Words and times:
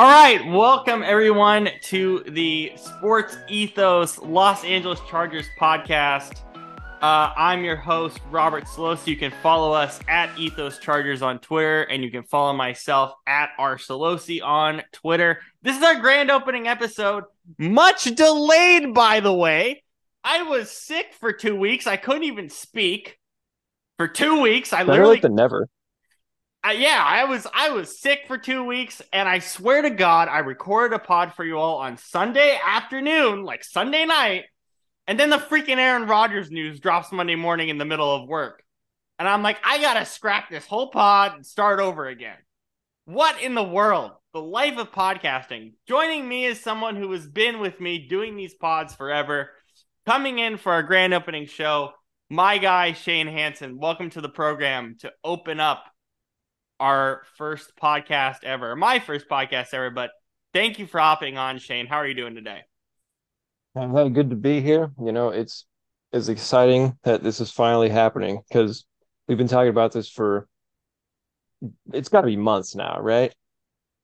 All 0.00 0.06
right, 0.06 0.42
welcome 0.46 1.02
everyone 1.02 1.68
to 1.82 2.24
the 2.26 2.72
Sports 2.76 3.36
Ethos 3.50 4.16
Los 4.16 4.64
Angeles 4.64 4.98
Chargers 5.10 5.44
podcast. 5.60 6.40
Uh, 7.02 7.34
I'm 7.36 7.64
your 7.64 7.76
host, 7.76 8.18
Robert 8.30 8.64
Szolosi. 8.64 9.08
You 9.08 9.18
can 9.18 9.30
follow 9.42 9.74
us 9.74 10.00
at 10.08 10.30
Ethos 10.38 10.78
Chargers 10.78 11.20
on 11.20 11.38
Twitter, 11.38 11.82
and 11.82 12.02
you 12.02 12.10
can 12.10 12.22
follow 12.22 12.54
myself 12.54 13.12
at 13.26 13.50
R 13.58 13.76
Szolosi 13.76 14.42
on 14.42 14.80
Twitter. 14.90 15.42
This 15.60 15.76
is 15.76 15.82
our 15.82 16.00
grand 16.00 16.30
opening 16.30 16.66
episode, 16.66 17.24
much 17.58 18.04
delayed, 18.04 18.94
by 18.94 19.20
the 19.20 19.34
way. 19.34 19.82
I 20.24 20.44
was 20.44 20.70
sick 20.70 21.12
for 21.20 21.34
two 21.34 21.56
weeks. 21.56 21.86
I 21.86 21.98
couldn't 21.98 22.24
even 22.24 22.48
speak 22.48 23.18
for 23.98 24.08
two 24.08 24.40
weeks. 24.40 24.72
I 24.72 24.78
Better 24.78 24.92
literally 24.92 25.20
than 25.20 25.34
never. 25.34 25.68
Uh, 26.66 26.72
yeah, 26.72 27.02
I 27.04 27.24
was 27.24 27.46
I 27.54 27.70
was 27.70 27.98
sick 27.98 28.20
for 28.26 28.36
two 28.36 28.64
weeks, 28.64 29.00
and 29.14 29.26
I 29.26 29.38
swear 29.38 29.80
to 29.80 29.90
God, 29.90 30.28
I 30.28 30.40
recorded 30.40 30.94
a 30.94 30.98
pod 30.98 31.32
for 31.32 31.42
you 31.42 31.56
all 31.56 31.78
on 31.78 31.96
Sunday 31.96 32.58
afternoon, 32.62 33.44
like 33.44 33.64
Sunday 33.64 34.04
night, 34.04 34.44
and 35.06 35.18
then 35.18 35.30
the 35.30 35.38
freaking 35.38 35.78
Aaron 35.78 36.06
Rodgers 36.06 36.50
news 36.50 36.78
drops 36.78 37.12
Monday 37.12 37.34
morning 37.34 37.70
in 37.70 37.78
the 37.78 37.86
middle 37.86 38.14
of 38.14 38.28
work, 38.28 38.62
and 39.18 39.26
I'm 39.26 39.42
like, 39.42 39.58
I 39.64 39.80
gotta 39.80 40.04
scrap 40.04 40.50
this 40.50 40.66
whole 40.66 40.90
pod 40.90 41.34
and 41.34 41.46
start 41.46 41.80
over 41.80 42.06
again. 42.06 42.36
What 43.06 43.40
in 43.40 43.54
the 43.54 43.62
world? 43.62 44.12
The 44.34 44.42
life 44.42 44.76
of 44.76 44.92
podcasting. 44.92 45.72
Joining 45.88 46.28
me 46.28 46.44
is 46.44 46.60
someone 46.60 46.94
who 46.94 47.10
has 47.12 47.26
been 47.26 47.60
with 47.60 47.80
me 47.80 48.06
doing 48.06 48.36
these 48.36 48.54
pods 48.54 48.94
forever, 48.94 49.48
coming 50.04 50.38
in 50.38 50.58
for 50.58 50.72
our 50.72 50.82
grand 50.82 51.14
opening 51.14 51.46
show. 51.46 51.92
My 52.28 52.58
guy 52.58 52.92
Shane 52.92 53.28
Hansen, 53.28 53.78
welcome 53.78 54.10
to 54.10 54.20
the 54.20 54.28
program 54.28 54.96
to 55.00 55.10
open 55.24 55.58
up 55.58 55.89
our 56.80 57.22
first 57.36 57.76
podcast 57.80 58.42
ever, 58.42 58.74
my 58.74 58.98
first 58.98 59.28
podcast 59.28 59.72
ever. 59.74 59.90
But 59.90 60.10
thank 60.52 60.78
you 60.78 60.86
for 60.86 60.98
hopping 60.98 61.38
on, 61.38 61.58
Shane. 61.58 61.86
How 61.86 61.98
are 61.98 62.06
you 62.06 62.14
doing 62.14 62.34
today? 62.34 62.62
Uh, 63.76 63.88
Hey, 63.88 64.08
good 64.08 64.30
to 64.30 64.36
be 64.36 64.60
here. 64.60 64.90
You 65.00 65.12
know, 65.12 65.28
it's 65.28 65.66
it's 66.12 66.28
exciting 66.28 66.98
that 67.04 67.22
this 67.22 67.40
is 67.40 67.52
finally 67.52 67.88
happening 67.88 68.40
because 68.48 68.84
we've 69.28 69.38
been 69.38 69.46
talking 69.46 69.70
about 69.70 69.92
this 69.92 70.08
for 70.08 70.48
it's 71.92 72.08
got 72.08 72.22
to 72.22 72.26
be 72.26 72.36
months 72.36 72.74
now, 72.74 72.98
right? 73.00 73.32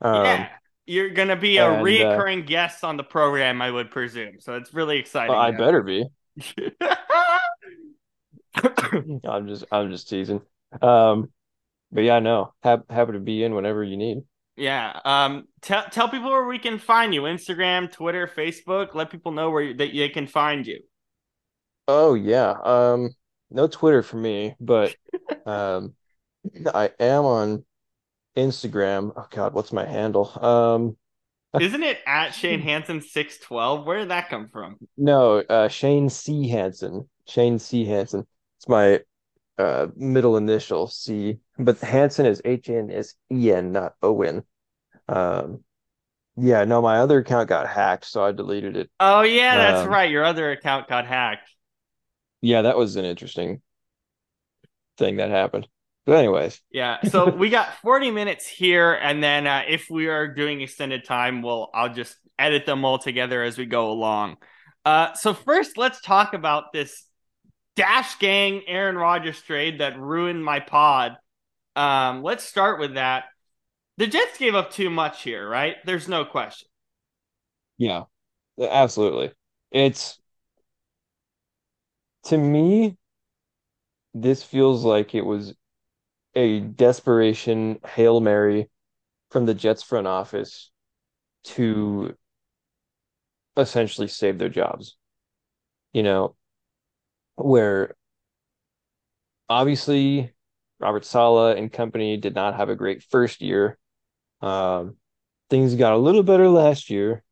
Um, 0.00 0.24
yeah, 0.24 0.48
you're 0.84 1.11
gonna 1.11 1.36
be 1.36 1.56
a 1.56 1.68
and, 1.68 1.80
uh, 1.80 1.84
reoccurring 1.84 2.46
guest 2.46 2.84
on 2.84 2.96
the 2.96 3.02
program, 3.02 3.61
I 3.61 3.70
would 3.70 3.90
presume. 3.90 4.38
So 4.38 4.55
it's 4.55 4.72
really 4.72 4.98
exciting. 4.98 5.33
well, 5.33 5.40
I 5.40 5.50
now. 5.50 5.58
better 5.58 5.83
be. 5.83 6.05
I'm 9.27 9.48
just 9.48 9.64
I'm 9.72 9.90
just 9.90 10.08
teasing. 10.08 10.42
Um, 10.80 11.30
but 11.97 12.05
yeah, 12.05 12.19
no, 12.19 12.52
hap 12.62 12.91
happy 12.91 13.12
to 13.12 13.19
be 13.19 13.42
in 13.42 13.55
whenever 13.55 13.83
you 13.83 13.97
need. 13.97 14.19
yeah. 14.55 15.00
Um. 15.06 15.48
Tell 15.62 15.84
tell 15.91 16.11
people 16.11 16.28
where 16.28 16.47
we 16.47 16.58
can 16.58 16.78
find 16.78 17.14
you: 17.14 17.22
Instagram, 17.22 17.91
Twitter, 17.91 18.28
Facebook. 18.28 18.94
Let 18.94 19.11
people 19.11 19.33
know 19.33 19.48
where 19.48 19.62
you, 19.62 19.75
that 19.78 19.94
they 19.94 20.11
can 20.11 20.27
find 20.27 20.67
you. 20.67 20.80
Oh 21.89 22.12
yeah. 22.12 22.50
Um, 22.50 23.14
no 23.50 23.67
Twitter 23.67 24.02
for 24.02 24.19
me, 24.19 24.55
but 24.61 24.94
um, 25.47 25.94
I 26.74 26.91
am 27.00 27.24
on 27.24 27.64
Instagram. 28.36 29.12
Oh 29.17 29.27
God, 29.30 29.55
what's 29.55 29.72
my 29.72 29.86
handle? 29.86 30.30
Um. 30.44 30.97
Isn't 31.61 31.83
it 31.83 32.00
at 32.06 32.33
Shane 32.33 32.61
Hansen 32.61 33.00
six 33.00 33.39
twelve? 33.39 33.86
Where 33.86 34.00
did 34.00 34.11
that 34.11 34.28
come 34.28 34.48
from? 34.48 34.77
No, 34.98 35.39
uh, 35.39 35.69
Shane 35.69 36.11
C. 36.11 36.47
Hansen. 36.47 37.08
Shane 37.27 37.58
C. 37.58 37.86
Hansen. 37.86 38.27
It's 38.58 38.69
my 38.69 39.00
uh 39.56 39.86
middle 39.97 40.36
initial 40.36 40.89
C, 40.89 41.39
but 41.58 41.78
Hansen 41.80 42.26
is 42.26 42.42
H 42.44 42.68
N 42.68 42.90
S 42.90 43.14
E 43.32 43.52
N, 43.52 43.72
not 43.72 43.94
Owen. 44.02 44.44
Um, 45.08 45.64
yeah, 46.36 46.64
no, 46.64 46.82
my 46.82 46.98
other 46.98 47.18
account 47.18 47.48
got 47.48 47.66
hacked, 47.66 48.04
so 48.04 48.22
I 48.24 48.32
deleted 48.32 48.76
it. 48.76 48.90
Oh 49.00 49.22
yeah, 49.22 49.56
that's 49.56 49.86
Um, 49.86 49.90
right. 49.90 50.10
Your 50.10 50.24
other 50.24 50.50
account 50.50 50.88
got 50.88 51.06
hacked. 51.06 51.50
Yeah, 52.42 52.62
that 52.62 52.77
was 52.77 52.96
an 52.96 53.05
interesting 53.05 53.62
thing 54.98 55.16
that 55.16 55.30
happened. 55.30 55.68
But 56.05 56.18
anyways, 56.18 56.61
Yeah, 56.70 57.02
so 57.02 57.28
we 57.36 57.50
got 57.50 57.74
40 57.83 58.11
minutes 58.11 58.46
here, 58.46 58.92
and 58.92 59.22
then 59.22 59.46
uh, 59.46 59.62
if 59.68 59.89
we 59.90 60.08
are 60.08 60.28
doing 60.28 60.61
extended 60.61 61.05
time, 61.05 61.42
we'll 61.42 61.68
I'll 61.74 61.92
just 61.92 62.16
edit 62.39 62.66
them 62.66 62.84
all 62.84 62.98
together 62.98 63.42
as 63.42 63.58
we 63.58 63.66
go 63.66 63.90
along. 63.90 64.36
Uh, 64.84 65.14
so 65.14 65.34
first, 65.34 65.77
let's 65.78 66.00
talk 66.00 66.33
about 66.34 66.72
this 66.72 67.05
Dash 67.74 68.18
Gang 68.18 68.62
Aaron 68.68 68.96
Rodgers 68.96 69.40
trade 69.42 69.80
that 69.80 69.98
ruined 69.98 70.45
my 70.45 70.61
pod. 70.61 71.16
Um, 71.77 72.23
let's 72.23 72.45
start 72.45 72.81
with 72.81 72.95
that. 72.95 73.25
The 73.98 74.07
Jets 74.07 74.39
gave 74.39 74.55
up 74.55 74.70
too 74.73 74.91
much 74.91 75.23
here, 75.23 75.48
right? 75.48 75.77
There's 75.85 76.09
no 76.09 76.25
question. 76.25 76.69
yeah, 77.79 78.05
absolutely. 78.61 79.33
It's 79.70 80.19
to 82.25 82.37
me, 82.39 82.97
this 84.14 84.42
feels 84.42 84.85
like 84.85 85.14
it 85.14 85.25
was 85.25 85.55
a 86.35 86.61
desperation 86.61 87.79
Hail 87.87 88.20
Mary 88.20 88.70
from 89.31 89.47
the 89.47 89.55
Jets 89.55 89.83
front 89.83 90.07
office 90.07 90.70
to 91.45 92.17
essentially 93.57 94.08
save 94.08 94.39
their 94.39 94.48
jobs. 94.48 94.97
You 95.93 96.03
know, 96.03 96.37
where 97.37 97.97
obviously 99.48 100.33
Robert 100.79 101.05
Saleh 101.05 101.57
and 101.57 101.73
company 101.73 102.17
did 102.17 102.35
not 102.35 102.57
have 102.57 102.69
a 102.69 102.77
great 102.77 103.03
first 103.03 103.41
year. 103.41 103.79
Um, 104.41 104.97
things 105.51 105.75
got 105.75 105.92
a 105.92 105.98
little 105.98 106.23
better 106.23 106.48
last 106.48 106.91
year. 106.91 107.23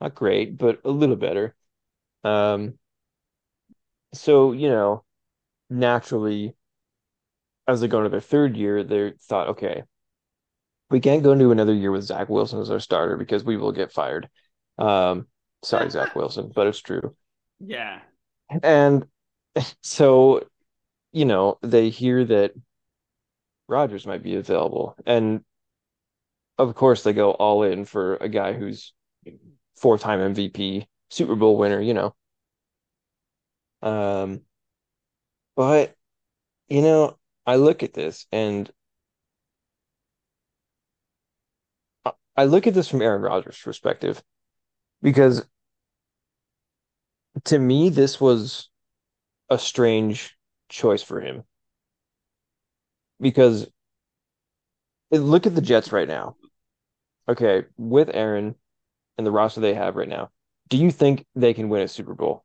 Not 0.00 0.14
great, 0.14 0.58
but 0.58 0.80
a 0.84 0.90
little 0.90 1.16
better. 1.16 1.54
Um, 2.22 2.74
so, 4.12 4.52
you 4.52 4.68
know, 4.68 5.04
naturally, 5.70 6.54
as 7.66 7.80
they 7.80 7.88
go 7.88 7.98
into 7.98 8.10
their 8.10 8.20
third 8.20 8.56
year, 8.56 8.84
they 8.84 9.12
thought, 9.22 9.48
okay, 9.48 9.82
we 10.90 11.00
can't 11.00 11.22
go 11.22 11.32
into 11.32 11.50
another 11.50 11.74
year 11.74 11.90
with 11.90 12.04
Zach 12.04 12.28
Wilson 12.28 12.60
as 12.60 12.70
our 12.70 12.80
starter 12.80 13.16
because 13.16 13.42
we 13.42 13.56
will 13.56 13.72
get 13.72 13.92
fired. 13.92 14.28
Um, 14.78 15.26
sorry, 15.62 15.90
Zach 15.90 16.14
Wilson, 16.16 16.52
but 16.54 16.66
it's 16.66 16.80
true. 16.80 17.16
Yeah. 17.58 18.00
And 18.62 19.06
so, 19.82 20.46
you 21.12 21.24
know, 21.24 21.58
they 21.62 21.88
hear 21.90 22.24
that 22.26 22.52
Rodgers 23.68 24.06
might 24.06 24.22
be 24.22 24.36
available. 24.36 24.96
And 25.06 25.44
of 26.58 26.74
course, 26.74 27.02
they 27.02 27.12
go 27.12 27.32
all 27.32 27.62
in 27.64 27.84
for 27.84 28.16
a 28.16 28.28
guy 28.28 28.52
who's 28.52 28.92
four-time 29.76 30.34
MVP, 30.34 30.86
Super 31.10 31.34
Bowl 31.34 31.58
winner, 31.58 31.80
you 31.80 31.94
know. 31.94 32.14
Um, 33.82 34.42
but, 35.54 35.94
you 36.68 36.82
know, 36.82 37.18
I 37.46 37.56
look 37.56 37.82
at 37.82 37.92
this 37.92 38.26
and 38.32 38.70
I 42.36 42.44
look 42.44 42.66
at 42.66 42.74
this 42.74 42.88
from 42.88 43.02
Aaron 43.02 43.22
Rodgers' 43.22 43.60
perspective 43.62 44.22
because 45.02 45.44
to 47.44 47.58
me, 47.58 47.90
this 47.90 48.20
was 48.20 48.68
a 49.50 49.58
strange 49.58 50.36
choice 50.68 51.02
for 51.02 51.20
him 51.20 51.44
because 53.20 53.66
look 55.10 55.46
at 55.46 55.54
the 55.54 55.60
Jets 55.60 55.92
right 55.92 56.08
now. 56.08 56.36
Okay, 57.28 57.64
with 57.76 58.08
Aaron 58.12 58.54
and 59.18 59.26
the 59.26 59.30
roster 59.32 59.60
they 59.60 59.74
have 59.74 59.96
right 59.96 60.08
now, 60.08 60.30
do 60.68 60.76
you 60.76 60.90
think 60.90 61.26
they 61.34 61.54
can 61.54 61.68
win 61.68 61.82
a 61.82 61.88
Super 61.88 62.14
Bowl? 62.14 62.44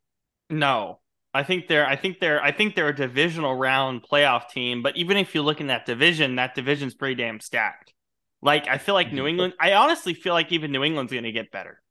No. 0.49 0.99
I 1.33 1.43
think 1.43 1.67
they're 1.67 1.87
I 1.87 1.95
think 1.95 2.19
they're 2.19 2.43
I 2.43 2.51
think 2.51 2.75
they're 2.75 2.89
a 2.89 2.95
divisional 2.95 3.55
round 3.55 4.03
playoff 4.03 4.49
team, 4.49 4.83
but 4.83 4.97
even 4.97 5.17
if 5.17 5.33
you 5.33 5.43
look 5.43 5.61
in 5.61 5.67
that 5.67 5.85
division, 5.85 6.35
that 6.35 6.55
division's 6.55 6.93
pretty 6.93 7.15
damn 7.15 7.39
stacked. 7.39 7.93
Like 8.41 8.67
I 8.67 8.77
feel 8.77 8.95
like 8.95 9.13
New 9.13 9.21
mm-hmm. 9.21 9.27
England 9.27 9.53
I 9.59 9.73
honestly 9.73 10.13
feel 10.13 10.33
like 10.33 10.51
even 10.51 10.71
New 10.71 10.83
England's 10.83 11.13
going 11.13 11.23
to 11.23 11.31
get 11.31 11.51
better 11.51 11.81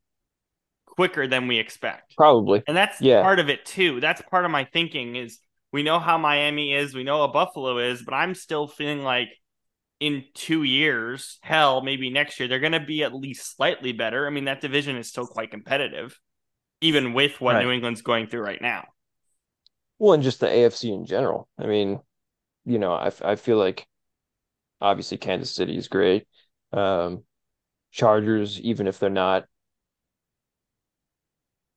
quicker 0.85 1.27
than 1.27 1.47
we 1.47 1.59
expect. 1.59 2.17
Probably. 2.17 2.63
And 2.67 2.77
that's 2.77 3.01
Yeah. 3.01 3.23
part 3.23 3.39
of 3.39 3.49
it 3.49 3.65
too. 3.65 4.01
That's 4.01 4.21
part 4.21 4.45
of 4.45 4.51
my 4.51 4.65
thinking 4.65 5.17
is 5.17 5.39
we 5.73 5.83
know 5.83 5.99
how 5.99 6.19
Miami 6.19 6.75
is, 6.75 6.95
we 6.95 7.05
know 7.05 7.19
how 7.21 7.33
Buffalo 7.33 7.79
is, 7.79 8.03
but 8.03 8.15
I'm 8.15 8.35
still 8.35 8.67
feeling 8.69 9.03
like 9.03 9.29
in 10.01 10.25
2 10.35 10.63
years, 10.65 11.39
hell, 11.43 11.83
maybe 11.83 12.11
next 12.11 12.41
year 12.41 12.49
they're 12.49 12.61
going 12.61 12.73
to 12.73 12.81
be 12.81 13.05
at 13.05 13.15
least 13.15 13.57
slightly 13.57 13.93
better. 13.93 14.27
I 14.27 14.31
mean, 14.31 14.45
that 14.47 14.61
division 14.61 14.97
is 14.97 15.09
still 15.09 15.27
quite 15.27 15.51
competitive 15.51 16.19
even 16.83 17.15
with 17.15 17.41
what 17.41 17.57
Right. 17.57 17.65
New 17.65 17.71
England's 17.71 18.03
going 18.03 18.27
through 18.27 18.43
right 18.43 18.61
now. 18.63 18.87
Well, 19.99 20.15
and 20.15 20.23
just 20.23 20.41
the 20.41 20.47
AFC 20.49 20.93
in 20.93 21.05
general. 21.07 21.49
I 21.59 21.67
mean, 21.67 22.01
you 22.65 22.79
know, 22.79 22.95
I, 22.95 23.13
I 23.23 23.37
feel 23.37 23.59
like 23.59 23.87
obviously 24.81 25.19
Kansas 25.19 25.55
City 25.55 25.77
is 25.77 25.89
great. 25.89 26.27
Um, 26.73 27.25
Chargers, 27.93 28.61
even 28.61 28.87
if 28.89 28.99
they're 28.99 29.11
not, 29.11 29.47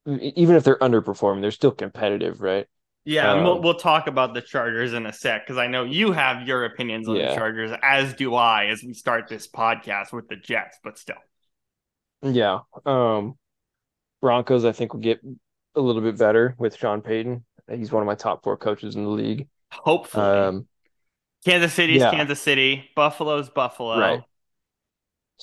even 0.06 0.56
if 0.56 0.64
they're 0.64 0.78
underperforming, 0.80 1.42
they're 1.42 1.52
still 1.52 1.72
competitive, 1.72 2.42
right? 2.42 2.68
Yeah, 3.06 3.34
and 3.34 3.44
we'll 3.44 3.56
Um, 3.56 3.62
we'll 3.62 3.74
talk 3.76 4.08
about 4.08 4.34
the 4.34 4.42
Chargers 4.42 4.94
in 4.94 5.06
a 5.06 5.14
sec 5.14 5.46
because 5.46 5.58
I 5.58 5.68
know 5.68 5.84
you 5.84 6.14
have 6.14 6.48
your 6.48 6.66
opinions 6.66 7.08
on 7.08 7.16
the 7.16 7.34
Chargers, 7.36 7.72
as 7.84 8.14
do 8.14 8.34
I, 8.36 8.68
as 8.68 8.82
we 8.84 8.94
start 8.94 9.28
this 9.28 9.48
podcast 9.48 10.14
with 10.14 10.30
the 10.30 10.38
Jets. 10.38 10.80
But 10.84 10.98
still, 10.98 11.18
Yeah. 12.22 12.60
Um, 12.86 13.38
Broncos, 14.22 14.64
I 14.64 14.72
think 14.72 14.94
will 14.94 15.02
get 15.02 15.20
a 15.76 15.82
little 15.82 16.02
bit 16.02 16.18
better 16.18 16.56
with 16.58 16.76
Sean 16.78 17.02
Payton. 17.02 17.44
He's 17.70 17.92
one 17.92 18.02
of 18.02 18.08
my 18.08 18.16
top 18.16 18.44
four 18.44 18.58
coaches 18.58 18.96
in 18.96 19.04
the 19.04 19.10
league. 19.10 19.48
Hopefully. 19.72 20.26
Um, 20.26 20.68
Kansas 21.46 21.74
City's 21.74 22.00
yeah. 22.00 22.12
Kansas 22.12 22.40
City. 22.40 22.90
Buffalo's 22.96 23.50
Buffalo. 23.50 24.00
Right. 24.00 24.24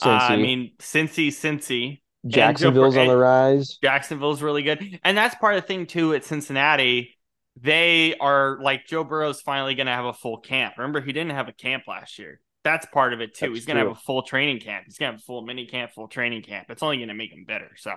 Uh, 0.03 0.09
I 0.09 0.37
mean, 0.37 0.73
Cincy, 0.79 1.29
Cincy. 1.29 2.01
Jacksonville's 2.27 2.97
on 2.97 3.07
the 3.07 3.17
rise. 3.17 3.79
Jacksonville's 3.83 4.41
really 4.41 4.63
good. 4.63 5.01
And 5.05 5.17
that's 5.17 5.35
part 5.35 5.57
of 5.57 5.63
the 5.63 5.67
thing 5.67 5.87
too 5.87 6.15
at 6.15 6.25
Cincinnati. 6.25 7.19
They 7.57 8.17
are 8.17 8.59
like 8.63 8.87
Joe 8.87 9.05
Burrow's 9.05 9.41
finally 9.41 9.75
going 9.75 9.87
to 9.87 9.93
have 9.93 10.05
a 10.05 10.13
full 10.13 10.39
camp. 10.39 10.75
Remember, 10.79 11.01
he 11.01 11.13
didn't 11.13 11.33
have 11.33 11.49
a 11.49 11.53
camp 11.53 11.85
last 11.87 12.19
year. 12.19 12.41
That's 12.63 12.87
part 12.87 13.13
of 13.13 13.21
it 13.21 13.35
too. 13.35 13.47
That's 13.47 13.59
He's 13.59 13.67
going 13.67 13.77
to 13.77 13.85
have 13.85 13.93
a 13.97 14.01
full 14.01 14.23
training 14.23 14.61
camp. 14.61 14.85
He's 14.87 14.99
going 14.99 15.11
to 15.11 15.13
have 15.15 15.21
a 15.21 15.25
full 15.25 15.43
mini 15.43 15.67
camp, 15.67 15.93
full 15.93 16.09
training 16.09 16.43
camp. 16.43 16.67
It's 16.71 16.83
only 16.83 16.99
going 16.99 17.09
to 17.09 17.15
make 17.15 17.33
him 17.33 17.45
better. 17.45 17.71
So, 17.77 17.95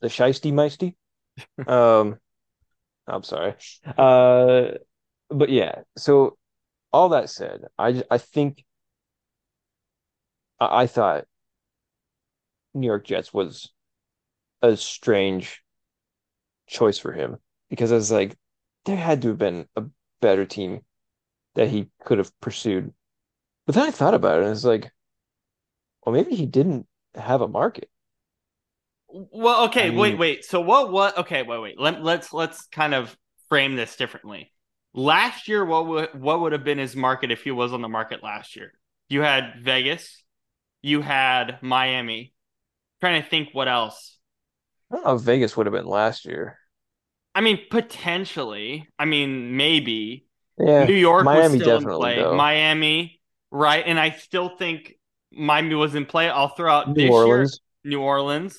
The 0.00 0.08
Shiesty 0.08 0.52
Meisty. 0.52 0.94
um, 1.68 2.18
I'm 3.06 3.22
sorry. 3.22 3.54
Uh, 3.96 4.78
but 5.30 5.50
yeah. 5.50 5.80
So 5.96 6.36
all 6.92 7.10
that 7.10 7.30
said, 7.30 7.62
I 7.78 8.02
I 8.10 8.18
think 8.18 8.64
I, 10.60 10.82
I 10.82 10.86
thought 10.86 11.24
New 12.74 12.86
York 12.86 13.06
Jets 13.06 13.32
was 13.32 13.70
a 14.62 14.76
strange 14.76 15.62
choice 16.66 16.98
for 16.98 17.12
him 17.12 17.36
because 17.70 17.92
I 17.92 17.96
was 17.96 18.10
like, 18.10 18.36
there 18.86 18.96
had 18.96 19.22
to 19.22 19.28
have 19.28 19.38
been 19.38 19.68
a 19.76 19.84
better 20.20 20.46
team 20.46 20.80
that 21.54 21.68
he 21.68 21.88
could 22.04 22.18
have 22.18 22.32
pursued. 22.40 22.92
But 23.66 23.74
then 23.74 23.86
I 23.86 23.90
thought 23.90 24.14
about 24.14 24.38
it 24.38 24.44
and 24.44 24.52
it's 24.52 24.64
like, 24.64 24.90
well, 26.04 26.14
maybe 26.14 26.34
he 26.36 26.46
didn't 26.46 26.86
have 27.14 27.40
a 27.40 27.48
market. 27.48 27.90
well, 29.08 29.64
okay, 29.66 29.86
I 29.88 29.90
wait, 29.90 30.10
mean- 30.12 30.18
wait. 30.18 30.44
So 30.44 30.60
what? 30.60 30.92
What? 30.92 31.18
Okay, 31.18 31.42
wait, 31.42 31.60
wait. 31.60 31.80
Let, 31.80 32.02
let's 32.02 32.32
let's 32.32 32.66
kind 32.66 32.94
of 32.94 33.16
frame 33.48 33.76
this 33.76 33.96
differently. 33.96 34.52
Last 34.94 35.48
year, 35.48 35.64
what 35.64 35.86
would 35.86 36.08
what 36.20 36.40
would 36.40 36.52
have 36.52 36.64
been 36.64 36.78
his 36.78 36.96
market 36.96 37.30
if 37.30 37.42
he 37.42 37.50
was 37.50 37.72
on 37.72 37.82
the 37.82 37.88
market 37.88 38.22
last 38.22 38.56
year? 38.56 38.72
You 39.08 39.22
had 39.22 39.54
Vegas, 39.62 40.22
you 40.82 41.00
had 41.02 41.58
Miami. 41.62 42.32
trying 43.00 43.22
to 43.22 43.28
think 43.28 43.50
what 43.52 43.68
else. 43.68 44.18
I 44.90 44.96
don't 44.96 45.04
know 45.04 45.14
if 45.16 45.22
Vegas 45.22 45.56
would 45.56 45.66
have 45.66 45.72
been 45.74 45.86
last 45.86 46.24
year. 46.24 46.58
I 47.36 47.42
mean, 47.42 47.58
potentially. 47.70 48.88
I 48.98 49.04
mean, 49.04 49.56
maybe. 49.56 50.26
Yeah, 50.58 50.84
New 50.84 50.94
York 50.94 51.24
Miami 51.24 51.58
was 51.58 51.62
still 51.62 51.76
in 51.78 51.84
play. 51.84 52.16
though. 52.16 52.34
Miami, 52.34 53.20
right? 53.50 53.84
And 53.86 54.00
I 54.00 54.10
still 54.10 54.56
think 54.56 54.94
Miami 55.30 55.74
was 55.74 55.94
in 55.94 56.06
play. 56.06 56.30
I'll 56.30 56.48
throw 56.48 56.72
out 56.72 56.94
this 56.94 57.04
New 57.04 57.12
Orleans. 57.12 57.60
year 57.84 57.98
New 57.98 58.02
Orleans. 58.02 58.58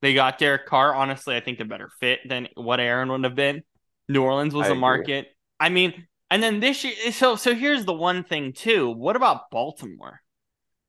They 0.00 0.14
got 0.14 0.38
Derek 0.38 0.64
Carr. 0.66 0.94
Honestly, 0.94 1.36
I 1.36 1.40
think 1.40 1.58
the 1.58 1.66
better 1.66 1.90
fit 2.00 2.20
than 2.26 2.48
what 2.54 2.80
Aaron 2.80 3.10
would 3.10 3.24
have 3.24 3.34
been. 3.34 3.62
New 4.08 4.22
Orleans 4.22 4.54
was 4.54 4.64
I 4.66 4.68
a 4.68 4.72
agree. 4.72 4.80
market. 4.80 5.26
I 5.60 5.68
mean, 5.68 6.06
and 6.30 6.42
then 6.42 6.58
this 6.60 6.84
year. 6.84 7.12
So, 7.12 7.36
so 7.36 7.54
here's 7.54 7.84
the 7.84 7.92
one 7.92 8.24
thing 8.24 8.54
too. 8.54 8.90
What 8.90 9.14
about 9.16 9.50
Baltimore? 9.50 10.20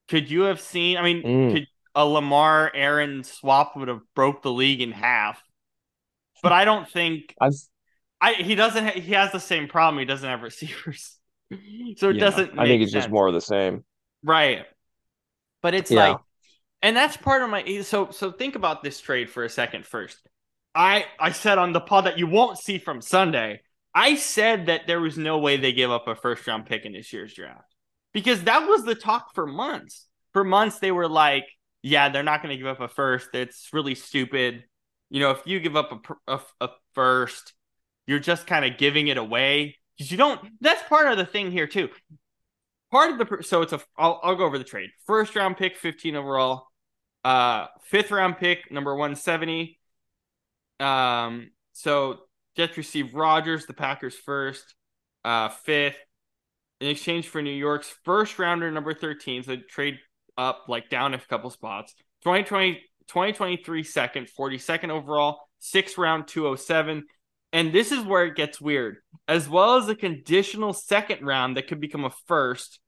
Could 0.07 0.31
you 0.31 0.43
have 0.43 0.61
seen? 0.61 0.95
I 0.95 1.01
mean, 1.01 1.23
Mm. 1.23 1.51
could 1.53 1.67
a 1.93 2.05
Lamar 2.05 2.71
Aaron 2.73 3.23
swap 3.25 3.75
would 3.75 3.89
have 3.89 4.01
broke 4.15 4.43
the 4.43 4.51
league 4.51 4.79
in 4.81 4.93
half? 4.93 5.41
But 6.43 6.51
I 6.51 6.65
don't 6.65 6.89
think 6.89 7.37
I've 7.41 7.53
I 8.21 8.33
he 8.33 8.55
doesn't. 8.55 8.85
Ha- 8.85 8.99
he 8.99 9.13
has 9.13 9.31
the 9.31 9.39
same 9.39 9.67
problem. 9.67 9.99
He 9.99 10.05
doesn't 10.05 10.27
have 10.27 10.41
receivers, 10.43 11.17
so 11.97 12.09
it 12.09 12.17
yeah, 12.17 12.19
doesn't. 12.19 12.57
I 12.57 12.65
think 12.67 12.81
it's 12.83 12.91
just 12.91 13.09
more 13.09 13.27
of 13.27 13.33
the 13.33 13.41
same. 13.41 13.83
right. 14.23 14.65
But 15.61 15.73
it's 15.73 15.91
Yeah. 15.91 16.09
like, 16.09 16.17
and 16.81 16.95
that's 16.95 17.17
part 17.17 17.41
of 17.43 17.49
my. 17.49 17.81
So 17.81 18.11
so 18.11 18.31
think 18.31 18.55
about 18.55 18.83
this 18.83 18.99
trade 19.01 19.29
for 19.29 19.43
a 19.43 19.49
second. 19.49 19.85
First, 19.85 20.19
I 20.75 21.05
I 21.19 21.31
said 21.31 21.57
on 21.57 21.73
the 21.73 21.81
pod 21.81 22.05
that 22.05 22.17
you 22.19 22.27
won't 22.27 22.57
see 22.59 22.77
from 22.79 23.01
Sunday. 23.01 23.61
I 23.95 24.15
said 24.15 24.67
that 24.67 24.87
there 24.87 25.01
was 25.01 25.17
no 25.17 25.39
way 25.39 25.57
they 25.57 25.73
give 25.73 25.91
up 25.91 26.07
a 26.07 26.15
first 26.15 26.45
round 26.47 26.67
pick 26.67 26.85
in 26.85 26.93
this 26.93 27.11
year's 27.13 27.33
draft 27.33 27.73
because 28.13 28.43
that 28.43 28.67
was 28.67 28.83
the 28.85 28.95
talk 28.95 29.33
for 29.35 29.47
months. 29.47 30.07
For 30.33 30.43
months 30.43 30.79
they 30.79 30.91
were 30.91 31.09
like, 31.09 31.45
yeah, 31.81 32.09
they're 32.09 32.23
not 32.23 32.43
going 32.43 32.51
to 32.51 32.57
give 32.57 32.67
up 32.67 32.81
a 32.81 32.87
first. 32.87 33.29
It's 33.33 33.69
really 33.73 33.95
stupid. 33.95 34.65
You 35.09 35.21
know, 35.21 35.31
if 35.31 35.45
you 35.45 35.59
give 35.59 35.75
up 35.75 36.07
a 36.27 36.33
a, 36.33 36.39
a 36.61 36.69
first, 36.93 37.53
you're 38.05 38.19
just 38.19 38.47
kind 38.47 38.65
of 38.65 38.77
giving 38.77 39.07
it 39.07 39.17
away 39.17 39.77
because 39.97 40.11
you 40.11 40.17
don't. 40.17 40.39
That's 40.61 40.81
part 40.83 41.07
of 41.07 41.17
the 41.17 41.25
thing 41.25 41.51
here 41.51 41.67
too. 41.67 41.89
Part 42.91 43.11
of 43.11 43.17
the 43.17 43.43
so 43.43 43.61
it's 43.61 43.73
a. 43.73 43.81
I'll 43.97 44.19
I'll 44.23 44.35
go 44.35 44.45
over 44.45 44.57
the 44.57 44.63
trade. 44.63 44.89
First 45.05 45.35
round 45.35 45.57
pick, 45.57 45.77
15 45.77 46.15
overall. 46.15 46.67
Uh, 47.23 47.67
fifth 47.83 48.11
round 48.11 48.37
pick, 48.37 48.71
number 48.71 48.95
170. 48.95 49.77
Um, 50.79 51.51
so 51.73 52.19
Jets 52.55 52.77
receive 52.77 53.13
Rodgers, 53.13 53.65
the 53.65 53.73
Packers 53.73 54.15
first, 54.15 54.75
uh, 55.25 55.49
fifth, 55.49 55.97
in 56.79 56.87
exchange 56.87 57.27
for 57.27 57.41
New 57.41 57.51
York's 57.51 57.93
first 58.05 58.39
rounder, 58.39 58.71
number 58.71 58.93
13. 58.93 59.43
So 59.43 59.57
trade 59.57 59.99
up, 60.37 60.65
like 60.67 60.89
down 60.89 61.13
a 61.13 61.19
couple 61.19 61.49
spots. 61.49 61.93
2020, 62.23 62.81
2023 63.07 63.83
second, 63.83 64.27
42nd 64.37 64.89
overall, 64.89 65.39
sixth 65.59 65.97
round, 65.97 66.27
207. 66.27 67.05
And 67.53 67.71
this 67.71 67.91
is 67.91 68.03
where 68.03 68.25
it 68.25 68.35
gets 68.35 68.59
weird, 68.59 68.97
as 69.27 69.47
well 69.47 69.77
as 69.77 69.87
a 69.87 69.95
conditional 69.95 70.73
second 70.73 71.25
round 71.25 71.57
that 71.57 71.67
could 71.67 71.79
become 71.79 72.03
a 72.03 72.11
first 72.27 72.79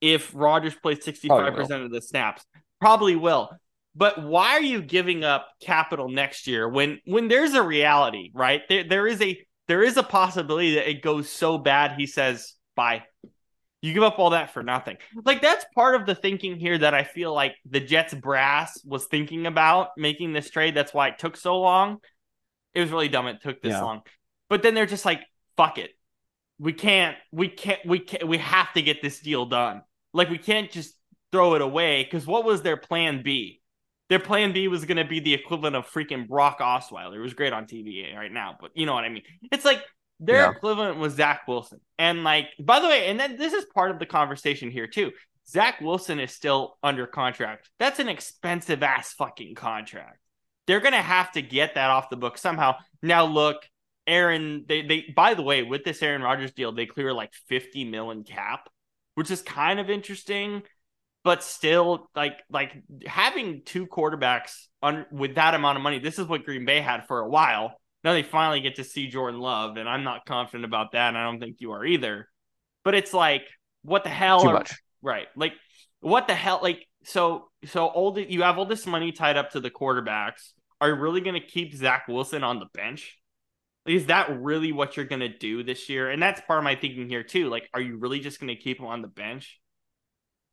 if 0.00 0.30
Rodgers 0.34 0.74
plays 0.74 0.98
65% 0.98 1.84
of 1.84 1.90
the 1.90 2.00
snaps. 2.00 2.44
Probably 2.80 3.16
will. 3.16 3.50
But 3.96 4.22
why 4.22 4.50
are 4.52 4.62
you 4.62 4.82
giving 4.82 5.24
up 5.24 5.48
capital 5.62 6.08
next 6.08 6.46
year 6.46 6.68
when 6.68 7.00
when 7.04 7.28
there's 7.28 7.54
a 7.54 7.62
reality, 7.62 8.30
right? 8.34 8.62
There 8.68 8.84
there 8.84 9.06
is 9.06 9.22
a 9.22 9.38
there 9.68 9.82
is 9.82 9.96
a 9.96 10.02
possibility 10.02 10.74
that 10.74 10.90
it 10.90 11.00
goes 11.00 11.28
so 11.28 11.58
bad 11.58 11.92
he 11.98 12.06
says 12.06 12.54
bye. 12.74 13.04
You 13.84 13.92
give 13.92 14.02
up 14.02 14.18
all 14.18 14.30
that 14.30 14.50
for 14.50 14.62
nothing. 14.62 14.96
Mm-hmm. 14.96 15.20
Like 15.26 15.42
that's 15.42 15.66
part 15.74 15.94
of 15.94 16.06
the 16.06 16.14
thinking 16.14 16.58
here 16.58 16.78
that 16.78 16.94
I 16.94 17.04
feel 17.04 17.34
like 17.34 17.54
the 17.68 17.80
Jets 17.80 18.14
brass 18.14 18.82
was 18.82 19.04
thinking 19.04 19.44
about 19.46 19.90
making 19.98 20.32
this 20.32 20.48
trade. 20.48 20.74
That's 20.74 20.94
why 20.94 21.08
it 21.08 21.18
took 21.18 21.36
so 21.36 21.60
long. 21.60 21.98
It 22.72 22.80
was 22.80 22.90
really 22.90 23.08
dumb 23.10 23.26
it 23.26 23.42
took 23.42 23.60
this 23.60 23.72
Yeah. 23.72 23.82
long. 23.82 24.00
But 24.48 24.62
then 24.62 24.72
they're 24.72 24.86
just 24.86 25.04
like, 25.04 25.20
fuck 25.58 25.76
it. 25.76 25.90
We 26.58 26.72
can't 26.72 27.14
we 27.30 27.48
can't 27.48 27.84
we 27.84 27.98
can't 27.98 28.26
we 28.26 28.38
have 28.38 28.72
to 28.72 28.80
get 28.80 29.02
this 29.02 29.20
deal 29.20 29.44
done. 29.44 29.82
Like 30.14 30.30
we 30.30 30.38
can't 30.38 30.70
just 30.70 30.94
throw 31.30 31.54
it 31.54 31.60
away 31.60 32.04
because 32.04 32.26
what 32.26 32.44
was 32.46 32.62
their 32.62 32.78
plan 32.78 33.22
B? 33.22 33.60
Their 34.08 34.18
plan 34.18 34.52
B 34.54 34.66
was 34.68 34.86
going 34.86 34.96
to 34.98 35.04
be 35.04 35.20
the 35.20 35.34
equivalent 35.34 35.76
of 35.76 35.86
freaking 35.90 36.26
Brock 36.26 36.60
Osweiler. 36.60 37.16
It 37.16 37.20
was 37.20 37.34
great 37.34 37.52
on 37.52 37.66
TV 37.66 38.14
right 38.16 38.32
now, 38.32 38.56
but 38.58 38.70
you 38.74 38.86
know 38.86 38.94
what 38.94 39.04
I 39.04 39.08
mean. 39.10 39.24
It's 39.52 39.64
like 39.64 39.82
their 40.20 40.36
Yeah. 40.36 40.50
equivalent 40.50 40.98
was 40.98 41.14
Zach 41.14 41.46
Wilson, 41.48 41.80
and 41.98 42.24
like 42.24 42.48
by 42.58 42.80
the 42.80 42.88
way, 42.88 43.08
and 43.08 43.18
then 43.18 43.36
this 43.36 43.52
is 43.52 43.64
part 43.74 43.90
of 43.90 43.98
the 43.98 44.06
conversation 44.06 44.70
here 44.70 44.86
too. 44.86 45.12
Zach 45.46 45.80
Wilson 45.80 46.20
is 46.20 46.32
still 46.32 46.78
under 46.82 47.06
contract. 47.06 47.70
That's 47.78 47.98
an 47.98 48.08
expensive 48.08 48.82
ass 48.82 49.12
fucking 49.12 49.54
contract. 49.54 50.18
They're 50.66 50.80
gonna 50.80 51.02
have 51.02 51.32
to 51.32 51.42
get 51.42 51.74
that 51.74 51.90
off 51.90 52.08
the 52.10 52.16
book 52.16 52.38
somehow. 52.38 52.76
Now 53.02 53.24
look, 53.26 53.68
Aaron, 54.06 54.64
they 54.68 54.82
they 54.82 55.12
by 55.14 55.34
the 55.34 55.42
way, 55.42 55.62
with 55.62 55.84
this 55.84 56.02
Aaron 56.02 56.22
Rodgers 56.22 56.52
deal, 56.52 56.72
they 56.72 56.86
clear 56.86 57.12
like 57.12 57.32
50 57.48 57.84
million 57.84 58.24
cap, 58.24 58.68
which 59.14 59.30
is 59.30 59.42
kind 59.42 59.80
of 59.80 59.90
interesting 59.90 60.62
but 61.22 61.42
still 61.42 62.10
like 62.14 62.38
like 62.50 62.74
having 63.06 63.62
two 63.64 63.86
quarterbacks 63.86 64.66
on 64.82 65.06
with 65.10 65.36
that 65.36 65.54
amount 65.54 65.76
of 65.76 65.82
money 65.82 65.98
this 65.98 66.18
is 66.18 66.26
what 66.26 66.44
green 66.44 66.66
bay 66.66 66.80
had 66.82 67.06
for 67.06 67.20
a 67.20 67.28
while 67.28 67.80
now 68.04 68.12
they 68.12 68.22
finally 68.22 68.60
get 68.60 68.76
to 68.76 68.84
see 68.84 69.08
jordan 69.08 69.40
love 69.40 69.76
and 69.76 69.88
i'm 69.88 70.04
not 70.04 70.24
confident 70.26 70.64
about 70.64 70.92
that 70.92 71.08
and 71.08 71.18
i 71.18 71.24
don't 71.24 71.40
think 71.40 71.56
you 71.60 71.72
are 71.72 71.84
either 71.84 72.28
but 72.84 72.94
it's 72.94 73.12
like 73.12 73.42
what 73.82 74.04
the 74.04 74.10
hell 74.10 74.42
Too 74.42 74.48
are- 74.48 74.54
much. 74.54 74.74
right 75.02 75.26
like 75.36 75.54
what 76.00 76.28
the 76.28 76.34
hell 76.34 76.60
like 76.62 76.86
so 77.04 77.48
so 77.64 77.88
old 77.90 78.18
you 78.18 78.42
have 78.42 78.58
all 78.58 78.66
this 78.66 78.86
money 78.86 79.10
tied 79.12 79.36
up 79.36 79.50
to 79.50 79.60
the 79.60 79.70
quarterbacks 79.70 80.52
are 80.80 80.88
you 80.88 80.94
really 80.94 81.20
going 81.20 81.40
to 81.40 81.46
keep 81.46 81.74
zach 81.74 82.06
wilson 82.08 82.44
on 82.44 82.58
the 82.60 82.66
bench 82.74 83.18
is 83.86 84.06
that 84.06 84.40
really 84.40 84.72
what 84.72 84.96
you're 84.96 85.04
going 85.04 85.20
to 85.20 85.28
do 85.28 85.62
this 85.62 85.88
year 85.88 86.10
and 86.10 86.22
that's 86.22 86.40
part 86.42 86.58
of 86.58 86.64
my 86.64 86.74
thinking 86.74 87.08
here 87.08 87.22
too 87.22 87.48
like 87.48 87.68
are 87.74 87.80
you 87.80 87.96
really 87.96 88.20
just 88.20 88.40
going 88.40 88.54
to 88.54 88.60
keep 88.60 88.78
him 88.78 88.86
on 88.86 89.02
the 89.02 89.08
bench 89.08 89.60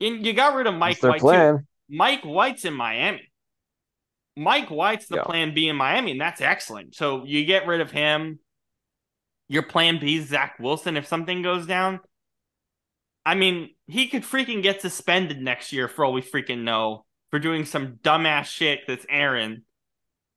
and 0.02 0.26
you 0.26 0.34
got 0.34 0.56
rid 0.56 0.68
of 0.68 0.74
Mike 0.74 1.02
White. 1.04 1.22
Too. 1.22 1.60
Mike 1.90 2.24
White's 2.24 2.66
in 2.66 2.74
Miami. 2.74 3.31
Mike 4.42 4.70
White's 4.70 5.08
the 5.08 5.18
Yeah. 5.18 5.24
plan 5.24 5.54
B 5.54 5.68
in 5.68 5.76
Miami, 5.76 6.12
and 6.12 6.22
that's 6.22 6.42
excellent. 6.42 6.96
So 6.96 7.24
you 7.26 7.46
get 7.46 7.68
rid 7.68 7.82
of 7.82 7.92
him. 7.92 8.40
Your 9.48 9.64
plan 9.64 10.00
B 10.00 10.16
is 10.18 10.28
Zach 10.30 10.58
Wilson 10.60 10.98
if 10.98 11.06
something 11.08 11.42
goes 11.42 11.66
down. 11.66 12.00
I 13.26 13.36
mean, 13.36 13.76
he 13.88 14.08
could 14.08 14.24
freaking 14.24 14.64
get 14.64 14.82
suspended 14.82 15.42
next 15.42 15.72
year 15.72 15.88
for 15.88 16.04
all 16.06 16.14
we 16.14 16.22
freaking 16.22 16.64
know 16.64 17.06
for 17.30 17.38
doing 17.40 17.66
some 17.66 17.98
dumbass 17.98 18.46
shit 18.46 18.82
that's 18.88 19.06
Aaron. 19.10 19.64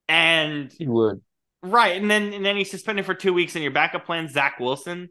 And 0.08 0.72
He 0.72 0.86
would. 0.86 1.22
Right, 1.62 1.96
and 2.00 2.10
then 2.10 2.34
and 2.34 2.44
then 2.44 2.56
he's 2.56 2.70
suspended 2.70 3.06
for 3.06 3.14
two 3.14 3.32
weeks, 3.32 3.54
and 3.54 3.62
your 3.62 3.72
backup 3.72 4.04
plan 4.04 4.28
Zach 4.28 4.60
Wilson. 4.60 5.08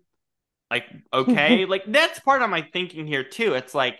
Like, 0.69 0.85
okay, 1.11 1.65
like 1.65 1.83
that's 1.87 2.19
part 2.19 2.43
of 2.43 2.49
my 2.51 2.61
thinking 2.61 3.07
here 3.07 3.23
too. 3.23 3.55
It's 3.55 3.73
like 3.73 3.99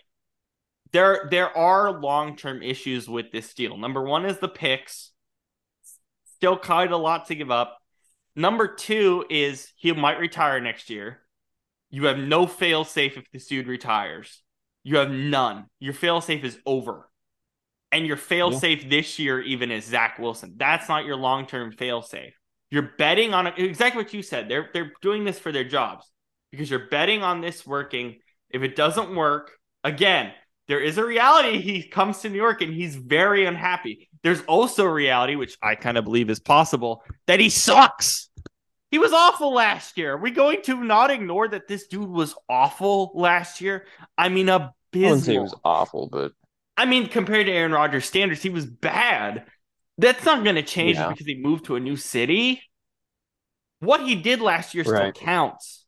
there 0.94 1.28
there 1.30 1.56
are 1.58 1.92
long-term 1.92 2.62
issues 2.62 3.10
with 3.10 3.32
this 3.32 3.54
deal. 3.54 3.78
Number 3.78 4.02
1 4.02 4.26
is 4.26 4.38
the 4.38 4.48
picks. 4.48 5.12
Still 6.38 6.56
of 6.56 6.92
a 6.92 6.98
lot 6.98 7.28
to 7.28 7.36
give 7.36 7.52
up. 7.52 7.78
Number 8.36 8.68
2 8.68 9.26
is 9.30 9.72
he 9.76 9.92
might 9.92 10.20
retire 10.20 10.60
next 10.60 10.90
year. 10.90 11.22
You 11.90 12.06
have 12.06 12.18
no 12.18 12.48
fail 12.48 12.84
safe 12.84 13.18
if 13.18 13.30
this 13.32 13.48
dude 13.48 13.68
retires. 13.68 14.42
You 14.84 14.98
have 14.98 15.10
none. 15.12 15.66
Your 15.80 15.94
fail 15.94 16.22
safe 16.22 16.44
is 16.44 16.58
over. 16.66 17.10
And 17.92 18.08
your 18.08 18.18
fail 18.18 18.52
safe 18.52 18.84
yeah. 18.84 18.90
this 18.90 19.20
year 19.20 19.40
even 19.40 19.72
is 19.72 19.86
Zach 19.86 20.18
Wilson. 20.18 20.56
That's 20.58 20.90
not 20.90 21.06
your 21.06 21.16
long-term 21.16 21.74
fail 21.74 22.02
safe. 22.02 22.34
You're 22.72 22.92
betting 22.98 23.36
on 23.36 23.48
exactly 23.48 24.04
what 24.04 24.14
you 24.14 24.24
said. 24.24 24.50
They're 24.50 24.70
they're 24.74 24.92
doing 25.02 25.26
this 25.26 25.38
for 25.38 25.52
their 25.52 25.64
jobs 25.64 26.10
because 26.52 26.70
you're 26.70 26.88
betting 26.90 27.22
on 27.22 27.40
this 27.40 27.66
working. 27.66 28.20
If 28.50 28.64
it 28.64 28.76
doesn't 28.76 29.16
work, 29.16 29.52
again, 29.84 30.32
there 30.68 30.80
is 30.80 30.98
a 30.98 31.06
reality. 31.06 31.62
He 31.62 31.84
comes 31.84 32.20
to 32.20 32.30
New 32.30 32.38
York 32.38 32.62
and 32.62 32.74
he's 32.74 32.96
very 32.96 33.46
unhappy. 33.46 34.10
There's 34.24 34.42
also 34.44 34.86
a 34.86 34.94
reality, 34.94 35.36
which 35.36 35.58
I 35.62 35.76
kind 35.76 35.98
of 35.98 36.06
believe 36.06 36.30
is 36.30 36.40
possible, 36.40 37.04
that 37.28 37.40
he 37.40 37.50
sucks. 37.50 38.30
He 38.92 39.00
was 39.00 39.12
awful 39.12 39.54
last 39.54 39.98
year. 39.98 40.14
Are 40.14 40.18
we 40.18 40.32
going 40.32 40.62
to 40.64 40.84
not 40.84 41.10
ignore 41.12 41.48
that 41.48 41.68
this 41.68 41.88
dude 41.88 42.08
was 42.08 42.36
awful 42.48 43.12
last 43.16 43.60
year? 43.60 43.86
I 44.18 44.30
mean, 44.30 44.50
abysmal. 44.50 44.74
I 44.94 45.00
wouldn't 45.00 45.26
say 45.26 45.32
he 45.34 45.40
was 45.40 45.56
awful, 45.66 46.08
but 46.10 46.32
I 46.78 46.86
mean, 46.86 47.08
compared 47.08 47.48
to 47.48 47.52
Aaron 47.52 47.72
Rodgers' 47.72 48.06
standards, 48.06 48.42
he 48.42 48.50
was 48.50 48.66
bad. 48.66 49.46
That's 49.98 50.24
not 50.26 50.44
going 50.44 50.56
to 50.56 50.64
change 50.64 50.98
yeah. 50.98 51.10
because 51.10 51.26
he 51.26 51.36
moved 51.36 51.66
to 51.66 51.76
a 51.76 51.80
new 51.80 51.96
city. 51.96 52.62
What 53.80 54.02
he 54.02 54.16
did 54.16 54.42
last 54.42 54.74
year 54.74 54.84
right. 54.86 55.14
still 55.16 55.26
counts. 55.26 55.86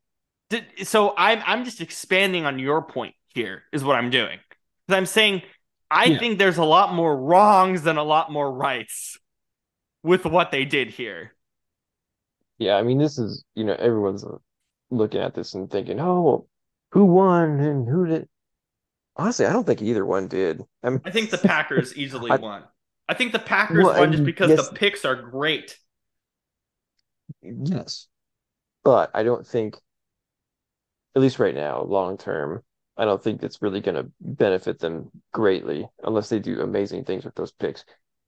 So 0.84 1.13
I'm 1.17 1.41
I'm 1.46 1.65
just 1.65 1.82
expanding 1.82 2.46
on 2.46 2.60
your 2.60 2.82
point 2.84 3.15
here 3.34 3.63
is 3.72 3.84
what 3.84 3.96
I'm 3.96 4.10
doing. 4.10 4.39
Because 4.88 4.98
I'm 4.98 5.06
saying 5.06 5.44
I 5.89 6.06
yeah. 6.06 6.20
think 6.20 6.39
there's 6.39 6.58
a 6.58 6.63
lot 6.63 6.94
more 6.94 7.15
wrongs 7.15 7.84
than 7.84 7.98
a 7.98 8.04
lot 8.04 8.32
more 8.32 8.51
rights 8.51 9.18
with 10.04 10.25
what 10.25 10.51
they 10.51 10.65
did 10.65 10.89
here. 10.89 11.34
Yeah, 12.58 12.75
I 12.75 12.84
mean 12.84 12.98
this 12.98 13.18
is 13.18 13.44
you 13.56 13.63
know 13.63 13.75
everyone's 13.75 14.25
looking 14.89 15.22
at 15.22 15.34
this 15.34 15.54
and 15.54 15.70
thinking, 15.70 16.00
oh, 16.00 16.48
who 16.92 17.06
won 17.06 17.60
and 17.60 17.88
who 17.88 18.06
did. 18.06 18.27
Honestly, 19.18 19.46
I 19.46 19.54
don't 19.54 19.65
think 19.65 19.82
either 19.82 20.06
one 20.06 20.27
did. 20.27 20.62
I, 20.84 20.89
mean, 20.89 21.01
I 21.06 21.12
think 21.12 21.30
the 21.30 21.38
Packers 21.38 21.96
easily 21.98 22.32
I, 22.32 22.36
won. 22.36 22.63
I 23.08 23.13
think 23.13 23.32
the 23.32 23.39
Packers 23.39 23.84
well, 23.84 23.98
won 23.98 24.12
just 24.12 24.25
because 24.25 24.50
yes, 24.50 24.68
the 24.68 24.75
picks 24.75 25.06
are 25.06 25.15
great. 25.15 25.77
Yes. 27.42 28.08
But 28.84 29.12
I 29.13 29.24
don't 29.24 29.46
think, 29.46 29.77
at 31.15 31.22
least 31.22 31.39
right 31.39 31.56
now, 31.56 31.84
long 31.84 32.18
term, 32.18 32.62
I 32.98 33.06
don't 33.06 33.22
think 33.22 33.44
it's 33.44 33.62
really 33.62 33.82
going 33.82 33.96
to 33.96 34.10
benefit 34.22 34.80
them 34.80 35.12
greatly 35.34 35.88
unless 36.04 36.30
they 36.30 36.40
do 36.40 36.62
amazing 36.62 37.04
things 37.04 37.25
with 37.25 37.36
those 37.36 37.52
picks, 37.52 37.84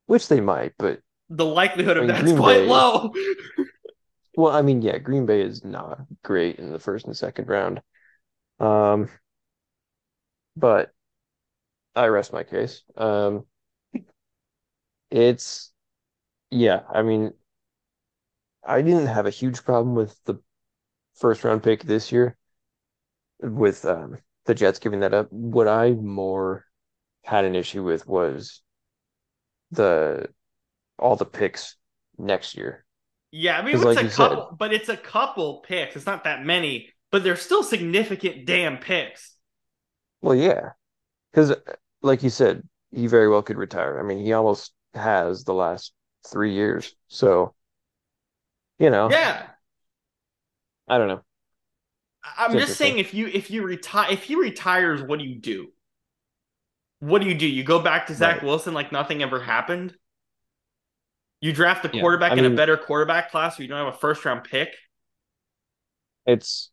which 0.08 0.28
they 0.28 0.42
might. 0.42 0.74
But 0.78 1.00
the 1.30 1.46
likelihood 1.46 1.98
of 1.98 2.04
I 2.04 2.08
mean, 2.08 2.16
that's 2.16 2.24
Green 2.24 2.38
quite 2.38 2.58
Bay, 2.60 2.68
low. 2.68 3.14
well, 4.36 4.54
I 4.54 4.62
mean, 4.62 4.82
yeah, 4.82 4.98
Green 4.98 5.26
Bay 5.26 5.42
is 5.42 5.64
not 5.64 6.02
great 6.24 6.58
in 6.58 6.72
the 6.72 6.80
first 6.80 7.06
and 7.06 7.16
second 7.16 7.48
round. 7.48 7.82
Um, 8.60 9.10
but 10.56 10.92
I 11.96 12.08
rest 12.08 12.34
my 12.34 12.44
case. 12.44 12.84
Um, 12.96 13.46
it's 15.10 15.72
yeah, 16.52 16.82
I 16.94 17.02
mean, 17.04 17.34
I 18.66 18.82
didn't 18.82 19.08
have 19.08 19.26
a 19.26 19.32
huge 19.32 19.64
problem 19.64 19.96
with 19.96 20.20
the 20.26 20.42
first 21.16 21.44
round 21.44 21.64
pick 21.64 21.84
this 21.84 22.12
year 22.12 22.38
with 23.40 23.86
um, 23.86 24.18
the 24.48 24.56
Jets 24.56 24.80
giving 24.80 25.02
that 25.02 25.14
up. 25.14 25.32
What 25.32 25.68
I 25.68 25.92
more 25.92 26.66
had 27.24 27.46
an 27.46 27.54
issue 27.54 27.84
with 27.84 28.08
was 28.08 28.62
the 29.72 30.30
all 30.98 31.16
the 31.16 31.26
picks 31.26 31.76
next 32.18 32.58
year. 32.58 32.86
Yeah, 33.32 33.60
I 33.60 33.62
mean 33.62 33.76
it's 33.76 33.84
like 33.84 34.04
a 34.04 34.10
couple, 34.10 34.48
said, 34.50 34.58
but 34.58 34.74
it's 34.74 34.90
a 34.90 34.98
couple 34.98 35.60
picks. 35.60 35.96
It's 35.96 36.06
not 36.06 36.24
that 36.24 36.46
many, 36.46 36.90
but 37.12 37.24
they're 37.24 37.36
still 37.36 37.62
significant 37.62 38.46
damn 38.46 38.78
picks. 38.78 39.36
Well, 40.22 40.36
yeah, 40.36 40.72
because 41.32 41.54
like 42.02 42.24
you 42.24 42.30
said, 42.30 42.64
he 42.92 43.08
very 43.08 43.28
well 43.30 43.42
could 43.44 43.58
retire. 43.58 44.00
I 44.00 44.04
mean, 44.04 44.20
he 44.20 44.34
almost 44.34 44.72
has 44.94 45.44
the 45.44 45.54
last 45.54 45.92
three 46.26 46.54
years. 46.54 46.96
So, 47.10 47.54
you 48.80 48.90
know, 48.90 49.12
yeah. 49.12 49.46
I 50.88 50.98
don't 50.98 51.10
know. 51.10 51.22
I'm 52.38 52.56
it's 52.56 52.68
just 52.68 52.78
saying, 52.78 53.00
if 53.00 53.14
you 53.14 53.28
if 53.28 53.52
you 53.52 53.64
retire, 53.64 54.12
if 54.12 54.24
he 54.24 54.36
retires, 54.36 55.02
what 55.02 55.20
do 55.20 55.26
you 55.26 55.36
do? 55.36 55.68
What 57.00 57.22
do 57.22 57.28
you 57.28 57.36
do? 57.36 57.46
You 57.48 57.64
go 57.64 57.80
back 57.80 58.08
to 58.08 58.16
Zach 58.16 58.38
right. 58.38 58.46
Wilson 58.46 58.74
like 58.74 58.92
nothing 58.92 59.22
ever 59.22 59.40
happened. 59.40 59.96
You 61.42 61.54
draft 61.54 61.86
a 61.86 61.90
quarterback 61.90 62.32
yeah, 62.32 62.40
in 62.40 62.44
mean, 62.44 62.54
a 62.54 62.56
better 62.56 62.78
quarterback 62.78 63.30
class, 63.30 63.58
where 63.58 63.64
you 63.64 63.70
don't 63.70 63.86
have 63.86 63.94
a 63.94 63.98
first 63.98 64.26
round 64.26 64.44
pick. 64.44 64.70
It's 66.26 66.72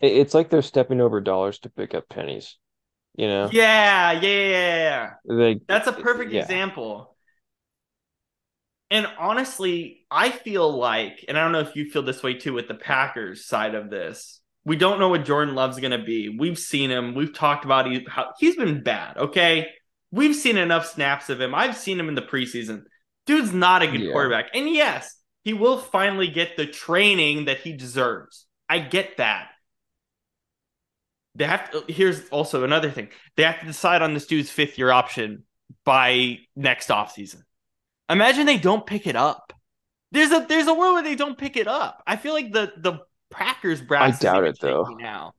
it's 0.00 0.32
like 0.32 0.48
they're 0.48 0.62
stepping 0.62 1.00
over 1.00 1.20
dollars 1.20 1.58
to 1.60 1.70
pick 1.70 1.94
up 1.94 2.08
pennies. 2.08 2.56
You 3.16 3.26
know? 3.26 3.50
Yeah, 3.52 4.12
yeah, 4.12 4.20
yeah. 4.20 5.10
Like, 5.24 5.62
That's 5.66 5.88
a 5.88 5.92
perfect 5.92 6.32
yeah. 6.32 6.42
example. 6.42 7.16
And 8.90 9.06
honestly, 9.18 10.06
I 10.10 10.30
feel 10.30 10.72
like, 10.76 11.24
and 11.28 11.38
I 11.38 11.42
don't 11.42 11.52
know 11.52 11.60
if 11.60 11.76
you 11.76 11.90
feel 11.90 12.02
this 12.02 12.22
way 12.22 12.34
too 12.34 12.52
with 12.52 12.66
the 12.66 12.74
Packers 12.74 13.44
side 13.46 13.74
of 13.74 13.90
this. 13.90 14.39
We 14.64 14.76
don't 14.76 15.00
know 15.00 15.08
what 15.08 15.24
Jordan 15.24 15.54
Love's 15.54 15.80
going 15.80 15.98
to 15.98 16.04
be. 16.04 16.28
We've 16.28 16.58
seen 16.58 16.90
him. 16.90 17.14
We've 17.14 17.34
talked 17.34 17.64
about 17.64 17.90
he, 17.90 18.06
how 18.08 18.32
he's 18.38 18.56
been 18.56 18.82
bad. 18.82 19.16
Okay, 19.16 19.68
we've 20.10 20.36
seen 20.36 20.56
enough 20.56 20.86
snaps 20.86 21.30
of 21.30 21.40
him. 21.40 21.54
I've 21.54 21.76
seen 21.76 21.98
him 21.98 22.08
in 22.08 22.14
the 22.14 22.22
preseason. 22.22 22.82
Dude's 23.26 23.52
not 23.52 23.82
a 23.82 23.86
good 23.86 24.00
yeah. 24.00 24.12
quarterback. 24.12 24.46
And 24.54 24.68
yes, 24.68 25.16
he 25.42 25.52
will 25.54 25.78
finally 25.78 26.28
get 26.28 26.56
the 26.56 26.66
training 26.66 27.46
that 27.46 27.60
he 27.60 27.72
deserves. 27.72 28.46
I 28.68 28.78
get 28.78 29.16
that. 29.16 29.48
They 31.34 31.46
have 31.46 31.70
to, 31.70 31.84
here's 31.88 32.28
also 32.28 32.64
another 32.64 32.90
thing. 32.90 33.08
They 33.36 33.44
have 33.44 33.60
to 33.60 33.66
decide 33.66 34.02
on 34.02 34.14
this 34.14 34.26
dude's 34.26 34.50
fifth 34.50 34.78
year 34.78 34.90
option 34.90 35.44
by 35.84 36.38
next 36.56 36.88
offseason. 36.88 37.42
Imagine 38.08 38.46
they 38.46 38.58
don't 38.58 38.86
pick 38.86 39.06
it 39.06 39.16
up. 39.16 39.52
There's 40.12 40.32
a 40.32 40.44
there's 40.48 40.66
a 40.66 40.74
world 40.74 40.94
where 40.94 41.02
they 41.04 41.14
don't 41.14 41.38
pick 41.38 41.56
it 41.56 41.68
up. 41.68 42.02
I 42.04 42.16
feel 42.16 42.32
like 42.32 42.52
the 42.52 42.72
the 42.76 42.98
Packers 43.30 43.80
brass. 43.80 44.18
I 44.18 44.22
doubt 44.22 44.44
it 44.44 44.58
though. 44.60 44.84
Now, 44.98 45.34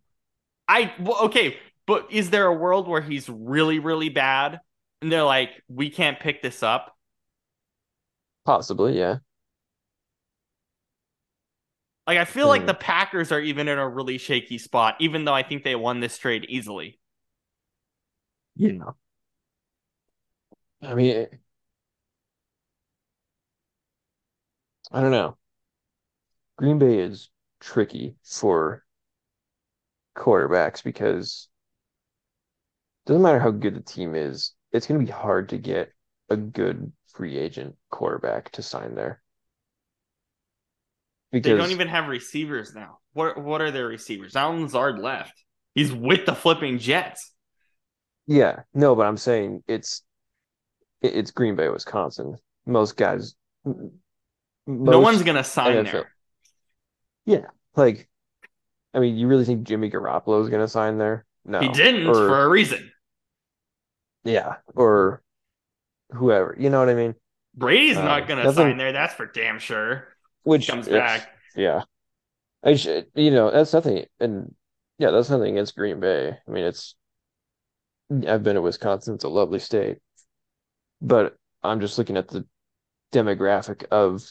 I 0.67 0.93
well, 0.99 1.25
okay, 1.25 1.57
but 1.85 2.07
is 2.11 2.29
there 2.29 2.45
a 2.45 2.53
world 2.53 2.87
where 2.87 3.01
he's 3.01 3.29
really 3.29 3.79
really 3.79 4.09
bad 4.09 4.59
and 5.01 5.11
they're 5.11 5.23
like, 5.23 5.49
we 5.67 5.89
can't 5.89 6.19
pick 6.19 6.41
this 6.41 6.63
up? 6.63 6.95
Possibly, 8.45 8.97
yeah. 8.97 9.17
Like 12.07 12.17
I 12.17 12.25
feel 12.25 12.47
like 12.47 12.61
hmm. 12.61 12.67
the 12.67 12.73
Packers 12.73 13.31
are 13.31 13.39
even 13.39 13.67
in 13.67 13.77
a 13.77 13.87
really 13.87 14.17
shaky 14.17 14.57
spot, 14.57 14.95
even 14.99 15.25
though 15.25 15.33
I 15.33 15.43
think 15.43 15.63
they 15.63 15.75
won 15.75 15.99
this 15.99 16.17
trade 16.17 16.45
easily. 16.49 16.99
Yeah. 18.55 18.91
I 20.81 20.93
mean, 20.95 21.27
I 24.91 25.01
don't 25.01 25.11
know. 25.11 25.37
Green 26.57 26.79
Bay 26.79 26.99
is 26.99 27.30
tricky 27.61 28.15
for 28.23 28.83
quarterbacks 30.17 30.83
because 30.83 31.47
it 33.05 33.09
doesn't 33.09 33.21
matter 33.21 33.39
how 33.39 33.51
good 33.51 33.75
the 33.75 33.81
team 33.81 34.15
is, 34.15 34.53
it's 34.71 34.87
going 34.87 34.99
to 34.99 35.05
be 35.05 35.11
hard 35.11 35.49
to 35.49 35.57
get 35.57 35.91
a 36.29 36.35
good 36.35 36.91
free 37.13 37.37
agent 37.37 37.75
quarterback 37.89 38.51
to 38.51 38.61
sign 38.61 38.95
there. 38.95 39.21
Because 41.31 41.51
they 41.51 41.57
don't 41.57 41.71
even 41.71 41.87
have 41.87 42.07
receivers 42.07 42.75
now. 42.75 42.97
What 43.13 43.41
what 43.41 43.61
are 43.61 43.71
their 43.71 43.87
receivers? 43.87 44.35
Allen 44.35 44.63
Lazard 44.63 44.99
left. 44.99 45.31
He's 45.73 45.93
with 45.93 46.25
the 46.25 46.35
flipping 46.35 46.77
Jets. 46.77 47.31
Yeah, 48.27 48.61
no, 48.73 48.95
but 48.95 49.05
I'm 49.05 49.15
saying 49.15 49.63
it's 49.65 50.03
it's 51.01 51.31
Green 51.31 51.55
Bay, 51.55 51.69
Wisconsin. 51.69 52.35
Most 52.65 52.97
guys 52.97 53.35
no 54.67 54.99
one's 54.99 55.23
gonna 55.23 55.43
sign 55.43 55.85
NFL. 55.85 55.91
there. 55.91 56.11
Yeah, 57.25 57.45
like, 57.75 58.09
I 58.93 58.99
mean, 58.99 59.17
you 59.17 59.27
really 59.27 59.45
think 59.45 59.63
Jimmy 59.63 59.89
Garoppolo 59.89 60.41
is 60.41 60.49
gonna 60.49 60.67
sign 60.67 60.97
there? 60.97 61.25
No, 61.45 61.59
he 61.59 61.69
didn't 61.69 62.07
or, 62.07 62.13
for 62.13 62.43
a 62.43 62.49
reason. 62.49 62.91
Yeah, 64.23 64.57
or 64.75 65.21
whoever. 66.11 66.55
You 66.59 66.69
know 66.69 66.79
what 66.79 66.89
I 66.89 66.93
mean? 66.93 67.15
Brady's 67.55 67.97
uh, 67.97 68.03
not 68.03 68.27
gonna 68.27 68.51
sign 68.53 68.77
there. 68.77 68.91
That's 68.91 69.13
for 69.13 69.25
damn 69.25 69.59
sure. 69.59 70.07
Which 70.43 70.67
comes 70.67 70.87
back. 70.87 71.29
Yeah, 71.55 71.83
I 72.63 72.75
should. 72.75 73.07
You 73.15 73.31
know, 73.31 73.51
that's 73.51 73.73
nothing. 73.73 74.05
And 74.19 74.53
yeah, 74.97 75.11
that's 75.11 75.29
nothing 75.29 75.53
against 75.53 75.75
Green 75.75 75.99
Bay. 75.99 76.37
I 76.47 76.51
mean, 76.51 76.63
it's. 76.63 76.95
I've 78.27 78.43
been 78.43 78.55
to 78.55 78.61
Wisconsin. 78.61 79.15
It's 79.15 79.23
a 79.23 79.29
lovely 79.29 79.59
state, 79.59 79.99
but 81.01 81.35
I'm 81.63 81.79
just 81.79 81.97
looking 81.97 82.17
at 82.17 82.27
the 82.27 82.45
demographic 83.11 83.85
of 83.91 84.23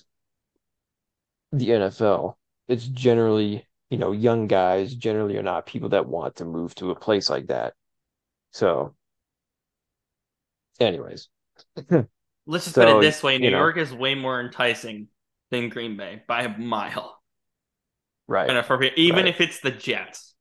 the 1.53 1.71
NFL, 1.71 2.35
it's 2.71 2.87
generally, 2.89 3.67
you 3.91 3.99
know, 3.99 4.13
young 4.13 4.47
guys 4.49 4.95
generally 4.95 5.37
are 5.39 5.43
not 5.43 5.67
people 5.67 5.91
that 5.91 6.09
want 6.09 6.37
to 6.37 6.45
move 6.45 6.75
to 6.77 6.91
a 6.91 6.95
place 6.97 7.31
like 7.31 7.49
that. 7.49 7.75
So 8.53 8.95
anyways, 10.81 11.29
Let's 12.47 12.67
just 12.67 12.77
So, 12.77 12.79
put 12.79 12.89
it 12.89 13.01
this 13.01 13.23
way: 13.23 13.39
New 13.39 13.49
know. 13.51 13.51
York 13.51 13.79
is 13.79 13.95
way 13.95 14.15
more 14.15 14.41
enticing 14.43 15.09
than 15.51 15.71
Green 15.71 15.97
Bay 15.97 16.23
by 16.29 16.43
a 16.43 16.59
mile. 16.59 17.23
right. 18.27 18.57
And 18.57 18.65
for 18.67 18.83
even 18.83 19.27
Right. 19.27 19.27
if 19.27 19.41
it's 19.41 19.61
the 19.61 19.71
Jets, 19.71 20.35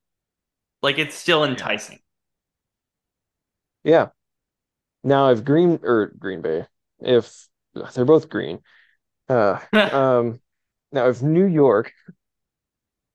like 0.83 0.99
it's 0.99 1.15
still 1.15 1.43
enticing. 1.45 1.99
Yeah. 3.83 4.09
Now, 5.03 5.31
if 5.31 5.43
Green 5.45 5.79
or 5.83 6.07
Green 6.19 6.41
Bay, 6.41 6.67
if 6.99 7.49
they're 7.95 8.05
both 8.05 8.29
green, 8.29 8.61
uh, 9.29 9.59
um, 9.91 10.41
now 10.91 11.09
if 11.09 11.21
New 11.21 11.45
York 11.45 11.93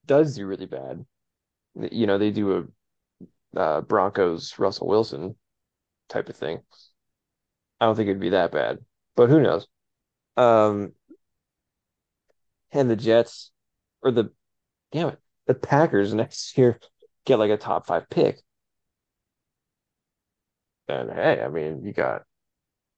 does 0.05 0.35
do 0.35 0.45
really 0.45 0.65
bad, 0.65 1.05
you 1.91 2.07
know, 2.07 2.17
they 2.17 2.31
do 2.31 2.69
a 3.55 3.59
uh, 3.59 3.81
Broncos 3.81 4.57
Russell 4.59 4.87
Wilson 4.87 5.35
type 6.09 6.29
of 6.29 6.35
thing. 6.37 6.61
I 7.79 7.85
don't 7.85 7.95
think 7.95 8.07
it'd 8.09 8.19
be 8.21 8.29
that 8.29 8.51
bad, 8.51 8.79
but 9.15 9.29
who 9.29 9.41
knows? 9.41 9.67
Um, 10.37 10.93
and 12.71 12.89
the 12.89 12.95
Jets 12.95 13.51
or 14.01 14.11
the 14.11 14.31
damn 14.91 15.09
it, 15.09 15.19
the 15.47 15.53
Packers 15.55 16.13
next 16.15 16.57
year 16.57 16.79
get 17.25 17.39
like 17.39 17.51
a 17.51 17.57
top 17.57 17.87
five 17.87 18.09
pick. 18.09 18.39
And 20.87 21.11
hey, 21.11 21.41
I 21.43 21.49
mean, 21.49 21.83
you 21.83 21.93
got 21.93 22.23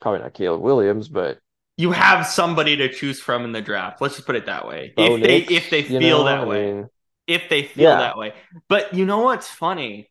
probably 0.02 0.22
not 0.22 0.34
Caleb 0.34 0.62
Williams, 0.62 1.08
but 1.10 1.40
you 1.78 1.92
have 1.92 2.26
somebody 2.26 2.76
to 2.78 2.90
choose 2.92 3.20
from 3.20 3.44
in 3.46 3.52
the 3.52 3.62
draft. 3.62 4.02
Let's 4.02 4.16
just 4.16 4.26
put 4.26 4.36
it 4.36 4.46
that 4.48 4.68
way. 4.68 4.94
Bo 4.96 5.16
if 5.16 5.22
they 5.22 5.38
if 5.40 5.70
they 5.70 5.84
you 5.88 6.00
feel 6.00 6.20
know, 6.20 6.26
that 6.26 6.42
I 6.42 6.46
way, 6.46 6.74
mean, 6.74 6.90
if 7.28 7.50
they 7.50 7.64
feel 7.64 7.84
Yeah. 7.84 7.98
that 7.98 8.18
way. 8.18 8.34
But 8.70 8.94
you 8.94 9.06
know 9.06 9.20
what's 9.20 9.48
funny? 9.48 10.10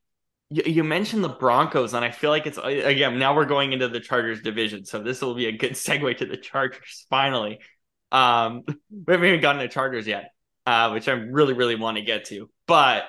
You, 0.50 0.62
you 0.66 0.84
mentioned 0.84 1.24
the 1.24 1.28
Broncos, 1.30 1.94
and 1.94 2.04
I 2.04 2.10
feel 2.10 2.30
like 2.30 2.46
it's 2.46 2.58
again 2.58 3.18
now 3.18 3.34
we're 3.34 3.46
going 3.46 3.72
into 3.72 3.88
the 3.88 4.00
Chargers 4.00 4.42
division, 4.42 4.84
so 4.84 5.00
this 5.02 5.20
will 5.20 5.34
be 5.34 5.46
a 5.46 5.52
good 5.52 5.72
segue 5.74 6.18
to 6.18 6.26
the 6.26 6.36
Chargers. 6.36 7.06
Finally, 7.10 7.60
um, 8.12 8.62
we 8.90 9.12
haven't 9.12 9.26
even 9.28 9.40
gotten 9.40 9.62
to 9.62 9.68
Chargers 9.68 10.06
yet, 10.06 10.30
uh, 10.66 10.90
which 10.90 11.08
I 11.08 11.12
really 11.12 11.54
really 11.54 11.76
want 11.76 11.96
to 11.98 12.02
get 12.04 12.26
to. 12.26 12.50
But 12.66 13.04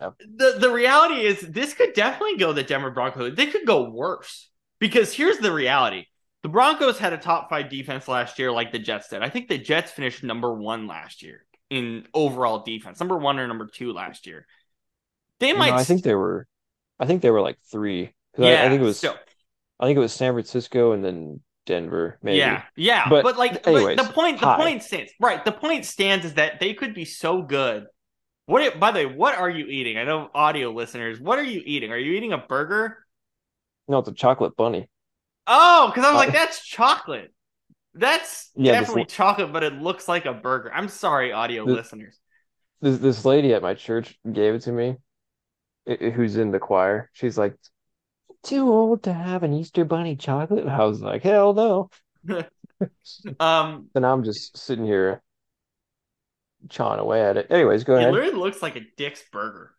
Yep. 0.00 0.14
the 0.36 0.56
the 0.58 0.70
reality 0.70 1.20
is, 1.26 1.40
this 1.40 1.74
could 1.74 1.92
definitely 1.92 2.38
go 2.38 2.52
the 2.52 2.62
Denver 2.62 2.90
Broncos. 2.90 3.34
They 3.34 3.46
could 3.46 3.66
go 3.66 3.90
worse 3.90 4.48
because 4.78 5.12
here's 5.12 5.38
the 5.38 5.52
reality: 5.52 6.06
the 6.42 6.48
Broncos 6.48 6.98
had 6.98 7.12
a 7.12 7.18
top 7.18 7.50
five 7.50 7.68
defense 7.68 8.08
last 8.08 8.38
year, 8.38 8.50
like 8.50 8.72
the 8.72 8.78
Jets 8.78 9.08
did. 9.08 9.22
I 9.22 9.28
think 9.28 9.48
the 9.48 9.58
Jets 9.58 9.90
finished 9.92 10.22
number 10.24 10.54
one 10.54 10.86
last 10.86 11.22
year 11.22 11.44
in 11.70 12.06
overall 12.12 12.62
defense, 12.64 13.00
number 13.00 13.16
one 13.16 13.38
or 13.38 13.46
number 13.48 13.66
two 13.66 13.92
last 13.92 14.26
year. 14.26 14.46
They 15.38 15.52
might. 15.52 15.72
I 15.72 15.84
think 15.84 16.02
they 16.02 16.14
were, 16.14 16.46
I 16.98 17.06
think 17.06 17.22
they 17.22 17.30
were 17.30 17.40
like 17.40 17.58
three. 17.70 18.12
I, 18.38 18.42
yeah, 18.42 18.64
I 18.64 18.68
think 18.68 18.82
it 18.82 18.84
was, 18.84 18.98
still, 18.98 19.16
I 19.78 19.86
think 19.86 19.96
it 19.96 20.00
was 20.00 20.12
San 20.12 20.32
Francisco 20.34 20.92
and 20.92 21.04
then 21.04 21.40
Denver, 21.66 22.18
maybe. 22.22 22.38
yeah, 22.38 22.62
yeah. 22.76 23.08
But, 23.08 23.22
But 23.22 23.38
like, 23.38 23.66
anyways, 23.66 23.96
but 23.96 24.06
the 24.08 24.12
point, 24.12 24.40
the 24.40 24.46
high. 24.46 24.56
point 24.56 24.82
stands. 24.82 25.12
Right, 25.20 25.44
the 25.44 25.52
point 25.52 25.84
stands 25.86 26.24
is 26.26 26.34
that 26.34 26.60
they 26.60 26.74
could 26.74 26.94
be 26.94 27.04
so 27.04 27.42
good. 27.42 27.86
What? 28.46 28.62
it- 28.62 28.80
By 28.80 28.90
the 28.90 29.06
way, 29.06 29.06
what 29.06 29.36
are 29.36 29.48
you 29.48 29.66
eating? 29.66 29.96
I 29.96 30.04
know 30.04 30.28
audio 30.34 30.70
listeners. 30.72 31.20
What 31.20 31.38
are 31.38 31.44
you 31.44 31.62
eating? 31.64 31.92
Are 31.92 31.98
you 31.98 32.12
eating 32.12 32.32
a 32.32 32.38
burger? 32.38 32.98
No, 33.88 33.98
it's 33.98 34.08
a 34.08 34.12
chocolate 34.12 34.56
bunny. 34.56 34.88
Oh, 35.46 35.88
because 35.88 36.04
I 36.04 36.08
was 36.12 36.16
Uh, 36.16 36.18
like, 36.26 36.32
that's 36.32 36.64
chocolate. 36.64 37.32
That's 37.94 38.50
Yeah, 38.54 38.72
definitely 38.72 39.02
l- 39.02 39.06
chocolate, 39.06 39.52
but 39.52 39.62
it 39.62 39.74
looks 39.74 40.06
like 40.08 40.26
a 40.26 40.32
burger. 40.32 40.72
I'm 40.72 40.88
sorry, 40.88 41.32
audio 41.32 41.66
The- 41.66 41.74
listeners. 41.74 42.18
This 42.80 42.98
this 42.98 43.24
lady 43.26 43.52
at 43.52 43.60
my 43.62 43.74
church 43.74 44.18
gave 44.32 44.54
it 44.54 44.62
to 44.62 44.72
me, 44.72 44.96
who's 45.86 46.36
in 46.36 46.50
the 46.50 46.58
choir. 46.58 47.10
She's 47.12 47.36
like, 47.36 47.54
too 48.42 48.70
old 48.72 49.02
to 49.02 49.12
have 49.12 49.42
an 49.42 49.52
Easter 49.52 49.84
bunny 49.84 50.16
chocolate. 50.16 50.60
And 50.60 50.70
I 50.70 50.84
was 50.84 51.02
like, 51.02 51.22
hell 51.22 51.52
no. 51.52 51.90
Um, 53.38 53.90
And 53.94 54.06
I'm 54.06 54.24
just 54.24 54.56
sitting 54.56 54.86
here 54.86 55.22
chawing 56.68 56.98
away 56.98 57.22
at 57.22 57.36
it. 57.36 57.48
Anyways, 57.50 57.84
go 57.84 57.94
ahead. 57.96 58.08
it 58.08 58.12
literally 58.12 58.38
looks 58.38 58.62
like 58.62 58.76
a 58.76 58.86
Dick's 58.96 59.22
burger. 59.30 59.74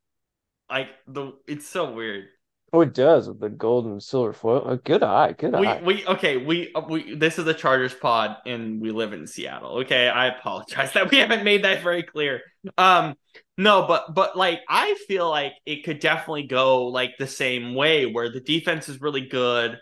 Like 0.70 0.90
the, 1.08 1.34
it's 1.48 1.68
so 1.68 1.92
weird. 1.94 2.26
Oh, 2.74 2.82
it 2.82 2.94
does 2.94 3.28
with 3.28 3.40
the 3.40 3.50
gold 3.50 3.86
and 3.86 4.02
silver 4.04 4.34
foil. 4.34 4.64
Oh, 4.66 4.78
good 4.78 5.04
eye, 5.04 5.34
good 5.34 5.54
We 5.54 5.66
eye. 5.68 5.82
we 5.82 6.06
okay 6.06 6.38
we 6.38 6.72
uh, 6.74 6.82
we 6.88 7.16
this 7.16 7.38
is 7.38 7.44
the 7.44 7.54
Chargers 7.54 7.94
pod 7.94 8.38
and 8.46 8.80
we 8.80 8.92
live 8.92 9.12
in 9.12 9.28
Seattle. 9.28 9.80
Okay, 9.80 10.08
I 10.08 10.28
apologize 10.28 10.94
that 10.94 11.12
we 11.12 11.18
haven't 11.18 11.44
made 11.44 11.64
that 11.66 11.84
very 11.84 12.04
clear. 12.04 12.42
Um, 12.78 13.16
no, 13.58 13.86
but 13.88 14.14
but 14.16 14.38
like 14.38 14.62
I 14.70 14.96
feel 15.08 15.30
like 15.30 15.54
it 15.66 15.84
could 15.84 16.00
definitely 16.00 16.44
go 16.48 16.88
like 16.88 17.18
the 17.20 17.28
same 17.28 17.76
way 17.76 18.06
where 18.06 18.32
the 18.32 18.40
defense 18.40 18.88
is 18.88 19.02
really 19.02 19.28
good, 19.28 19.78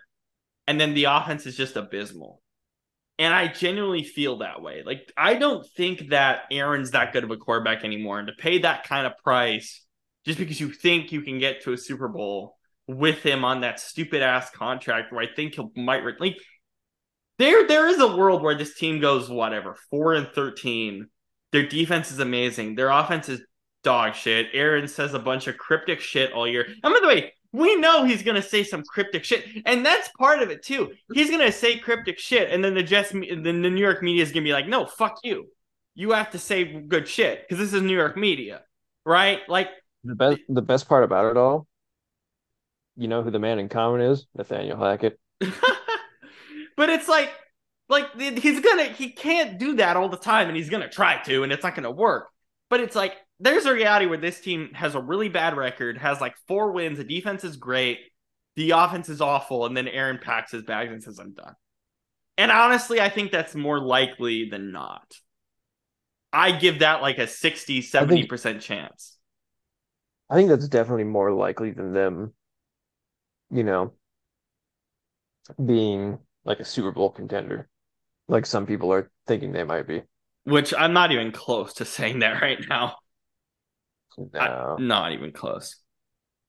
and 0.68 0.80
then 0.82 0.94
the 0.96 1.06
offense 1.06 1.46
is 1.48 1.58
just 1.58 1.76
abysmal. 1.78 2.42
And 3.20 3.34
I 3.34 3.48
genuinely 3.50 4.04
feel 4.04 4.40
that 4.40 4.62
way. 4.62 4.84
Like 4.86 5.12
I 5.18 5.36
don't 5.36 5.66
think 5.78 6.10
that 6.10 6.44
Aaron's 6.52 6.92
that 6.92 7.14
good 7.14 7.24
of 7.26 7.32
a 7.32 7.38
quarterback 7.38 7.84
anymore, 7.84 8.20
and 8.20 8.28
to 8.28 8.34
pay 8.34 8.60
that 8.60 8.86
kind 8.86 9.08
of 9.08 9.18
price 9.24 9.86
just 10.26 10.40
because 10.40 10.60
you 10.60 10.72
think 10.72 11.12
you 11.12 11.22
can 11.22 11.40
get 11.40 11.64
to 11.64 11.74
a 11.74 11.78
Super 11.78 12.08
Bowl 12.10 12.58
with 12.90 13.22
him 13.22 13.46
on 13.46 13.62
that 13.62 13.80
stupid 13.80 14.24
ass 14.24 14.50
contract 14.50 15.14
where 15.14 15.22
I 15.22 15.28
think 15.32 15.54
he'll 15.54 15.72
might 15.76 16.04
re- 16.04 16.16
like 16.20 16.38
there 17.38 17.68
there 17.68 17.88
is 17.88 18.00
a 18.00 18.18
world 18.18 18.42
where 18.42 18.58
this 18.58 18.74
team 18.74 19.00
goes 19.00 19.30
whatever 19.30 19.76
four 19.92 20.16
and 20.16 20.28
thirteen. 20.34 21.08
Their 21.52 21.68
defense 21.68 22.12
is 22.12 22.20
amazing. 22.20 22.76
Their 22.76 22.90
offense 22.90 23.30
is 23.30 23.42
dog 23.84 24.16
shit. 24.16 24.48
Aaron 24.54 24.88
says 24.88 25.14
a 25.14 25.20
bunch 25.20 25.48
of 25.48 25.58
cryptic 25.58 26.00
shit 26.00 26.32
all 26.34 26.48
year. 26.48 26.66
And 26.66 26.94
by 26.94 27.00
the 27.00 27.08
way, 27.08 27.34
we 27.52 27.76
know 27.76 28.06
he's 28.06 28.24
gonna 28.24 28.42
say 28.42 28.64
some 28.64 28.84
cryptic 28.84 29.24
shit, 29.24 29.46
and 29.66 29.86
that's 29.86 30.10
part 30.18 30.42
of 30.42 30.50
it 30.50 30.64
too. 30.64 30.92
He's 31.14 31.30
gonna 31.30 31.52
say 31.52 31.78
cryptic 31.78 32.18
shit, 32.18 32.50
and 32.50 32.64
then 32.64 32.74
the 32.74 32.84
Jets, 32.84 33.12
the 33.12 33.20
New 33.20 33.76
York 33.76 34.02
media 34.02 34.24
is 34.24 34.32
gonna 34.32 34.44
be 34.44 34.54
like, 34.54 34.68
"No, 34.68 34.88
fuck 34.88 35.20
you. 35.24 35.48
You 35.94 36.12
have 36.12 36.32
to 36.32 36.40
say 36.40 36.64
good 36.64 37.08
shit 37.08 37.42
because 37.42 37.60
this 37.60 37.74
is 37.74 37.84
New 37.84 37.96
York 37.96 38.18
media, 38.18 38.64
right?" 39.06 39.42
Like 39.48 39.70
The 40.04 40.16
best 40.16 40.40
the 40.50 40.62
best 40.64 40.90
part 40.90 41.04
about 41.04 41.30
it 41.30 41.38
all, 41.38 41.68
you 43.00 43.08
know 43.08 43.24
who 43.24 43.32
the 43.32 43.40
man 43.40 43.60
in 43.60 43.70
common 43.70 44.02
is? 44.02 44.28
Nathaniel 44.36 44.78
Hackett. 44.78 45.20
but 45.40 46.90
it's 46.90 47.08
like 47.08 47.32
like 47.88 48.20
he's 48.20 48.60
gonna 48.60 48.86
he 48.86 49.12
can't 49.12 49.58
do 49.58 49.78
that 49.78 49.98
all 49.98 50.10
the 50.10 50.18
time 50.18 50.48
and 50.48 50.58
he's 50.58 50.70
gonna 50.70 50.90
try 50.90 51.22
to 51.24 51.44
and 51.44 51.52
it's 51.52 51.64
not 51.64 51.76
gonna 51.76 51.90
work. 51.90 52.28
But 52.70 52.82
it's 52.82 52.96
like 52.96 53.14
there's 53.40 53.66
a 53.66 53.74
reality 53.74 54.06
where 54.06 54.18
this 54.18 54.42
team 54.42 54.72
has 54.74 54.96
a 54.96 55.02
really 55.02 55.30
bad 55.30 55.56
record 55.56 55.98
has 55.98 56.20
like 56.20 56.36
four 56.48 56.72
wins 56.74 56.98
the 56.98 57.04
defense 57.06 57.44
is 57.44 57.56
great 57.56 58.00
the 58.58 58.72
offense 58.72 59.08
is 59.08 59.22
awful 59.22 59.66
and 59.66 59.78
then 59.78 59.88
aaron 59.88 60.20
packs 60.22 60.52
his 60.52 60.64
bags 60.64 60.92
and 60.92 61.02
says 61.02 61.20
i'm 61.20 61.34
done. 61.34 61.54
And 62.38 62.52
honestly 62.52 63.00
i 63.00 63.10
think 63.10 63.32
that's 63.32 63.56
more 63.56 63.80
likely 63.80 64.50
than 64.50 64.72
not. 64.72 65.14
I 66.32 66.52
give 66.52 66.80
that 66.80 67.02
like 67.02 67.18
a 67.18 67.28
60 67.28 67.82
70% 67.82 68.62
chance. 68.62 69.18
I 70.30 70.36
think 70.36 70.50
that's 70.50 70.68
definitely 70.68 71.06
more 71.06 71.32
likely 71.32 71.72
than 71.72 71.92
them, 71.92 72.34
you 73.52 73.64
know, 73.64 73.94
being 75.64 76.20
like 76.46 76.60
a 76.60 76.66
Super 76.66 76.92
Bowl 76.92 77.10
contender, 77.10 77.68
like 78.28 78.46
some 78.46 78.66
people 78.66 78.94
are 78.94 79.10
thinking 79.28 79.52
they 79.52 79.64
might 79.64 79.88
be. 79.88 80.02
which 80.46 80.74
i'm 80.74 80.94
not 80.94 81.12
even 81.12 81.32
close 81.32 81.74
to 81.74 81.86
saying 81.86 82.20
that 82.20 82.42
right 82.42 82.60
now 82.70 82.96
No. 84.34 84.78
not 84.80 85.12
even 85.14 85.32
close 85.32 85.76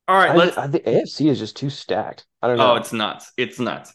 all 0.08 0.16
right 0.16 0.30
I, 0.30 0.34
let's 0.34 0.56
I, 0.58 0.66
the 0.66 0.80
AFC 0.80 1.28
is 1.28 1.38
just 1.38 1.56
too 1.56 1.70
stacked. 1.70 2.26
I 2.42 2.48
don't 2.48 2.58
oh, 2.58 2.64
know. 2.64 2.72
Oh, 2.72 2.76
it's 2.76 2.92
nuts. 2.92 3.30
It's 3.36 3.60
nuts. 3.60 3.94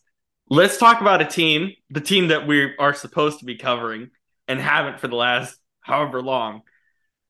Let's 0.49 0.77
talk 0.77 1.01
about 1.01 1.21
a 1.21 1.25
team, 1.25 1.71
the 1.89 1.99
team 1.99 2.29
that 2.29 2.47
we 2.47 2.73
are 2.77 2.93
supposed 2.93 3.39
to 3.39 3.45
be 3.45 3.55
covering 3.57 4.11
and 4.47 4.57
haven't 4.61 5.01
for 5.01 5.09
the 5.09 5.15
last 5.17 5.57
however 5.81 6.21
long, 6.21 6.61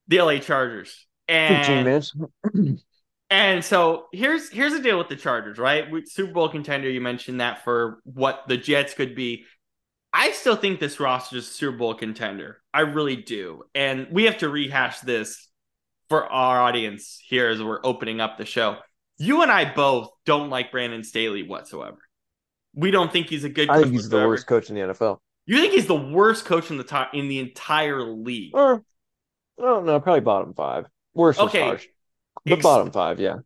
the 0.08 0.22
LA 0.22 0.38
Chargers. 0.38 1.08
And 1.28 1.86
minutes. 1.86 2.16
and 3.36 3.65
so 3.65 4.06
here's 4.13 4.50
here's 4.50 4.71
the 4.71 4.80
deal 4.80 4.98
with 4.98 5.10
the 5.10 5.15
Chargers, 5.17 5.58
right? 5.58 5.91
We, 5.91 6.06
Super 6.06 6.32
Bowl 6.32 6.48
contender, 6.48 6.89
you 6.89 7.02
mentioned 7.02 7.41
that 7.41 7.63
for 7.65 8.00
what 8.06 8.43
the 8.48 8.56
Jets 8.56 8.93
could 8.93 9.13
be. 9.13 9.43
I 10.13 10.32
still 10.32 10.56
think 10.56 10.80
this 10.80 11.02
roster 11.02 11.36
is 11.36 11.50
a 11.50 11.52
Super 11.52 11.78
Bowl 11.78 11.93
contender. 11.95 12.62
I 12.74 12.82
really 12.82 13.17
do. 13.17 13.63
And 13.76 14.08
we 14.10 14.24
have 14.24 14.38
to 14.38 14.50
rehash 14.50 15.02
this 15.02 15.50
for 16.08 16.26
our 16.26 16.62
audience 16.62 17.21
here 17.28 17.50
as 17.50 17.62
we're 17.62 17.82
opening 17.84 18.21
up 18.21 18.38
the 18.38 18.45
show. 18.45 18.78
You 19.17 19.41
and 19.41 19.52
I 19.52 19.74
both 19.74 20.10
don't 20.26 20.50
like 20.50 20.71
Brandon 20.71 21.04
Staley 21.04 21.43
whatsoever. 21.43 21.98
We 22.74 22.91
don't 22.91 23.12
think 23.12 23.28
he's 23.28 23.43
a 23.43 23.50
good 23.50 23.69
I 23.69 23.82
think 23.82 23.91
he's 23.91 24.08
the 24.08 24.26
worst 24.26 24.48
coach 24.48 24.69
in 24.69 24.76
the 24.76 24.82
NFL. 24.82 25.17
You 25.45 25.58
think 25.58 25.74
he's 25.74 25.88
the 25.88 25.95
worst 25.95 26.45
coach 26.45 26.71
in 26.71 26.78
the 26.78 26.84
top 26.86 27.13
in 27.13 27.28
the 27.28 27.39
entire 27.39 28.02
league? 28.02 28.52
Or, 28.54 28.84
I 29.60 29.62
don't 29.62 29.86
know, 29.86 30.00
probably 30.00 30.21
bottom 30.21 30.54
five. 30.54 30.86
Worst 31.13 31.39
Okay. 31.39 31.62
harsh, 31.62 31.88
but 32.46 32.56
Ex- 32.56 32.64
bottom 32.64 32.92
five, 32.92 33.20
yeah. 33.20 33.38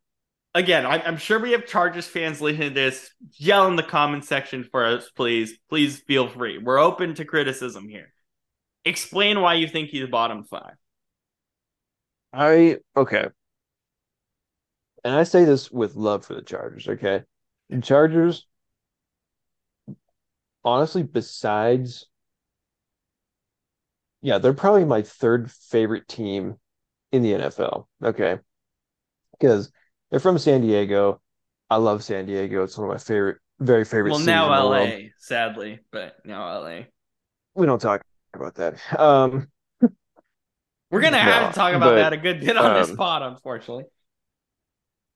again, 0.54 0.86
I'm, 0.86 1.02
I'm 1.06 1.18
sure 1.18 1.40
we 1.40 1.52
have 1.52 1.66
Chargers 1.66 2.08
fans 2.08 2.42
listening 2.42 2.70
to 2.70 2.74
this. 2.74 3.12
Yell 3.34 3.68
in 3.68 3.76
the 3.76 3.84
comment 3.84 4.26
section 4.26 4.64
for 4.64 4.86
us, 4.86 5.10
please. 5.10 5.58
Please 5.70 6.00
feel 6.00 6.28
free. 6.28 6.58
We're 6.58 6.80
open 6.80 7.16
to 7.16 7.26
criticism 7.26 7.88
here. 7.88 8.14
Explain 8.86 9.42
why 9.42 9.56
you 9.56 9.68
think 9.68 9.90
he's 9.90 10.08
bottom 10.08 10.44
five. 10.44 10.74
I 12.34 12.78
okay. 12.96 13.28
And 15.04 15.16
I 15.16 15.24
say 15.24 15.46
this 15.46 15.72
with 15.72 15.96
love 15.96 16.26
for 16.26 16.36
the 16.36 16.42
Chargers, 16.42 16.88
okay? 16.88 17.24
The 17.70 17.82
Chargers 17.82 18.46
honestly, 20.64 21.04
besides, 21.04 22.08
yeah, 24.22 24.38
they're 24.38 24.54
probably 24.54 24.86
my 24.86 25.02
third 25.02 25.52
favorite 25.52 26.08
team 26.08 26.56
in 27.12 27.22
the 27.22 27.34
NFL. 27.34 27.86
Okay. 28.04 28.40
Because 29.40 29.72
they're 30.10 30.20
from 30.20 30.38
San 30.38 30.62
Diego. 30.62 31.22
I 31.70 31.78
love 31.78 32.04
San 32.04 32.26
Diego. 32.26 32.64
It's 32.64 32.78
one 32.78 32.88
of 32.88 32.94
my 32.94 32.98
favorite, 32.98 33.38
very 33.60 33.86
favorite 33.86 34.12
Well, 34.12 34.20
now 34.20 34.48
LA, 34.66 35.10
sadly, 35.18 35.80
but 35.92 36.16
now 36.26 36.60
LA. 36.60 36.82
We 37.56 37.66
don't 37.66 37.80
talk 37.82 38.02
about 38.34 38.56
that. 38.56 38.78
Um, 39.00 39.48
We're 40.92 41.02
gonna 41.02 41.20
have 41.20 41.44
No, 41.44 41.50
to 41.50 41.56
talk 41.56 41.74
about 41.74 41.92
but, 41.92 41.96
that 41.96 42.14
a 42.14 42.18
good 42.18 42.42
bit 42.42 42.58
on 42.58 42.74
this 42.80 42.90
um, 42.90 42.98
pod, 42.98 43.22
unfortunately. 43.22 43.86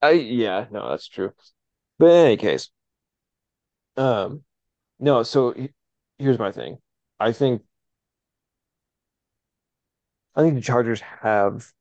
I 0.01 0.12
yeah, 0.12 0.67
no, 0.71 0.89
that's 0.89 1.07
true. 1.07 1.33
But 1.99 2.07
in 2.12 2.25
any 2.25 2.38
case, 2.38 2.69
um, 3.97 4.43
no, 4.99 5.23
so 5.23 5.53
here's 6.17 6.39
my 6.39 6.51
thing. 6.51 6.77
I 7.19 7.31
think 7.31 7.63
I 10.36 10.41
think 10.41 10.55
the 10.55 10.62
Chargers 10.62 11.01
have 11.01 11.71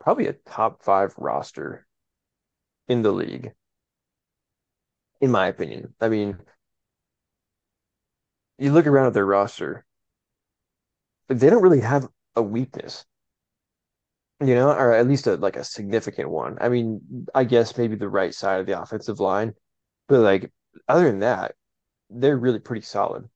probably 0.00 0.26
a 0.26 0.32
top 0.32 0.82
five 0.82 1.14
roster 1.18 1.86
in 2.88 3.02
the 3.02 3.12
league, 3.12 3.52
in 5.20 5.30
my 5.30 5.46
opinion. 5.46 5.94
I 6.00 6.08
mean, 6.08 6.38
you 8.58 8.72
look 8.72 8.86
around 8.86 9.08
at 9.08 9.14
their 9.14 9.26
roster, 9.26 9.84
they 11.28 11.48
don't 11.48 11.62
really 11.62 11.80
have 11.80 12.08
a 12.34 12.42
weakness, 12.42 13.04
you 14.40 14.54
know, 14.54 14.70
or 14.70 14.92
at 14.92 15.06
least 15.06 15.26
a 15.26 15.36
like 15.36 15.56
a 15.56 15.64
significant 15.64 16.30
one. 16.30 16.58
I 16.60 16.68
mean, 16.68 17.26
I 17.34 17.44
guess 17.44 17.76
maybe 17.76 17.96
the 17.96 18.08
right 18.08 18.34
side 18.34 18.60
of 18.60 18.66
the 18.66 18.80
offensive 18.80 19.20
line, 19.20 19.54
but 20.08 20.20
like 20.20 20.50
other 20.88 21.04
than 21.04 21.20
that, 21.20 21.54
they're 22.08 22.36
really 22.36 22.58
pretty 22.58 22.82
solid. 22.82 23.28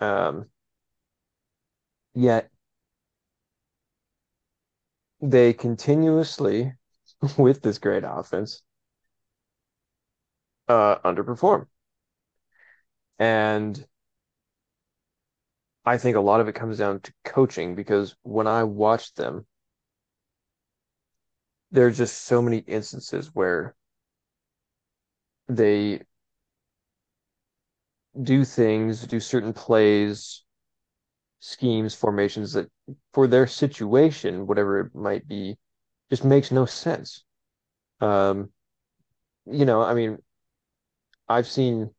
Um, 0.00 0.46
yet 2.14 2.50
they 5.20 5.52
continuously, 5.52 6.72
with 7.38 7.60
this 7.62 7.78
great 7.78 8.04
offense, 8.06 8.62
uh, 10.68 10.98
underperform. 11.04 11.66
And 13.18 13.86
I 15.86 15.96
think 15.96 16.18
a 16.18 16.20
lot 16.20 16.42
of 16.42 16.48
it 16.48 16.54
comes 16.54 16.76
down 16.76 17.00
to 17.00 17.14
coaching 17.24 17.74
because 17.74 18.14
when 18.22 18.46
I 18.46 18.64
watch 18.64 19.14
them, 19.14 19.46
there's 21.70 21.96
just 21.98 22.22
so 22.24 22.42
many 22.42 22.58
instances 22.58 23.32
where 23.34 23.74
they 25.48 26.02
do 28.22 28.44
things, 28.44 29.06
do 29.06 29.20
certain 29.20 29.52
plays, 29.52 30.42
schemes, 31.40 31.94
formations 31.94 32.54
that 32.54 32.70
for 33.12 33.26
their 33.26 33.46
situation, 33.46 34.46
whatever 34.46 34.80
it 34.80 34.94
might 34.94 35.26
be, 35.28 35.58
just 36.10 36.24
makes 36.24 36.50
no 36.50 36.66
sense. 36.66 37.24
Um, 38.00 38.50
you 39.46 39.64
know, 39.64 39.82
I 39.82 39.94
mean, 39.94 40.18
I've 41.28 41.46
seen, 41.46 41.94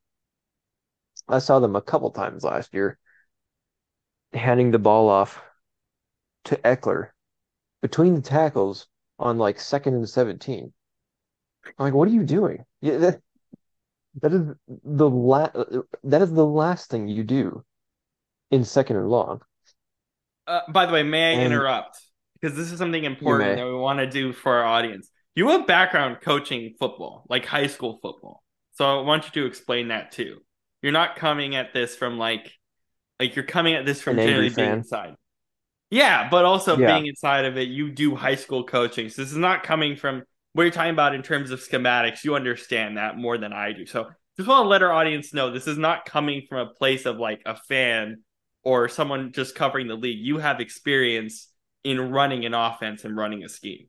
I 1.30 1.40
saw 1.40 1.60
them 1.60 1.76
a 1.78 1.82
couple 1.82 2.12
times 2.12 2.44
last 2.44 2.74
year 2.74 3.00
handing 4.34 4.72
the 4.72 4.80
ball 4.80 5.10
off 5.10 5.42
to 6.46 6.56
Ekeler 6.58 7.10
between 7.82 8.16
the 8.16 8.22
tackles 8.22 8.88
on 9.20 9.38
like 9.38 9.60
second 9.60 9.96
and 9.96 10.10
17. 10.10 10.74
I'm 11.66 11.74
like, 11.86 11.94
what 11.94 12.08
are 12.08 12.12
you 12.12 12.24
doing? 12.24 12.66
Yeah, 12.82 12.98
that, 12.98 13.22
that 14.22 14.34
is 14.34 14.56
the 14.68 15.10
la 15.10 15.50
that 16.04 16.22
is 16.22 16.32
the 16.34 16.46
last 16.46 16.90
thing 16.90 17.08
you 17.08 17.24
do 17.24 17.64
in 18.52 18.64
second 18.64 18.98
and 18.98 19.10
long. 19.10 19.42
Uh, 20.48 20.62
by 20.70 20.86
the 20.86 20.94
way, 20.94 21.04
may 21.04 21.30
I 21.30 21.32
And- 21.34 21.44
interrupt? 21.54 22.00
Because 22.40 22.56
this 22.56 22.72
is 22.72 22.78
something 22.78 23.04
important 23.04 23.58
that 23.58 23.66
we 23.66 23.74
want 23.74 24.00
to 24.00 24.08
do 24.08 24.32
for 24.32 24.54
our 24.58 24.64
audience. 24.64 25.10
You 25.36 25.50
have 25.50 25.66
background 25.68 26.18
coaching 26.22 26.76
football, 26.80 27.26
like 27.30 27.46
high 27.46 27.68
school 27.68 28.00
football. 28.02 28.44
So 28.74 29.00
I 29.00 29.02
want 29.02 29.26
you 29.26 29.42
to 29.42 29.48
explain 29.48 29.88
that 29.88 30.12
too. 30.12 30.38
You're 30.84 30.92
not 30.92 31.16
coming 31.16 31.56
at 31.56 31.74
this 31.74 31.96
from 31.96 32.18
like, 32.20 32.52
like 33.20 33.36
you're 33.36 33.46
coming 33.46 33.74
at 33.74 33.86
this 33.86 34.02
from 34.02 34.18
generally 34.18 34.50
being 34.50 34.54
fan. 34.56 34.78
inside. 34.80 35.16
Yeah, 35.90 36.30
but 36.30 36.46
also 36.46 36.78
Yeah. 36.78 36.94
being 36.94 37.08
inside 37.08 37.46
of 37.46 37.58
it, 37.58 37.70
you 37.70 37.90
do 37.90 38.16
high 38.16 38.36
school 38.36 38.64
coaching. 38.64 39.10
So 39.10 39.24
this 39.24 39.32
is 39.32 39.38
not 39.38 39.64
coming 39.64 39.96
from 39.96 40.22
what 40.54 40.64
you're 40.64 40.72
talking 40.72 40.92
about 40.92 41.16
in 41.16 41.24
terms 41.24 41.50
of 41.50 41.60
schematics. 41.60 42.24
You 42.24 42.36
understand 42.36 42.98
that 42.98 43.18
more 43.18 43.38
than 43.40 43.52
I 43.52 43.72
do. 43.74 43.86
So 43.88 44.10
just 44.38 44.48
want 44.48 44.64
to 44.66 44.68
let 44.68 44.84
our 44.84 44.92
audience 44.92 45.34
know 45.34 45.50
this 45.50 45.66
is 45.68 45.78
not 45.80 46.06
coming 46.06 46.44
from 46.48 46.68
a 46.68 46.72
place 46.72 47.06
of 47.08 47.18
like 47.18 47.42
a 47.48 47.56
fan 47.56 48.18
or 48.64 48.90
someone 48.90 49.32
just 49.32 49.56
covering 49.56 49.88
the 49.88 49.96
league. 49.96 50.20
You 50.20 50.40
have 50.40 50.60
experience 50.60 51.50
in 51.84 52.12
running 52.12 52.46
an 52.46 52.54
offense 52.54 53.04
and 53.06 53.16
running 53.18 53.44
a 53.44 53.50
scheme. 53.50 53.88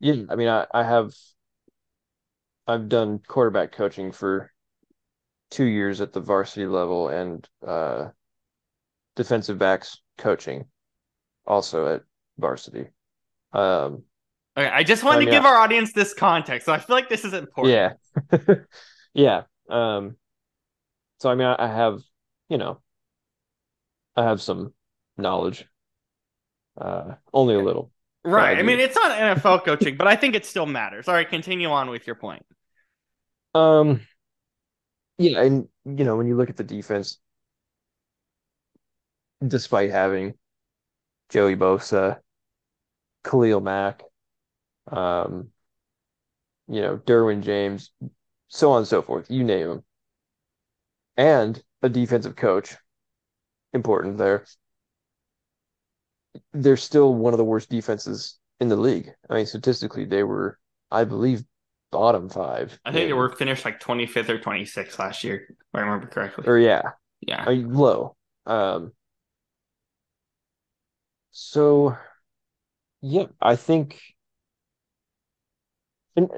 Yeah, 0.00 0.22
I 0.28 0.36
mean, 0.36 0.48
I, 0.48 0.66
I 0.72 0.82
have 0.84 1.12
I've 2.66 2.90
done 2.90 3.20
quarterback 3.20 3.72
coaching 3.72 4.12
for 4.12 4.52
two 5.50 5.64
years 5.64 6.00
at 6.00 6.12
the 6.12 6.20
varsity 6.20 6.66
level 6.66 7.08
and 7.08 7.48
uh 7.66 8.10
defensive 9.16 9.58
backs 9.58 10.00
coaching 10.18 10.66
also 11.46 11.94
at 11.94 12.02
varsity. 12.38 12.88
Um, 13.52 14.04
Okay, 14.56 14.68
I 14.68 14.84
just 14.84 15.02
wanted 15.02 15.20
I 15.20 15.24
to 15.24 15.30
give 15.30 15.44
I- 15.44 15.48
our 15.48 15.56
audience 15.56 15.92
this 15.92 16.14
context. 16.14 16.66
So 16.66 16.72
I 16.72 16.78
feel 16.78 16.94
like 16.94 17.08
this 17.08 17.24
is 17.24 17.32
important. 17.32 17.70
yeah. 17.70 17.92
Yeah. 19.14 19.42
Um, 19.70 20.16
so 21.20 21.30
I 21.30 21.34
mean, 21.34 21.46
I, 21.46 21.56
I 21.64 21.68
have, 21.68 22.00
you 22.48 22.58
know, 22.58 22.80
I 24.16 24.24
have 24.24 24.40
some 24.40 24.72
knowledge, 25.16 25.66
uh, 26.80 27.14
only 27.32 27.54
a 27.54 27.60
little. 27.60 27.90
Right. 28.24 28.56
I 28.56 28.60
I 28.60 28.62
mean, 28.62 28.80
it's 28.80 28.94
not 28.94 29.18
NFL 29.18 29.64
coaching, 29.64 29.96
but 29.96 30.06
I 30.06 30.16
think 30.16 30.34
it 30.34 30.46
still 30.46 30.66
matters. 30.66 31.08
All 31.08 31.14
right, 31.14 31.28
continue 31.28 31.70
on 31.70 31.90
with 31.90 32.06
your 32.06 32.16
point. 32.16 32.44
Um, 33.54 34.00
yeah, 35.18 35.40
and 35.40 35.68
you 35.84 36.04
know, 36.04 36.16
when 36.16 36.26
you 36.26 36.36
look 36.36 36.50
at 36.50 36.56
the 36.56 36.64
defense, 36.64 37.18
despite 39.46 39.90
having 39.90 40.34
Joey 41.28 41.56
Bosa, 41.56 42.18
Khalil 43.24 43.60
Mack, 43.60 44.02
um, 44.90 45.48
you 46.68 46.80
know, 46.80 46.96
Derwin 46.96 47.42
James, 47.42 47.90
so 48.48 48.72
on 48.72 48.78
and 48.78 48.88
so 48.88 49.02
forth, 49.02 49.30
you 49.30 49.44
name 49.44 49.68
them, 49.68 49.84
and 51.16 51.62
a 51.82 51.88
defensive 51.88 52.36
coach, 52.36 52.76
important 53.74 54.18
there. 54.18 54.44
They're 56.52 56.76
still 56.76 57.14
one 57.14 57.32
of 57.34 57.38
the 57.38 57.44
worst 57.44 57.68
defenses 57.68 58.38
in 58.60 58.68
the 58.68 58.76
league. 58.76 59.10
I 59.28 59.34
mean, 59.34 59.46
statistically, 59.46 60.04
they 60.04 60.22
were, 60.22 60.58
I 60.90 61.04
believe, 61.04 61.44
bottom 61.92 62.28
five. 62.28 62.78
I 62.84 62.92
think 62.92 63.08
they 63.08 63.12
were 63.12 63.30
finished 63.30 63.64
like 63.64 63.80
25th 63.80 64.28
or 64.28 64.38
26th 64.38 64.98
last 64.98 65.22
year, 65.22 65.46
if 65.48 65.56
I 65.74 65.80
remember 65.80 66.06
correctly. 66.06 66.44
or 66.46 66.58
yeah, 66.58 66.82
Yeah. 67.26 67.44
I 67.46 67.50
mean, 67.54 67.72
low. 67.72 68.16
Um, 68.46 68.92
so 71.32 71.96
yeah, 73.02 73.26
I 73.40 73.56
think, 73.56 74.00
and 76.16 76.28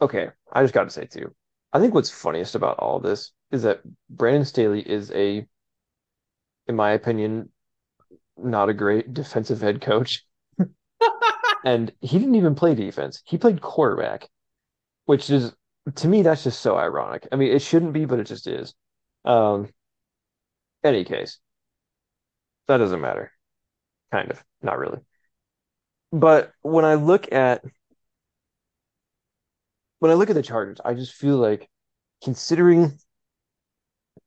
okay, 0.00 0.28
I 0.52 0.62
just 0.62 0.74
got 0.74 0.84
to 0.84 0.90
say 0.90 1.06
too, 1.06 1.34
I 1.72 1.80
think 1.80 1.94
what's 1.94 2.10
funniest 2.10 2.54
about 2.54 2.78
all 2.78 3.00
this 3.00 3.32
is 3.50 3.62
that 3.62 3.80
Brandon 4.08 4.44
Staley 4.44 4.80
is 4.80 5.10
a, 5.12 5.46
in 6.70 6.76
my 6.76 6.92
opinion, 6.92 7.50
not 8.38 8.68
a 8.68 8.74
great 8.74 9.12
defensive 9.12 9.60
head 9.60 9.80
coach, 9.80 10.24
and 11.64 11.92
he 12.00 12.18
didn't 12.18 12.36
even 12.36 12.54
play 12.54 12.76
defense. 12.76 13.22
He 13.26 13.38
played 13.38 13.60
quarterback, 13.60 14.28
which 15.04 15.28
is 15.30 15.52
to 15.96 16.06
me 16.06 16.22
that's 16.22 16.44
just 16.44 16.60
so 16.60 16.76
ironic. 16.76 17.26
I 17.32 17.36
mean, 17.36 17.50
it 17.50 17.60
shouldn't 17.60 17.92
be, 17.92 18.04
but 18.04 18.20
it 18.20 18.28
just 18.28 18.46
is. 18.46 18.72
Um, 19.24 19.68
any 20.84 21.04
case, 21.04 21.40
that 22.68 22.76
doesn't 22.76 23.00
matter. 23.00 23.32
Kind 24.12 24.30
of, 24.30 24.42
not 24.62 24.78
really. 24.78 25.00
But 26.12 26.52
when 26.62 26.84
I 26.84 26.94
look 26.94 27.32
at 27.32 27.64
when 29.98 30.12
I 30.12 30.14
look 30.14 30.30
at 30.30 30.36
the 30.36 30.42
Chargers, 30.42 30.80
I 30.84 30.94
just 30.94 31.14
feel 31.14 31.36
like 31.36 31.68
considering 32.22 32.96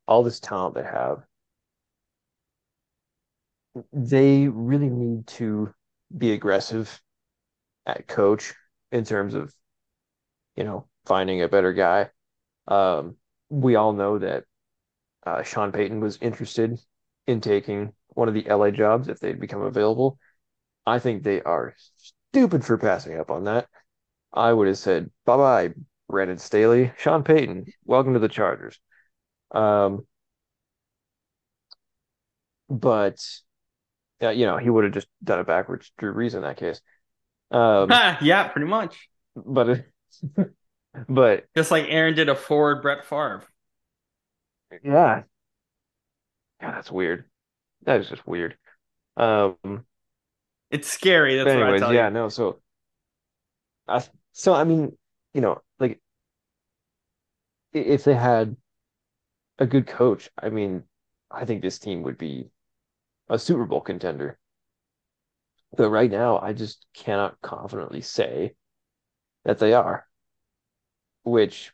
all 0.09 0.23
this 0.23 0.41
talent 0.41 0.75
they 0.75 0.83
have, 0.83 1.23
they 3.91 4.47
really 4.47 4.89
need 4.89 5.27
to 5.27 5.73
be 6.15 6.33
aggressive 6.33 7.01
at 7.85 8.07
coach 8.07 8.53
in 8.91 9.03
terms 9.05 9.33
of, 9.33 9.53
you 10.55 10.63
know, 10.63 10.87
finding 11.05 11.41
a 11.41 11.47
better 11.47 11.73
guy. 11.73 12.09
Um, 12.67 13.17
we 13.49 13.75
all 13.75 13.93
know 13.93 14.19
that 14.19 14.45
uh, 15.25 15.43
Sean 15.43 15.71
Payton 15.71 15.99
was 15.99 16.17
interested 16.21 16.79
in 17.27 17.41
taking 17.41 17.93
one 18.09 18.27
of 18.27 18.33
the 18.33 18.47
LA 18.47 18.71
jobs 18.71 19.07
if 19.07 19.19
they'd 19.19 19.39
become 19.39 19.61
available. 19.61 20.19
I 20.85 20.99
think 20.99 21.23
they 21.23 21.41
are 21.41 21.75
stupid 22.33 22.65
for 22.65 22.77
passing 22.77 23.19
up 23.19 23.31
on 23.31 23.45
that. 23.45 23.67
I 24.33 24.53
would 24.53 24.67
have 24.67 24.77
said, 24.77 25.11
bye 25.25 25.37
bye, 25.37 25.73
Brandon 26.09 26.37
Staley, 26.37 26.91
Sean 26.97 27.23
Payton, 27.23 27.65
welcome 27.85 28.13
to 28.13 28.19
the 28.19 28.29
Chargers. 28.29 28.79
Um, 29.51 30.05
but 32.69 33.19
yeah, 34.23 34.31
you 34.31 34.45
know, 34.45 34.57
he 34.57 34.69
would 34.69 34.85
have 34.85 34.93
just 34.93 35.07
done 35.21 35.39
it 35.39 35.47
backwards. 35.47 35.91
Drew 35.97 36.13
Brees 36.13 36.33
in 36.33 36.43
that 36.43 36.55
case. 36.55 36.79
Um, 37.51 37.89
yeah, 38.21 38.47
pretty 38.47 38.67
much. 38.67 39.09
But 39.35 39.83
but 41.09 41.45
just 41.55 41.71
like 41.71 41.87
Aaron 41.89 42.15
did 42.15 42.29
a 42.29 42.35
forward 42.35 42.81
Brett 42.81 43.05
Favre. 43.05 43.43
Yeah. 44.81 45.23
Yeah, 46.61 46.71
that's 46.71 46.89
weird. 46.89 47.25
That 47.83 47.99
is 47.99 48.07
just 48.07 48.25
weird. 48.25 48.57
Um, 49.17 49.85
it's 50.71 50.87
scary. 50.87 51.35
That's 51.35 51.49
anyways, 51.49 51.81
what 51.81 51.91
I 51.91 51.93
yeah, 51.93 52.07
you. 52.07 52.13
no. 52.13 52.29
So, 52.29 52.61
I 53.87 54.01
so 54.31 54.53
I 54.53 54.63
mean, 54.63 54.97
you 55.33 55.41
know, 55.41 55.61
like 55.79 55.99
if 57.73 58.05
they 58.05 58.13
had 58.13 58.55
a 59.59 59.65
good 59.65 59.87
coach, 59.87 60.29
I 60.41 60.49
mean, 60.49 60.83
I 61.31 61.45
think 61.45 61.61
this 61.61 61.79
team 61.79 62.03
would 62.03 62.17
be 62.17 62.49
a 63.29 63.39
Super 63.39 63.65
Bowl 63.65 63.81
contender. 63.81 64.37
But 65.75 65.89
right 65.89 66.11
now, 66.11 66.39
I 66.39 66.53
just 66.53 66.85
cannot 66.93 67.41
confidently 67.41 68.01
say 68.01 68.53
that 69.45 69.59
they 69.59 69.73
are, 69.73 70.05
which 71.23 71.71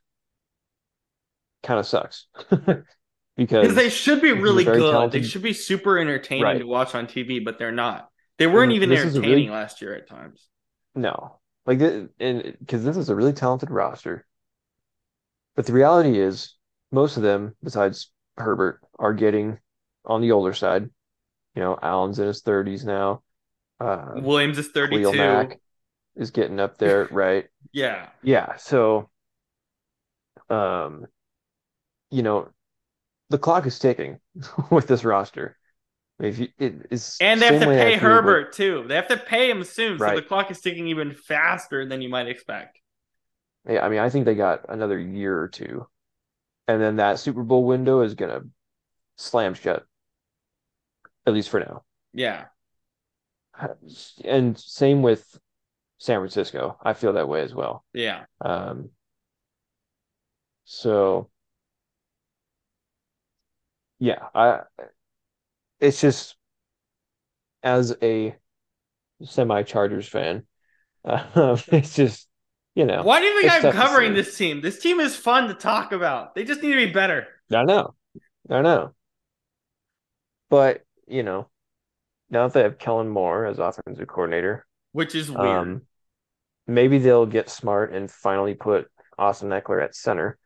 kind 1.63 1.79
of 1.79 1.85
sucks. 1.85 2.27
because 3.37 3.75
they 3.75 3.89
should 3.89 4.21
be 4.21 4.31
really 4.31 4.63
good. 4.63 4.91
Talented... 4.91 5.23
They 5.23 5.27
should 5.27 5.43
be 5.43 5.53
super 5.53 5.97
entertaining 5.97 6.43
right. 6.43 6.59
to 6.59 6.65
watch 6.65 6.95
on 6.95 7.07
TV, 7.07 7.43
but 7.43 7.57
they're 7.59 7.71
not. 7.71 8.09
They 8.37 8.45
mm-hmm. 8.45 8.53
weren't 8.53 8.71
even 8.73 8.91
entertaining 8.91 9.29
really... 9.29 9.49
last 9.49 9.81
year 9.81 9.95
at 9.95 10.07
times. 10.07 10.47
No, 10.95 11.39
like 11.65 11.81
and 11.81 12.55
because 12.59 12.83
this 12.83 12.97
is 12.97 13.09
a 13.09 13.15
really 13.15 13.33
talented 13.33 13.69
roster, 13.69 14.25
but 15.55 15.65
the 15.65 15.73
reality 15.73 16.19
is 16.19 16.55
most 16.91 17.17
of 17.17 17.23
them, 17.23 17.55
besides 17.63 18.11
Herbert, 18.37 18.81
are 18.97 19.13
getting 19.13 19.59
on 20.05 20.21
the 20.21 20.31
older 20.31 20.53
side. 20.53 20.89
You 21.59 21.65
know, 21.65 21.77
Allen's 21.81 22.19
in 22.19 22.27
his 22.27 22.39
thirties 22.39 22.85
now. 22.85 23.21
Uh, 23.81 24.13
Williams 24.15 24.57
is 24.57 24.69
thirty-two. 24.69 25.11
Mack 25.11 25.59
is 26.15 26.31
getting 26.31 26.57
up 26.57 26.77
there, 26.77 27.05
right? 27.11 27.47
yeah, 27.73 28.07
yeah. 28.23 28.55
So, 28.55 29.09
um, 30.49 31.05
you 32.11 32.23
know, 32.23 32.47
the 33.29 33.37
clock 33.37 33.65
is 33.65 33.77
ticking 33.77 34.19
with 34.71 34.87
this 34.87 35.03
roster. 35.03 35.57
If 36.17 36.39
you, 36.39 36.47
it 36.57 36.87
is 36.91 37.17
and 37.19 37.41
they 37.41 37.47
have 37.47 37.59
to 37.59 37.67
pay 37.67 37.97
Herbert 37.97 38.53
too. 38.53 38.85
They 38.87 38.95
have 38.95 39.09
to 39.09 39.17
pay 39.17 39.49
him 39.49 39.65
soon, 39.65 39.97
right. 39.97 40.11
so 40.11 40.15
the 40.15 40.21
clock 40.21 40.49
is 40.51 40.61
ticking 40.61 40.87
even 40.87 41.13
faster 41.13 41.85
than 41.85 42.01
you 42.01 42.07
might 42.07 42.29
expect. 42.29 42.79
Yeah, 43.67 43.85
I 43.85 43.89
mean, 43.89 43.99
I 43.99 44.09
think 44.09 44.23
they 44.23 44.35
got 44.35 44.63
another 44.69 44.97
year 44.97 45.37
or 45.37 45.49
two, 45.49 45.85
and 46.69 46.81
then 46.81 46.95
that 46.95 47.19
Super 47.19 47.43
Bowl 47.43 47.65
window 47.65 47.99
is 47.99 48.13
gonna 48.13 48.43
slam 49.17 49.55
shut, 49.55 49.85
at 51.29 51.35
least 51.35 51.49
for 51.49 51.59
now. 51.59 51.83
Yeah, 52.13 52.45
and 54.23 54.57
same 54.57 55.01
with 55.01 55.39
San 55.97 56.19
Francisco. 56.19 56.77
I 56.83 56.93
feel 56.93 57.13
that 57.13 57.27
way 57.27 57.41
as 57.41 57.53
well. 57.53 57.85
Yeah. 57.93 58.25
Um. 58.41 58.89
So 60.65 61.29
yeah, 63.99 64.27
I 64.33 64.61
it's 65.79 66.01
just 66.01 66.35
as 67.63 67.95
a 68.01 68.35
semi 69.23 69.63
Chargers 69.63 70.07
fan, 70.07 70.43
uh, 71.05 71.57
it's 71.67 71.95
just 71.95 72.27
you 72.75 72.85
know. 72.85 73.03
Why 73.03 73.19
do 73.19 73.25
you 73.25 73.41
think 73.41 73.65
I'm 73.65 73.73
covering 73.73 74.13
this 74.13 74.37
team? 74.37 74.61
This 74.61 74.79
team 74.79 74.99
is 74.99 75.15
fun 75.15 75.47
to 75.49 75.53
talk 75.53 75.91
about. 75.91 76.35
They 76.35 76.43
just 76.43 76.61
need 76.61 76.71
to 76.71 76.85
be 76.87 76.91
better. 76.91 77.27
I 77.53 77.63
know, 77.63 77.95
I 78.49 78.61
know, 78.61 78.93
but 80.49 80.83
you 81.09 81.23
know, 81.23 81.49
now 82.29 82.47
that 82.47 82.53
they 82.53 82.63
have 82.63 82.77
Kellen 82.77 83.09
Moore 83.09 83.45
as 83.45 83.59
offensive 83.59 84.07
coordinator, 84.07 84.65
which 84.91 85.15
is 85.15 85.29
weird. 85.29 85.47
Um, 85.47 85.81
maybe 86.67 86.99
they'll 86.99 87.25
get 87.25 87.49
smart 87.49 87.93
and 87.93 88.09
finally 88.09 88.53
put 88.53 88.89
Austin 89.17 89.49
Ekeler 89.49 89.83
at 89.83 89.95
center. 89.95 90.37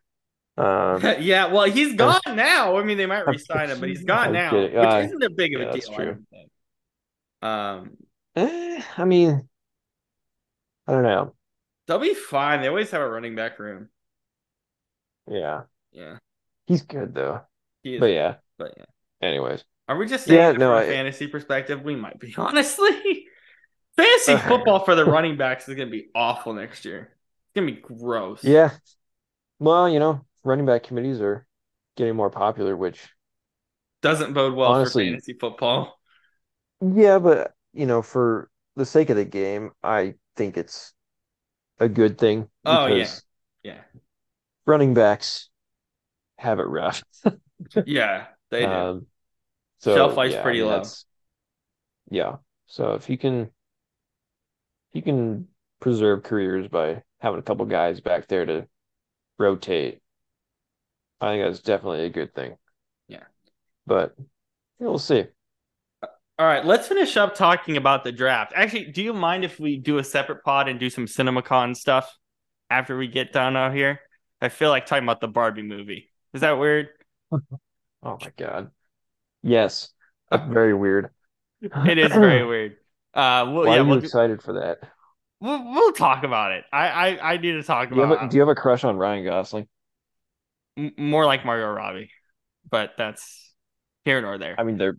Um, 0.56 1.00
yeah, 1.20 1.46
well, 1.46 1.64
he's 1.64 1.94
gone 1.94 2.20
now. 2.26 2.76
I 2.78 2.84
mean, 2.84 2.96
they 2.96 3.06
might 3.06 3.26
resign 3.26 3.70
him, 3.70 3.80
but 3.80 3.88
he's 3.88 4.04
gone 4.04 4.32
now, 4.32 4.54
which 4.56 4.74
uh, 4.74 5.02
isn't 5.04 5.22
a 5.22 5.30
big 5.30 5.54
of 5.54 5.68
a 5.68 5.72
deal. 5.72 5.94
True. 5.94 6.18
Um, 7.42 7.96
eh, 8.36 8.82
I 8.96 9.04
mean, 9.04 9.48
I 10.86 10.92
don't 10.92 11.02
know. 11.02 11.34
They'll 11.86 11.98
be 11.98 12.14
fine. 12.14 12.62
They 12.62 12.68
always 12.68 12.90
have 12.92 13.02
a 13.02 13.08
running 13.08 13.34
back 13.34 13.58
room. 13.58 13.88
Yeah, 15.30 15.62
yeah, 15.92 16.18
he's 16.66 16.82
good 16.82 17.14
though. 17.14 17.42
He 17.82 17.94
is, 17.94 18.00
but 18.00 18.06
yeah, 18.06 18.36
but 18.58 18.74
yeah. 18.76 18.84
Anyways, 19.20 19.64
are 19.88 19.96
we 19.96 20.06
just 20.06 20.26
saying 20.26 20.40
yeah, 20.40 20.52
no, 20.52 20.76
from 20.78 20.82
a 20.82 20.86
fantasy 20.86 21.26
perspective? 21.26 21.82
We 21.82 21.96
might 21.96 22.18
be 22.18 22.34
honestly. 22.38 23.26
fantasy 23.96 24.36
football 24.36 24.84
for 24.84 24.94
the 24.94 25.04
running 25.04 25.36
backs 25.36 25.68
is 25.68 25.74
gonna 25.74 25.90
be 25.90 26.08
awful 26.14 26.52
next 26.52 26.84
year. 26.84 27.12
It's 27.46 27.54
gonna 27.54 27.72
be 27.72 27.80
gross. 27.80 28.42
Yeah. 28.42 28.70
Well, 29.58 29.88
you 29.88 29.98
know, 29.98 30.24
running 30.42 30.66
back 30.66 30.84
committees 30.84 31.20
are 31.20 31.46
getting 31.96 32.16
more 32.16 32.30
popular, 32.30 32.76
which 32.76 33.00
doesn't 34.02 34.32
bode 34.32 34.54
well 34.54 34.72
honestly, 34.72 35.06
for 35.06 35.12
fantasy 35.12 35.34
football. 35.34 35.98
Yeah, 36.80 37.18
but 37.18 37.52
you 37.72 37.86
know, 37.86 38.02
for 38.02 38.50
the 38.76 38.86
sake 38.86 39.10
of 39.10 39.16
the 39.16 39.24
game, 39.24 39.70
I 39.82 40.14
think 40.36 40.56
it's 40.56 40.92
a 41.78 41.88
good 41.88 42.18
thing. 42.18 42.48
Oh 42.64 42.86
yeah, 42.86 43.08
yeah. 43.62 43.80
Running 44.66 44.94
backs 44.94 45.48
have 46.38 46.58
it 46.58 46.64
rough. 46.64 47.02
yeah, 47.86 48.26
they 48.50 48.60
do. 48.60 48.66
Um, 48.66 49.06
so 49.84 49.94
shelf 49.94 50.16
life's 50.16 50.34
yeah, 50.34 50.42
pretty 50.42 50.62
I 50.62 50.64
mean, 50.64 50.72
low. 50.72 50.82
Yeah, 52.10 52.36
so 52.66 52.94
if 52.94 53.08
you 53.08 53.18
can, 53.18 53.50
you 54.92 55.02
can 55.02 55.48
preserve 55.80 56.22
careers 56.22 56.68
by 56.68 57.02
having 57.20 57.38
a 57.38 57.42
couple 57.42 57.64
guys 57.66 58.00
back 58.00 58.28
there 58.28 58.44
to 58.44 58.66
rotate 59.38 60.00
I 61.24 61.32
think 61.32 61.44
that's 61.44 61.60
definitely 61.60 62.04
a 62.04 62.10
good 62.10 62.34
thing. 62.34 62.56
Yeah. 63.08 63.22
But 63.86 64.14
yeah, 64.18 64.26
we'll 64.88 64.98
see. 64.98 65.24
All 66.36 66.46
right, 66.46 66.64
let's 66.64 66.88
finish 66.88 67.16
up 67.16 67.34
talking 67.34 67.76
about 67.76 68.02
the 68.02 68.12
draft. 68.12 68.52
Actually, 68.54 68.86
do 68.86 69.02
you 69.02 69.14
mind 69.14 69.44
if 69.44 69.60
we 69.60 69.78
do 69.78 69.98
a 69.98 70.04
separate 70.04 70.42
pod 70.42 70.68
and 70.68 70.80
do 70.80 70.90
some 70.90 71.06
CinemaCon 71.06 71.76
stuff 71.76 72.12
after 72.68 72.96
we 72.96 73.06
get 73.06 73.32
done 73.32 73.56
out 73.56 73.72
here? 73.72 74.00
I 74.40 74.48
feel 74.48 74.68
like 74.68 74.84
talking 74.84 75.04
about 75.04 75.20
the 75.20 75.28
Barbie 75.28 75.62
movie. 75.62 76.10
Is 76.34 76.40
that 76.40 76.58
weird? 76.58 76.88
oh 77.32 77.38
my 78.02 78.32
god. 78.36 78.70
Yes. 79.44 79.90
That's 80.30 80.50
very 80.50 80.74
weird. 80.74 81.10
it 81.60 81.98
is 81.98 82.10
very 82.10 82.44
weird. 82.46 82.72
Uh, 83.12 83.46
well, 83.46 83.54
Why 83.54 83.64
yeah, 83.66 83.80
are 83.80 83.84
you 83.84 83.90
we'll, 83.90 83.98
excited 83.98 84.42
for 84.42 84.54
that? 84.54 84.78
We'll, 85.40 85.62
we'll 85.64 85.92
talk 85.92 86.24
about 86.24 86.52
it. 86.52 86.64
I, 86.72 86.88
I, 86.88 87.32
I 87.34 87.36
need 87.36 87.52
to 87.52 87.62
talk 87.62 87.90
do 87.90 88.00
about. 88.00 88.24
a, 88.24 88.28
do 88.28 88.36
you 88.36 88.40
have 88.40 88.48
a 88.48 88.54
crush 88.54 88.82
on 88.82 88.96
Ryan 88.96 89.24
Gosling? 89.24 89.68
more 90.96 91.26
like 91.26 91.44
Margot 91.44 91.70
Robbie, 91.70 92.10
but 92.68 92.92
that's 92.96 93.52
here 94.04 94.20
nor 94.20 94.38
there. 94.38 94.54
I 94.58 94.64
mean, 94.64 94.76
they're 94.76 94.96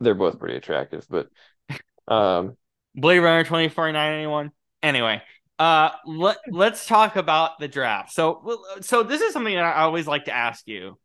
they're 0.00 0.14
both 0.14 0.38
pretty 0.38 0.56
attractive, 0.56 1.06
but 1.08 1.28
um, 2.08 2.56
Blade 2.94 3.18
Runner 3.20 3.44
twenty 3.44 3.68
four 3.68 3.90
nine 3.90 4.12
anyone. 4.12 4.52
Anyway, 4.82 5.22
uh, 5.58 5.90
let 6.06 6.38
let's 6.50 6.86
talk 6.86 7.16
about 7.16 7.58
the 7.58 7.68
draft. 7.68 8.12
So, 8.12 8.62
so 8.80 9.02
this 9.02 9.20
is 9.20 9.32
something 9.32 9.54
that 9.54 9.64
I 9.64 9.82
always 9.82 10.06
like 10.06 10.26
to 10.26 10.32
ask 10.32 10.66
you. 10.66 10.98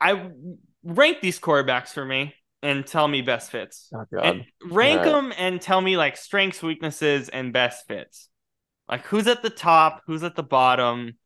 I 0.00 0.30
rank 0.86 1.20
these 1.20 1.40
quarterbacks 1.40 1.88
for 1.88 2.04
me 2.04 2.34
and 2.62 2.86
tell 2.86 3.06
me 3.08 3.22
best 3.22 3.50
fits. 3.50 3.90
Oh, 3.94 4.04
God. 4.12 4.44
rank 4.70 5.00
right. 5.00 5.04
them 5.04 5.32
and 5.36 5.60
tell 5.60 5.80
me 5.80 5.96
like 5.96 6.16
strengths, 6.16 6.62
weaknesses, 6.62 7.28
and 7.28 7.52
best 7.52 7.86
fits. 7.86 8.28
Like 8.88 9.04
who's 9.06 9.26
at 9.26 9.42
the 9.42 9.50
top, 9.50 10.02
who's 10.06 10.22
at 10.22 10.36
the 10.36 10.42
bottom, 10.42 11.18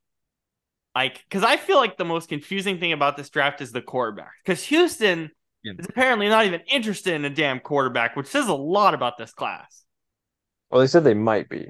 like, 0.94 1.22
because 1.28 1.44
I 1.44 1.56
feel 1.56 1.76
like 1.76 1.96
the 1.96 2.04
most 2.04 2.28
confusing 2.28 2.80
thing 2.80 2.92
about 2.92 3.16
this 3.16 3.28
draft 3.28 3.60
is 3.60 3.70
the 3.70 3.82
quarterback. 3.82 4.32
Because 4.44 4.64
Houston 4.64 5.30
yeah. 5.62 5.72
is 5.78 5.86
apparently 5.88 6.28
not 6.28 6.46
even 6.46 6.62
interested 6.70 7.14
in 7.14 7.24
a 7.24 7.30
damn 7.30 7.60
quarterback, 7.60 8.16
which 8.16 8.26
says 8.26 8.48
a 8.48 8.54
lot 8.54 8.94
about 8.94 9.18
this 9.18 9.32
class. 9.32 9.84
Well, 10.70 10.80
they 10.80 10.86
said 10.86 11.04
they 11.04 11.14
might 11.14 11.48
be. 11.48 11.68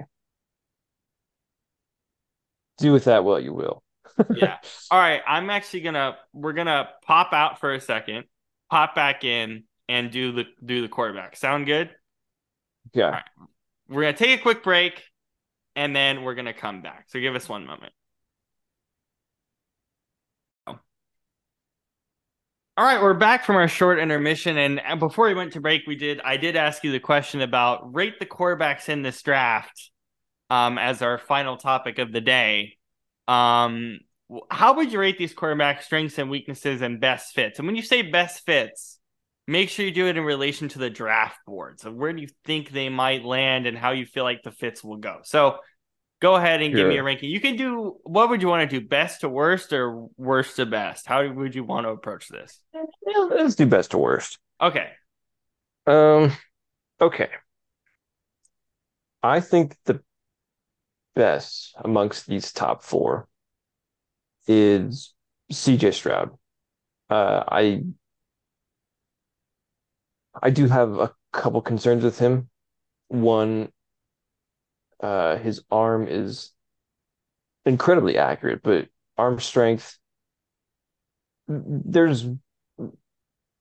Do 2.78 2.92
with 2.92 3.04
that 3.04 3.24
what 3.24 3.42
you 3.42 3.52
will. 3.52 3.82
Yeah. 4.34 4.58
All 4.90 4.98
right. 4.98 5.20
I'm 5.26 5.50
actually 5.50 5.80
gonna 5.80 6.16
we're 6.32 6.52
gonna 6.52 6.88
pop 7.04 7.32
out 7.32 7.60
for 7.60 7.72
a 7.72 7.80
second, 7.80 8.24
pop 8.70 8.94
back 8.94 9.24
in, 9.24 9.64
and 9.88 10.10
do 10.10 10.32
the 10.32 10.44
do 10.64 10.82
the 10.82 10.88
quarterback. 10.88 11.36
Sound 11.36 11.66
good? 11.66 11.90
Yeah. 12.92 13.22
We're 13.88 14.02
gonna 14.02 14.16
take 14.16 14.38
a 14.38 14.42
quick 14.42 14.62
break, 14.62 15.02
and 15.76 15.94
then 15.94 16.22
we're 16.22 16.34
gonna 16.34 16.54
come 16.54 16.82
back. 16.82 17.06
So 17.08 17.20
give 17.20 17.34
us 17.34 17.48
one 17.48 17.66
moment. 17.66 17.92
All 22.80 22.86
right, 22.86 23.02
we're 23.02 23.12
back 23.12 23.44
from 23.44 23.56
our 23.56 23.68
short 23.68 23.98
intermission, 23.98 24.56
and 24.56 24.80
before 24.98 25.26
we 25.26 25.34
went 25.34 25.52
to 25.52 25.60
break, 25.60 25.82
we 25.86 25.96
did 25.96 26.18
I 26.22 26.38
did 26.38 26.56
ask 26.56 26.82
you 26.82 26.92
the 26.92 26.98
question 26.98 27.42
about 27.42 27.94
rate 27.94 28.18
the 28.18 28.24
quarterbacks 28.24 28.88
in 28.88 29.02
this 29.02 29.20
draft, 29.20 29.90
um, 30.48 30.78
as 30.78 31.02
our 31.02 31.18
final 31.18 31.58
topic 31.58 31.98
of 31.98 32.10
the 32.10 32.22
day. 32.22 32.78
Um, 33.30 34.00
how 34.50 34.74
would 34.74 34.92
you 34.92 34.98
rate 34.98 35.18
these 35.18 35.32
quarterback 35.32 35.82
strengths 35.82 36.18
and 36.18 36.30
weaknesses 36.30 36.82
and 36.82 37.00
best 37.00 37.34
fits? 37.34 37.58
And 37.58 37.66
when 37.66 37.76
you 37.76 37.82
say 37.82 38.02
best 38.02 38.44
fits, 38.44 38.98
make 39.46 39.68
sure 39.68 39.84
you 39.84 39.92
do 39.92 40.06
it 40.06 40.16
in 40.16 40.24
relation 40.24 40.68
to 40.68 40.78
the 40.78 40.90
draft 40.90 41.38
board. 41.46 41.78
So 41.80 41.92
where 41.92 42.12
do 42.12 42.20
you 42.20 42.28
think 42.44 42.70
they 42.70 42.88
might 42.88 43.24
land 43.24 43.66
and 43.66 43.78
how 43.78 43.92
you 43.92 44.04
feel 44.04 44.24
like 44.24 44.42
the 44.42 44.50
fits 44.50 44.82
will 44.82 44.96
go? 44.96 45.20
So 45.22 45.58
go 46.20 46.34
ahead 46.34 46.60
and 46.60 46.72
sure. 46.72 46.80
give 46.80 46.88
me 46.88 46.98
a 46.98 47.02
ranking. 47.02 47.30
You 47.30 47.40
can 47.40 47.56
do 47.56 47.98
what 48.02 48.30
would 48.30 48.42
you 48.42 48.48
want 48.48 48.68
to 48.68 48.80
do? 48.80 48.86
Best 48.86 49.20
to 49.20 49.28
worst 49.28 49.72
or 49.72 50.08
worst 50.16 50.56
to 50.56 50.66
best? 50.66 51.06
How 51.06 51.28
would 51.28 51.54
you 51.54 51.64
want 51.64 51.86
to 51.86 51.90
approach 51.90 52.28
this? 52.28 52.60
Yeah, 52.74 53.28
let's 53.30 53.54
do 53.54 53.66
best 53.66 53.92
to 53.92 53.98
worst. 53.98 54.38
Okay. 54.60 54.88
Um 55.86 56.32
okay. 57.00 57.30
I 59.22 59.40
think 59.40 59.76
the 59.84 60.00
best 61.14 61.74
amongst 61.84 62.26
these 62.26 62.52
top 62.52 62.82
four 62.82 63.28
is 64.46 65.14
CJ 65.52 65.92
Stroud. 65.92 66.30
Uh, 67.08 67.44
I 67.48 67.82
I 70.42 70.50
do 70.50 70.68
have 70.68 70.98
a 70.98 71.14
couple 71.32 71.60
concerns 71.60 72.04
with 72.04 72.18
him. 72.18 72.48
One, 73.08 73.72
uh, 75.00 75.36
his 75.36 75.62
arm 75.70 76.06
is 76.08 76.52
incredibly 77.64 78.16
accurate, 78.16 78.62
but 78.62 78.88
arm 79.18 79.40
strength, 79.40 79.98
there's 81.48 82.26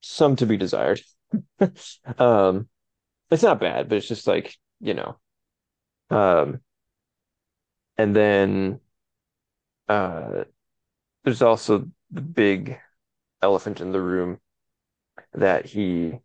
some 0.01 0.35
to 0.37 0.45
be 0.45 0.57
desired. 0.57 1.01
um, 2.17 2.67
it's 3.31 3.43
not 3.43 3.59
bad, 3.59 3.89
but 3.89 3.97
it's 3.97 4.07
just 4.07 4.27
like, 4.27 4.55
you 4.79 4.93
know. 4.93 5.17
Um, 6.09 6.61
and 7.99 8.15
then 8.15 8.79
uh, 9.89 10.45
there's 11.25 11.41
also 11.41 11.89
the 12.11 12.21
big 12.21 12.79
elephant 13.41 13.81
in 13.81 13.91
the 13.91 13.99
room 13.99 14.39
that 15.33 15.65
he 15.65 16.17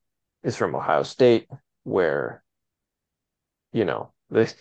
is 0.45 0.57
from 0.57 0.77
Ohio 0.77 1.03
State, 1.03 1.49
where, 1.83 2.45
you 3.73 3.85
know, 3.85 4.13
this, 4.31 4.55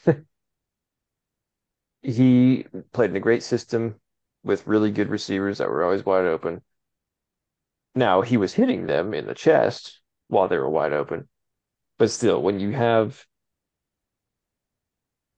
he 2.02 2.66
played 2.94 3.12
in 3.12 3.16
a 3.16 3.20
great 3.20 3.44
system 3.44 4.02
with 4.44 4.66
really 4.66 4.90
good 4.90 5.10
receivers 5.10 5.60
that 5.60 5.70
were 5.70 5.84
always 5.84 6.04
wide 6.04 6.26
open. 6.26 6.64
Now, 7.94 8.24
he 8.24 8.38
was 8.38 8.54
hitting 8.56 8.88
them 8.88 9.14
in 9.14 9.28
the 9.28 9.36
chest 9.36 10.02
while 10.30 10.48
they 10.48 10.58
were 10.58 10.68
wide 10.68 10.94
open. 10.94 11.30
But 12.00 12.10
still, 12.10 12.42
when 12.42 12.60
you 12.60 12.72
have 12.72 13.24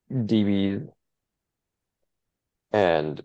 DB 0.09 0.94
and 2.75 3.23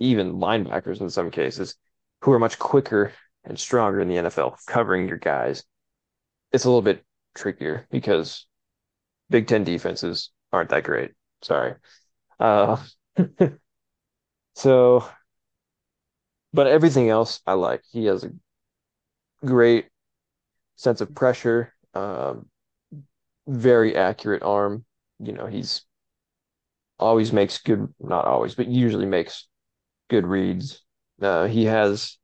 even 0.00 0.40
linebackers 0.40 1.00
in 1.00 1.08
some 1.08 1.30
cases 1.30 1.76
who 2.20 2.32
are 2.32 2.38
much 2.40 2.58
quicker 2.58 3.12
and 3.44 3.56
stronger 3.56 4.00
in 4.00 4.08
the 4.08 4.16
NFL 4.16 4.56
covering 4.66 5.06
your 5.06 5.18
guys, 5.18 5.62
it's 6.50 6.64
a 6.64 6.68
little 6.68 6.82
bit 6.82 7.04
trickier 7.36 7.86
because 7.92 8.46
Big 9.30 9.46
Ten 9.46 9.62
defenses 9.62 10.30
aren't 10.52 10.70
that 10.70 10.82
great. 10.82 11.12
Sorry. 11.42 11.74
Uh, 12.40 12.78
so, 14.56 15.08
but 16.52 16.66
everything 16.66 17.08
else 17.08 17.40
I 17.46 17.52
like. 17.52 17.82
He 17.92 18.06
has 18.06 18.24
a 18.24 18.32
great 19.44 19.86
sense 20.74 21.00
of 21.00 21.14
pressure, 21.14 21.72
um, 21.94 22.48
very 23.46 23.94
accurate 23.94 24.42
arm. 24.42 24.84
You 25.20 25.32
know, 25.34 25.46
he's 25.46 25.86
always 26.98 27.32
makes 27.32 27.58
good, 27.58 27.92
not 28.00 28.24
always, 28.26 28.54
but 28.54 28.68
usually 28.68 29.06
makes 29.06 29.46
good 30.10 30.26
reads. 30.26 30.82
Uh, 31.22 31.46
he 31.46 31.64
has 31.66 32.18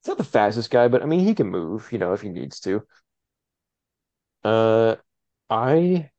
it's 0.00 0.08
not 0.08 0.18
the 0.18 0.24
fastest 0.24 0.70
guy, 0.70 0.88
but 0.88 1.02
I 1.02 1.06
mean 1.06 1.20
he 1.20 1.34
can 1.34 1.48
move, 1.48 1.90
you 1.92 1.98
know, 1.98 2.12
if 2.14 2.22
he 2.22 2.30
needs 2.30 2.60
to. 2.62 2.82
Uh, 4.44 4.96
I 5.50 6.10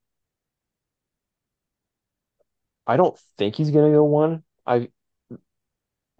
I 2.88 2.98
don't 2.98 3.18
think 3.38 3.56
he's 3.56 3.72
gonna 3.72 3.92
go 3.92 4.04
one. 4.04 4.44
I 4.66 4.90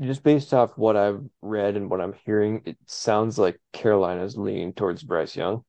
just 0.02 0.24
based 0.24 0.54
off 0.54 0.78
what 0.78 0.96
I've 0.98 1.24
read 1.42 1.76
and 1.78 1.90
what 1.90 2.02
I'm 2.02 2.14
hearing, 2.26 2.62
it 2.66 2.78
sounds 2.88 3.38
like 3.38 3.60
Carolina's 3.72 4.38
leaning 4.38 4.74
towards 4.74 5.04
Bryce 5.04 5.36
Young, 5.36 5.64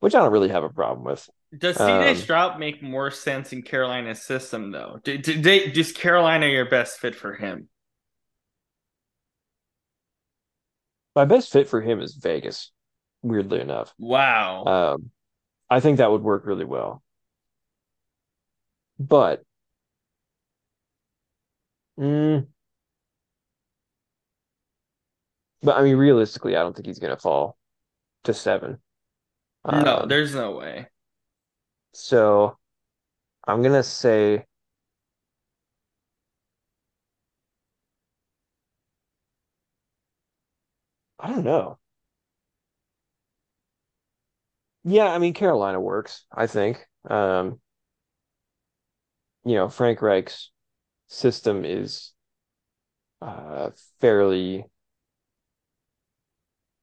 which 0.00 0.14
I 0.14 0.20
don't 0.20 0.32
really 0.32 0.50
have 0.50 0.64
a 0.64 0.70
problem 0.70 1.04
with. 1.06 1.28
Does 1.58 1.76
CJ 1.76 2.10
um, 2.10 2.16
Stroud 2.16 2.58
make 2.58 2.82
more 2.82 3.10
sense 3.10 3.52
in 3.52 3.62
Carolina's 3.62 4.22
system 4.22 4.70
though? 4.70 5.00
Do, 5.04 5.18
do 5.18 5.40
they, 5.40 5.58
is 5.58 5.92
Carolina 5.92 6.46
your 6.46 6.64
best 6.64 6.98
fit 6.98 7.14
for 7.14 7.34
him? 7.34 7.68
My 11.14 11.24
best 11.24 11.50
fit 11.50 11.68
for 11.68 11.80
him 11.80 12.00
is 12.00 12.14
Vegas, 12.14 12.72
weirdly 13.22 13.60
enough. 13.60 13.94
Wow. 13.98 14.64
Um, 14.64 15.10
I 15.70 15.80
think 15.80 15.98
that 15.98 16.10
would 16.10 16.22
work 16.22 16.46
really 16.46 16.64
well. 16.64 17.02
But, 18.98 19.42
mm, 21.98 22.46
but 25.62 25.76
I 25.76 25.82
mean, 25.82 25.96
realistically, 25.96 26.56
I 26.56 26.62
don't 26.62 26.74
think 26.74 26.86
he's 26.86 26.98
going 26.98 27.14
to 27.14 27.20
fall 27.20 27.56
to 28.24 28.34
seven. 28.34 28.78
No, 29.70 30.00
um, 30.02 30.08
there's 30.08 30.34
no 30.34 30.52
way. 30.52 30.88
So 31.96 32.58
I'm 33.46 33.62
going 33.62 33.74
to 33.74 33.82
say 33.82 34.44
I 41.18 41.30
don't 41.30 41.44
know. 41.44 41.78
Yeah, 44.84 45.06
I 45.06 45.18
mean 45.18 45.34
Carolina 45.34 45.80
works, 45.80 46.24
I 46.32 46.46
think. 46.46 46.86
Um, 47.08 47.60
you 49.44 49.54
know, 49.54 49.68
Frank 49.68 50.02
Reich's 50.02 50.50
system 51.08 51.64
is 51.64 52.12
uh 53.22 53.70
fairly 54.00 54.66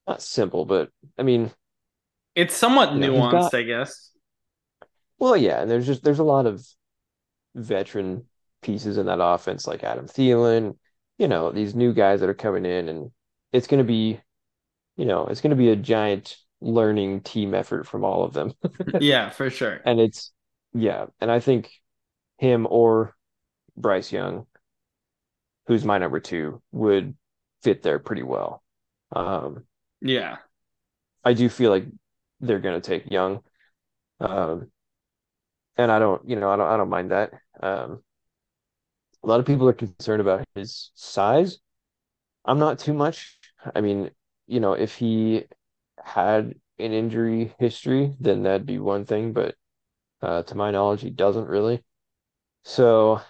not 0.08 0.22
simple, 0.22 0.66
but 0.66 0.90
I 1.18 1.24
mean 1.24 1.52
it's 2.36 2.56
somewhat 2.56 2.90
nuanced, 2.90 3.32
got, 3.32 3.54
I 3.54 3.64
guess. 3.64 4.13
Well, 5.24 5.38
yeah, 5.38 5.62
and 5.62 5.72
there's 5.72 5.88
just 5.88 6.04
there's 6.04 6.20
a 6.20 6.24
lot 6.24 6.46
of 6.46 6.68
veteran 7.56 8.26
pieces 8.62 8.98
in 8.98 9.06
that 9.06 9.24
offense, 9.24 9.66
like 9.66 9.82
Adam 9.82 10.06
Thielen, 10.06 10.76
you 11.18 11.30
know, 11.30 11.50
these 11.50 11.74
new 11.74 11.94
guys 11.94 12.20
that 12.20 12.28
are 12.28 12.34
coming 12.34 12.66
in, 12.66 12.90
and 12.90 13.10
it's 13.54 13.68
going 13.68 13.78
to 13.78 13.88
be 13.88 14.20
you 14.98 15.06
know, 15.06 15.26
it's 15.28 15.40
going 15.40 15.52
to 15.52 15.56
be 15.56 15.70
a 15.70 15.78
giant 15.78 16.36
learning 16.60 17.22
team 17.22 17.54
effort 17.54 17.88
from 17.88 18.04
all 18.04 18.26
of 18.26 18.34
them. 18.34 18.52
yeah, 19.00 19.30
for 19.30 19.50
sure. 19.50 19.80
And 19.86 20.02
it's 20.02 20.34
yeah, 20.74 21.06
and 21.22 21.32
I 21.32 21.40
think 21.40 21.72
him 22.38 22.68
or 22.70 23.16
Bryce 23.78 24.12
Young, 24.12 24.46
who's 25.68 25.86
my 25.86 26.00
number 26.00 26.20
two, 26.20 26.62
would 26.74 27.16
fit 27.62 27.82
there 27.82 27.98
pretty 27.98 28.24
well. 28.24 28.62
Um, 29.16 29.64
yeah, 30.02 30.40
I 31.24 31.32
do 31.32 31.48
feel 31.48 31.72
like 31.72 31.86
they're 32.42 32.60
going 32.60 32.82
to 32.82 32.86
take 32.86 33.10
Young, 33.10 33.40
um, 34.20 34.70
and 35.78 35.92
I 35.92 36.00
don't, 36.00 36.28
you 36.28 36.36
know, 36.36 36.50
I 36.50 36.56
don't, 36.56 36.68
I 36.68 36.78
don't 36.78 36.90
mind 36.90 37.12
that. 37.12 37.32
Um, 37.62 38.04
a 39.24 39.28
lot 39.28 39.40
of 39.40 39.46
people 39.46 39.68
are 39.70 39.74
concerned 39.74 40.22
about 40.22 40.46
his 40.56 40.92
size. 40.96 41.60
I'm 42.46 42.60
not 42.60 42.80
too 42.80 42.94
much. 42.94 43.40
I 43.74 43.82
mean, 43.82 44.12
you 44.48 44.60
know, 44.60 44.74
if 44.74 44.96
he 44.96 45.46
had 46.04 46.56
an 46.78 46.92
injury 46.92 47.54
history, 47.60 48.16
then 48.20 48.44
that'd 48.44 48.66
be 48.66 48.80
one 48.80 49.06
thing. 49.06 49.32
But 49.34 49.56
uh, 50.22 50.44
to 50.44 50.56
my 50.56 50.72
knowledge, 50.72 51.02
he 51.02 51.10
doesn't 51.10 51.48
really. 51.48 51.84
So, 52.64 53.22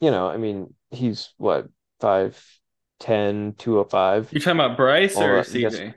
you 0.00 0.10
know, 0.10 0.28
I 0.28 0.36
mean, 0.36 0.74
he's 0.90 1.30
what, 1.36 1.68
5'10, 2.00 3.56
205. 3.58 4.28
You 4.32 4.40
talking 4.40 4.60
about 4.60 4.76
Bryce 4.76 5.16
or 5.16 5.40
CJ? 5.40 5.94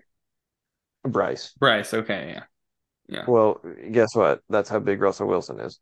Bryce. 1.03 1.51
Bryce, 1.59 1.93
okay, 1.93 2.33
yeah. 2.35 2.43
Yeah. 3.09 3.25
Well, 3.27 3.61
guess 3.91 4.15
what? 4.15 4.41
That's 4.49 4.69
how 4.69 4.79
big 4.79 5.01
Russell 5.01 5.27
Wilson 5.27 5.59
is. 5.59 5.79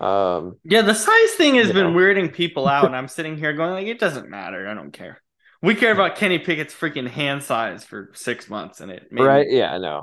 Um, 0.00 0.58
yeah, 0.64 0.82
the 0.82 0.94
size 0.94 1.32
thing 1.32 1.56
has 1.56 1.72
been 1.72 1.92
know. 1.92 1.98
weirding 1.98 2.32
people 2.32 2.68
out, 2.68 2.84
and 2.84 2.96
I'm 2.96 3.08
sitting 3.08 3.36
here 3.36 3.52
going 3.52 3.72
like, 3.72 3.86
it 3.86 3.98
doesn't 3.98 4.30
matter. 4.30 4.68
I 4.68 4.74
don't 4.74 4.92
care. 4.92 5.20
We 5.60 5.74
care 5.74 5.92
about 5.92 6.14
Kenny 6.14 6.38
Pickett's 6.38 6.72
freaking 6.72 7.08
hand 7.08 7.42
size 7.42 7.84
for 7.84 8.10
six 8.14 8.48
months, 8.48 8.80
and 8.80 8.92
it 8.92 9.08
right. 9.10 9.46
Me... 9.46 9.58
Yeah, 9.58 9.74
I 9.74 9.78
know. 9.78 10.02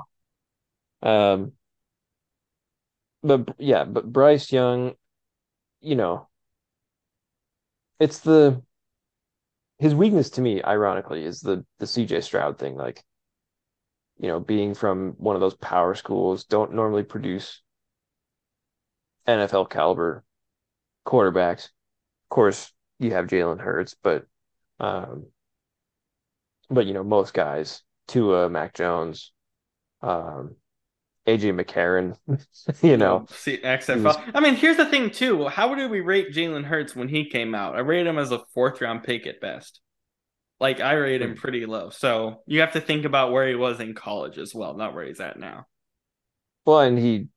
Um, 1.02 1.52
but 3.22 3.54
yeah, 3.58 3.84
but 3.84 4.12
Bryce 4.12 4.52
Young, 4.52 4.92
you 5.80 5.96
know, 5.96 6.28
it's 7.98 8.20
the 8.20 8.62
his 9.78 9.94
weakness 9.94 10.30
to 10.30 10.42
me, 10.42 10.62
ironically, 10.62 11.24
is 11.24 11.40
the 11.40 11.64
the 11.78 11.86
CJ 11.86 12.22
Stroud 12.22 12.58
thing. 12.58 12.76
Like, 12.76 13.02
you 14.18 14.28
know, 14.28 14.40
being 14.40 14.74
from 14.74 15.14
one 15.18 15.36
of 15.36 15.40
those 15.40 15.56
power 15.56 15.94
schools, 15.94 16.44
don't 16.44 16.74
normally 16.74 17.02
produce 17.02 17.60
NFL 19.26 19.70
caliber 19.70 20.24
quarterbacks. 21.06 21.66
Of 21.66 22.30
course, 22.30 22.72
you 22.98 23.12
have 23.12 23.26
Jalen 23.26 23.60
Hurts, 23.60 23.94
but 24.02 24.26
um, 24.80 25.26
but 26.70 26.86
you 26.86 26.94
know 26.94 27.04
most 27.04 27.34
guys, 27.34 27.82
Tua, 28.08 28.48
Mac 28.48 28.74
Jones, 28.74 29.32
um, 30.02 30.56
AJ 31.26 31.60
McCarron, 31.60 32.16
you 32.82 32.96
know, 32.96 33.26
see 33.30 33.58
XFL. 33.58 34.04
Was... 34.04 34.16
I 34.34 34.40
mean, 34.40 34.54
here's 34.54 34.76
the 34.76 34.86
thing 34.86 35.10
too. 35.10 35.48
How 35.48 35.74
do 35.74 35.88
we 35.88 36.00
rate 36.00 36.32
Jalen 36.32 36.64
Hurts 36.64 36.96
when 36.96 37.08
he 37.08 37.28
came 37.28 37.54
out? 37.54 37.76
I 37.76 37.80
rated 37.80 38.06
him 38.06 38.18
as 38.18 38.32
a 38.32 38.44
fourth 38.54 38.80
round 38.80 39.02
pick 39.02 39.26
at 39.26 39.40
best. 39.40 39.80
Like 40.58 40.80
I 40.80 40.94
rate 40.94 41.22
him 41.22 41.32
hmm. 41.32 41.36
pretty 41.36 41.66
low. 41.66 41.90
So 41.90 42.42
you 42.46 42.60
have 42.60 42.72
to 42.72 42.80
think 42.80 43.04
about 43.04 43.32
where 43.32 43.48
he 43.48 43.54
was 43.54 43.80
in 43.80 43.94
college 43.94 44.38
as 44.38 44.54
well, 44.54 44.74
not 44.74 44.94
where 44.94 45.04
he's 45.04 45.20
at 45.20 45.38
now. 45.38 45.66
Well, 46.64 46.80
and 46.80 46.98
he 46.98 47.28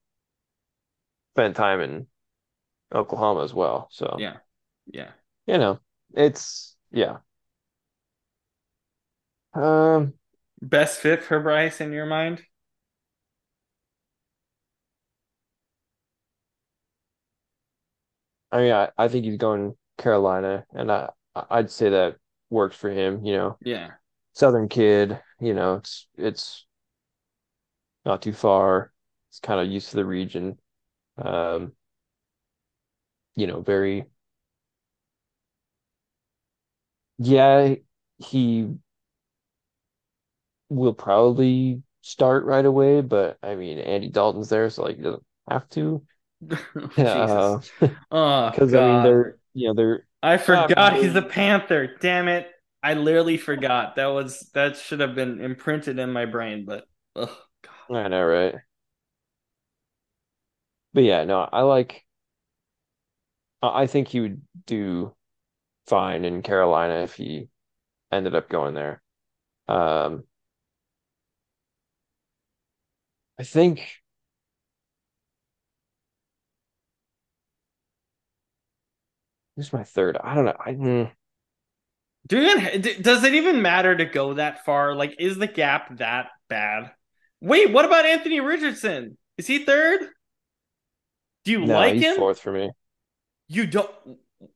spent 1.34 1.56
time 1.56 1.82
in 1.82 2.08
Oklahoma 2.94 3.44
as 3.44 3.54
well. 3.54 3.88
So 3.92 4.16
yeah, 4.20 4.38
yeah, 4.88 5.12
you 5.46 5.58
know, 5.58 5.80
it's 6.14 6.76
yeah. 6.92 7.18
Um, 9.54 10.14
best 10.62 11.00
fit 11.00 11.24
for 11.24 11.40
Bryce 11.40 11.82
in 11.82 11.92
your 11.92 12.06
mind? 12.06 12.42
I 18.52 18.58
mean, 18.62 18.72
I, 18.72 18.90
I 18.98 19.08
think 19.08 19.26
he's 19.26 19.38
going 19.38 19.76
Carolina, 19.98 20.66
and 20.74 20.92
I 20.92 21.10
I'd 21.36 21.70
say 21.70 21.90
that 21.90 22.16
works 22.50 22.76
for 22.76 22.90
him. 22.90 23.26
You 23.26 23.34
know, 23.38 23.60
yeah, 23.62 23.92
Southern 24.34 24.70
kid. 24.70 25.22
You 25.40 25.54
know, 25.54 25.76
it's 25.76 26.08
it's 26.18 26.66
not 28.06 28.22
too 28.22 28.34
far. 28.34 28.92
It's 29.30 29.40
kind 29.40 29.60
of 29.60 29.68
used 29.72 29.90
to 29.92 29.96
the 29.98 30.06
region. 30.06 30.60
Um, 31.18 31.74
you 33.36 33.48
know, 33.48 33.62
very. 33.62 34.06
Yeah, 37.20 37.76
he 38.18 38.80
will 40.70 40.94
probably 40.94 41.82
start 42.02 42.46
right 42.46 42.66
away, 42.66 43.02
but 43.02 43.38
I 43.44 43.56
mean, 43.56 43.80
Andy 43.80 44.10
Dalton's 44.10 44.50
there, 44.50 44.70
so 44.70 44.84
like 44.84 44.98
he 44.98 45.04
doesn't 45.04 45.24
have 45.50 45.68
to. 45.70 46.06
yeah, 46.98 47.60
oh, 48.12 48.50
because 48.52 48.74
I 48.74 48.82
mean, 48.82 49.02
they're 49.02 49.38
you 49.54 49.68
know 49.68 49.74
they're. 49.74 50.06
I 50.22 50.38
forgot 50.38 50.96
he's 50.96 51.16
a 51.16 51.22
Panther. 51.22 51.96
Damn 52.00 52.28
it! 52.28 52.48
I 52.84 52.94
literally 52.94 53.38
forgot. 53.38 53.96
That 53.96 54.08
was 54.08 54.50
that 54.54 54.78
should 54.78 55.00
have 55.00 55.16
been 55.16 55.40
imprinted 55.42 56.00
in 56.00 56.12
my 56.12 56.26
brain, 56.26 56.66
but 56.66 56.86
oh 57.16 57.38
God. 57.88 57.96
I 57.98 58.08
know, 58.08 58.24
right? 58.24 58.56
But 60.94 61.04
yeah, 61.04 61.24
no, 61.26 61.48
I 61.52 61.62
like. 61.62 62.06
I 63.62 63.88
think 63.88 64.08
he 64.08 64.22
would 64.22 64.42
do 64.66 65.14
fine 65.88 66.24
in 66.24 66.42
Carolina 66.42 67.04
if 67.04 67.16
he 67.16 67.50
ended 68.12 68.36
up 68.36 68.50
going 68.50 68.74
there. 68.74 69.02
Um, 69.68 70.24
I 73.38 73.44
think 73.44 73.88
this 79.60 79.68
is 79.68 79.74
my 79.74 79.84
third. 79.84 80.18
I 80.24 80.36
don't 80.36 80.46
know. 80.46 80.56
I 80.58 80.72
mm. 80.74 81.12
do 82.28 82.40
even 82.40 83.02
does 83.02 83.26
it 83.26 83.34
even 83.34 83.62
matter 83.62 83.96
to 83.96 84.06
go 84.06 84.36
that 84.36 84.64
far? 84.64 84.96
Like, 84.96 85.16
is 85.20 85.38
the 85.38 85.48
gap 85.48 85.98
that 85.98 86.28
bad? 86.48 86.92
Wait, 87.42 87.70
what 87.72 87.84
about 87.84 88.06
Anthony 88.06 88.40
Richardson? 88.40 89.18
Is 89.38 89.48
he 89.48 89.66
third? 89.66 90.00
Do 91.44 91.52
you 91.52 91.66
no, 91.66 91.74
like 91.74 91.96
him? 91.96 92.16
Fourth 92.16 92.40
for 92.40 92.54
me. 92.54 92.72
You 93.50 93.68
don't. 93.68 93.92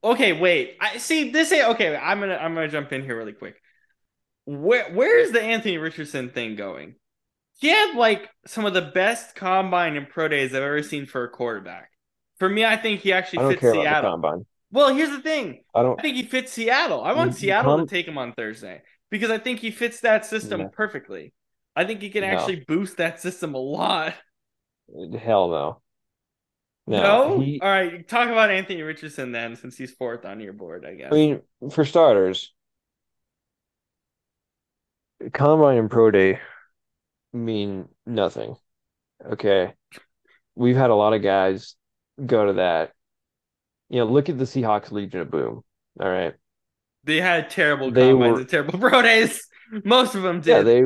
Okay, 0.02 0.32
wait. 0.32 0.78
I 0.80 1.00
see 1.00 1.32
this. 1.32 1.52
Okay, 1.52 1.96
I'm 1.98 2.22
gonna 2.22 2.36
I'm 2.36 2.56
gonna 2.56 2.70
jump 2.70 2.94
in 2.94 3.04
here 3.04 3.18
really 3.18 3.34
quick. 3.34 3.56
Where 4.46 4.90
where 4.94 5.20
is 5.20 5.34
the 5.34 5.42
Anthony 5.42 5.78
Richardson 5.78 6.30
thing 6.30 6.56
going? 6.56 6.96
He 7.60 7.68
had 7.68 7.98
like 7.98 8.30
some 8.46 8.66
of 8.66 8.74
the 8.74 8.82
best 8.82 9.36
combine 9.36 9.98
and 9.98 10.08
pro 10.08 10.30
days 10.30 10.56
I've 10.56 10.64
ever 10.64 10.82
seen 10.82 11.06
for 11.08 11.26
a 11.26 11.30
quarterback. 11.30 11.90
For 12.40 12.48
me, 12.48 12.64
I 12.64 12.78
think 12.78 13.02
he 13.02 13.12
actually 13.12 13.54
fits 13.56 13.62
Seattle. 13.62 14.46
Well, 14.74 14.94
here's 14.96 15.12
the 15.12 15.22
thing. 15.22 15.64
I 15.76 15.84
don't. 15.84 16.00
I 16.00 16.02
think 16.02 16.16
he 16.16 16.24
fits 16.24 16.52
Seattle. 16.52 17.04
I 17.04 17.14
want 17.14 17.36
Seattle 17.36 17.78
to 17.78 17.86
take 17.86 18.08
him 18.08 18.18
on 18.18 18.34
Thursday 18.34 18.82
because 19.12 19.30
I 19.30 19.38
think 19.38 19.60
he 19.60 19.70
fits 19.70 20.00
that 20.00 20.26
system 20.26 20.62
yeah. 20.62 20.68
perfectly. 20.74 21.32
I 21.76 21.86
think 21.86 22.02
he 22.02 22.10
can 22.10 22.22
no. 22.22 22.30
actually 22.30 22.66
boost 22.68 22.98
that 22.98 23.22
system 23.22 23.54
a 23.54 23.60
lot. 23.60 24.16
Hell 25.20 25.50
no. 25.50 25.82
No, 26.88 27.02
no? 27.04 27.40
He, 27.40 27.60
all 27.62 27.70
right. 27.70 28.08
Talk 28.08 28.30
about 28.30 28.50
Anthony 28.50 28.82
Richardson 28.82 29.32
then, 29.32 29.56
since 29.56 29.78
he's 29.78 29.92
fourth 29.92 30.26
on 30.26 30.40
your 30.40 30.54
board. 30.54 30.86
I 30.88 30.96
guess. 30.96 31.14
I 31.14 31.16
mean, 31.16 31.42
for 31.70 31.86
starters, 31.86 32.52
combine 35.34 35.78
and 35.78 35.92
pro 35.92 36.10
day 36.10 36.40
mean 37.32 37.90
nothing. 38.08 38.56
Okay, 39.24 39.72
we've 40.56 40.76
had 40.76 40.90
a 40.90 40.96
lot 40.96 41.14
of 41.14 41.22
guys 41.22 41.76
go 42.26 42.48
to 42.48 42.54
that. 42.54 42.94
You 43.90 44.00
know, 44.00 44.06
look 44.06 44.30
at 44.30 44.38
the 44.38 44.46
Seahawks 44.46 44.92
Legion 44.92 45.22
of 45.22 45.32
Boom. 45.32 45.64
All 46.00 46.10
right, 46.10 46.34
they 47.04 47.22
had 47.22 47.50
terrible 47.50 47.92
they 47.92 48.10
combines 48.10 48.34
were, 48.34 48.40
and 48.40 48.50
terrible 48.50 48.80
pro 48.80 49.02
days. 49.02 49.48
Most 49.84 50.16
of 50.16 50.24
them 50.24 50.42
did. 50.42 50.50
Yeah, 50.50 50.62
they. 50.62 50.84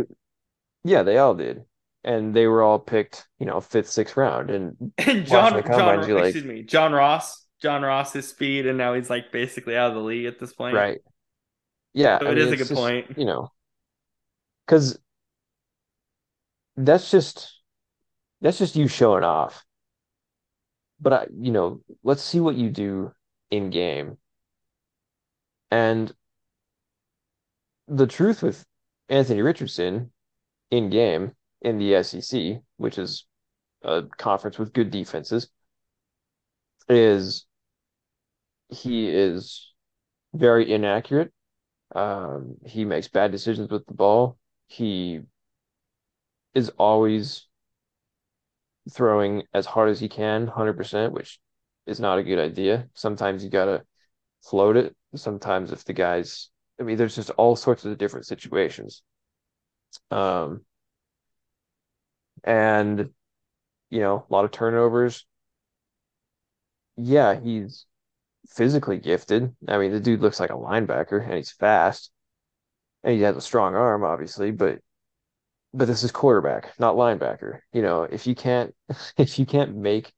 Yeah, 0.84 1.04
they 1.04 1.18
all 1.18 1.36
did 1.36 1.66
and 2.08 2.34
they 2.34 2.48
were 2.48 2.64
all 2.64 2.80
picked, 2.80 3.28
you 3.38 3.46
know, 3.46 3.60
fifth, 3.60 3.90
sixth 3.90 4.16
round. 4.16 4.50
And, 4.50 4.94
and 4.98 5.26
John, 5.26 5.62
John 5.66 6.00
excuse 6.00 6.46
me, 6.46 6.64
John 6.64 6.94
Ross, 6.94 7.46
John 7.62 7.82
Ross's 7.82 8.30
speed, 8.30 8.66
and 8.66 8.78
now 8.78 8.94
he's 8.94 9.10
like 9.10 9.34
basically 9.34 9.76
out 9.76 9.90
of 9.90 9.96
the 9.96 10.02
league 10.02 10.26
at 10.26 10.40
this 10.40 10.54
point. 10.54 10.74
Right. 10.74 11.00
Yeah, 11.94 12.20
so 12.20 12.28
it 12.28 12.36
mean, 12.36 12.38
is 12.38 12.48
a 12.48 12.56
good 12.56 12.68
just, 12.68 12.74
point. 12.74 13.18
You 13.18 13.26
know, 13.26 13.52
because 14.66 14.98
that's 16.78 17.12
just 17.12 17.60
that's 18.40 18.58
just 18.58 18.78
you 18.78 18.88
showing 18.88 19.26
off. 19.26 19.66
But 21.00 21.14
I, 21.14 21.28
you 21.40 21.52
know, 21.52 21.82
let's 22.04 22.24
see 22.24 22.40
what 22.40 22.56
you 22.56 22.70
do 22.70 23.12
in 23.52 23.70
game. 23.70 24.18
And 25.72 26.14
the 27.88 28.08
truth 28.08 28.42
with 28.42 28.66
Anthony 29.10 29.42
Richardson 29.42 30.12
in 30.72 30.90
game 30.90 31.34
in 31.62 31.78
the 31.78 32.04
SEC, 32.04 32.62
which 32.78 32.98
is 32.98 33.26
a 33.84 34.04
conference 34.18 34.58
with 34.58 34.74
good 34.74 34.92
defenses, 34.92 35.50
is 36.90 37.46
he 38.70 39.10
is 39.10 39.74
very 40.34 40.72
inaccurate. 40.72 41.32
Um, 41.96 42.56
he 42.66 42.86
makes 42.86 43.08
bad 43.08 43.32
decisions 43.32 43.70
with 43.70 43.86
the 43.86 43.94
ball. 43.94 44.38
He 44.68 45.22
is 46.54 46.70
always 46.78 47.47
throwing 48.92 49.44
as 49.54 49.66
hard 49.66 49.90
as 49.90 50.00
he 50.00 50.10
can, 50.10 50.48
100%, 50.48 51.14
which 51.14 51.40
is 51.86 52.00
not 52.00 52.20
a 52.20 52.24
good 52.24 52.40
idea. 52.40 52.88
Sometimes 52.94 53.44
you 53.44 53.50
got 53.50 53.66
to 53.66 53.84
float 54.44 54.78
it. 54.78 54.96
Sometimes 55.16 55.72
if 55.72 55.86
the 55.86 55.94
guy's, 55.94 56.50
I 56.80 56.84
mean, 56.84 56.98
there's 56.98 57.16
just 57.16 57.30
all 57.32 57.56
sorts 57.56 57.86
of 57.86 57.98
different 57.98 58.26
situations. 58.28 59.04
Um, 60.12 60.66
and 62.44 63.10
you 63.90 64.02
know, 64.02 64.26
a 64.30 64.34
lot 64.34 64.46
of 64.46 64.52
turnovers. 64.52 65.26
Yeah, 66.98 67.40
he's 67.40 67.86
physically 68.50 69.00
gifted. 69.00 69.56
I 69.68 69.78
mean, 69.78 69.92
the 69.92 70.00
dude 70.00 70.22
looks 70.22 70.40
like 70.40 70.50
a 70.52 70.54
linebacker 70.54 71.24
and 71.24 71.36
he's 71.36 71.52
fast. 71.52 72.12
And 73.04 73.16
he 73.16 73.22
has 73.22 73.38
a 73.38 73.42
strong 73.42 73.76
arm, 73.76 74.04
obviously, 74.04 74.52
but 74.52 74.80
but 75.74 75.88
this 75.88 76.04
is 76.04 76.12
quarterback, 76.12 76.74
not 76.80 76.96
linebacker. 76.96 77.60
You 77.74 77.82
know, 77.82 78.04
if 78.04 78.28
you 78.28 78.36
can't 78.36 78.74
if 79.18 79.40
you 79.40 79.46
can't 79.46 79.76
make 79.76 80.14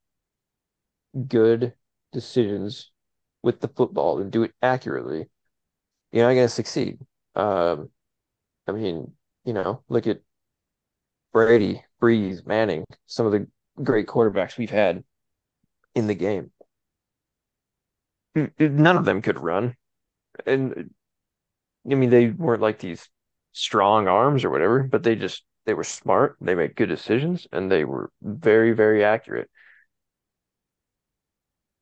good 1.28 1.74
decisions 2.12 2.92
with 3.44 3.60
the 3.62 3.68
football 3.68 4.20
and 4.20 4.32
do 4.32 4.44
it 4.44 4.54
accurately, 4.62 5.30
you're 6.12 6.28
not 6.28 6.36
gonna 6.36 6.50
succeed. 6.50 7.00
Um, 7.36 7.90
I 8.68 8.72
mean, 8.72 9.14
you 9.46 9.54
know, 9.54 9.84
look 9.90 10.08
at 10.08 10.22
Brady, 11.34 11.84
Brees, 12.02 12.46
Manning, 12.46 12.86
some 13.06 13.26
of 13.26 13.32
the 13.32 13.48
great 13.84 14.08
quarterbacks 14.08 14.58
we've 14.58 14.70
had 14.70 15.04
in 15.96 16.08
the 16.08 16.16
game. 16.16 16.52
None 18.36 18.98
of 18.98 19.06
them 19.06 19.22
could 19.22 19.40
run. 19.40 19.76
And 20.46 20.94
I 21.90 21.96
mean, 21.96 22.10
they 22.10 22.30
weren't 22.30 22.62
like 22.62 22.80
these 22.80 23.08
strong 23.52 24.08
arms 24.08 24.44
or 24.44 24.50
whatever, 24.50 24.84
but 24.84 25.04
they 25.04 25.16
just 25.16 25.44
they 25.66 25.74
were 25.74 25.84
smart, 25.84 26.36
they 26.42 26.56
made 26.56 26.76
good 26.76 26.90
decisions, 26.90 27.48
and 27.52 27.72
they 27.72 27.84
were 27.86 28.12
very, 28.22 28.72
very 28.72 29.04
accurate. 29.04 29.50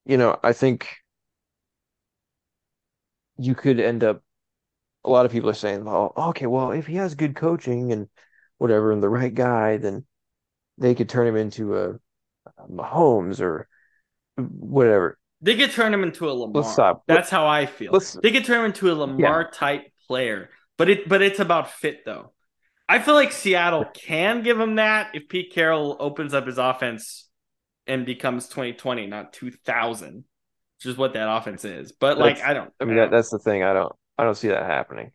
You 0.06 0.18
know, 0.18 0.40
I 0.44 0.54
think 0.54 0.88
you 3.38 3.56
could 3.56 3.80
end 3.80 4.04
up 4.04 4.22
a 5.06 5.10
lot 5.10 5.26
of 5.26 5.32
people 5.32 5.50
are 5.50 5.54
saying, 5.54 5.86
well, 5.86 6.12
okay, 6.18 6.48
well, 6.48 6.72
if 6.72 6.88
he 6.88 6.96
has 6.96 7.16
good 7.16 7.36
coaching 7.36 7.92
and 7.94 8.10
whatever 8.58 8.92
and 8.92 9.02
the 9.02 9.10
right 9.10 9.34
guy, 9.34 9.78
then 9.78 10.06
they 10.78 10.96
could 10.96 11.08
turn 11.08 11.28
him 11.28 11.38
into 11.38 11.78
a, 11.78 11.90
a 11.92 12.68
Mahomes 12.70 13.40
or 13.40 13.68
whatever. 14.38 15.18
They 15.42 15.56
could 15.56 15.72
turn 15.72 15.94
him 15.94 16.04
into 16.04 16.30
a 16.30 16.34
Lamar. 16.34 16.62
Let's 16.62 16.74
stop. 16.74 17.04
That's 17.08 17.30
how 17.30 17.48
I 17.48 17.68
feel. 17.68 17.92
Let's- 17.94 18.18
They 18.22 18.32
could 18.32 18.44
turn 18.46 18.60
him 18.60 18.66
into 18.66 18.92
a 18.92 18.96
Lamar 18.96 19.50
type 19.50 19.84
player, 20.08 20.50
but 20.78 20.90
it 20.90 21.10
but 21.10 21.22
it's 21.22 21.40
about 21.40 21.72
fit 21.72 22.06
though. 22.06 22.32
I 22.90 23.00
feel 23.00 23.16
like 23.16 23.32
Seattle 23.34 23.86
can 23.94 24.44
give 24.44 24.60
him 24.60 24.76
that 24.76 25.14
if 25.14 25.28
Pete 25.28 25.52
Carroll 25.54 25.98
opens 26.00 26.34
up 26.34 26.48
his 26.48 26.58
offense 26.58 27.28
and 27.86 28.06
becomes 28.06 28.48
2020, 28.48 29.08
not 29.08 29.34
2000, 29.34 30.16
which 30.78 30.86
is 30.86 30.98
what 30.98 31.14
that 31.14 31.30
offense 31.30 31.66
is. 31.66 31.92
But 31.92 32.18
like, 32.18 32.36
That's- 32.38 32.50
I 32.50 32.54
don't. 32.54 32.74
I 32.80 32.86
mean, 32.86 32.94
I 32.98 33.02
don't- 33.02 33.12
that's 33.12 33.30
the 33.30 33.40
thing. 33.40 33.64
I 33.64 33.74
don't. 33.74 33.92
I 34.18 34.24
don't 34.24 34.36
see 34.36 34.48
that 34.50 34.66
happening. 34.66 35.12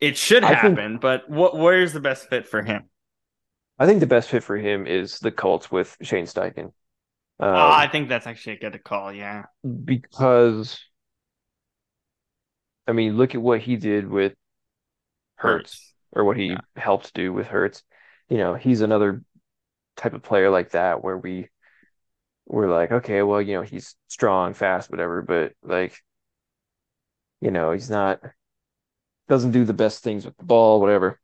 it 0.00 0.16
should 0.16 0.42
I 0.42 0.48
think- 0.60 0.78
happen, 0.78 0.98
but 0.98 1.28
what? 1.28 1.56
Where's 1.56 1.92
the 1.92 2.00
best 2.00 2.28
fit 2.30 2.46
for 2.48 2.62
him? 2.62 2.88
I 3.78 3.86
think 3.86 4.00
the 4.00 4.06
best 4.06 4.28
fit 4.30 4.42
for 4.42 4.56
him 4.56 4.86
is 4.86 5.18
the 5.20 5.30
Colts 5.30 5.70
with 5.70 5.96
Shane 6.02 6.24
Steichen. 6.26 6.72
Um, 7.38 7.54
oh, 7.54 7.70
I 7.70 7.88
think 7.88 8.08
that's 8.10 8.26
actually 8.26 8.56
a 8.56 8.58
good 8.70 8.82
call. 8.84 9.12
Yeah, 9.12 9.44
because 9.84 10.78
I 12.86 12.92
mean, 12.92 13.16
look 13.16 13.34
at 13.34 13.40
what 13.42 13.60
he 13.60 13.76
did 13.76 14.08
with 14.08 14.34
Hurts, 15.40 15.94
or 16.12 16.24
what 16.24 16.36
he 16.36 16.50
Yeah. 16.50 16.60
helped 16.76 17.14
do 17.14 17.32
with 17.32 17.46
Hurts. 17.48 17.82
You 18.28 18.38
know, 18.38 18.54
he's 18.54 18.80
another 18.80 19.22
type 19.96 20.14
of 20.14 20.22
player 20.22 20.50
like 20.50 20.70
that 20.72 21.02
where 21.04 21.18
we 21.18 21.48
we're 22.46 22.70
like, 22.70 22.90
okay, 22.90 23.22
well, 23.22 23.40
you 23.40 23.54
know, 23.54 23.62
he's 23.62 23.96
strong, 24.08 24.54
fast, 24.54 24.90
whatever, 24.90 25.22
but 25.22 25.52
like, 25.62 26.00
you 27.40 27.50
know, 27.50 27.72
he's 27.72 27.90
not 27.90 28.20
doesn't 29.28 29.52
do 29.52 29.64
the 29.64 29.72
best 29.72 30.02
things 30.02 30.24
with 30.26 30.36
the 30.36 30.44
ball, 30.44 30.80
whatever. 30.80 31.18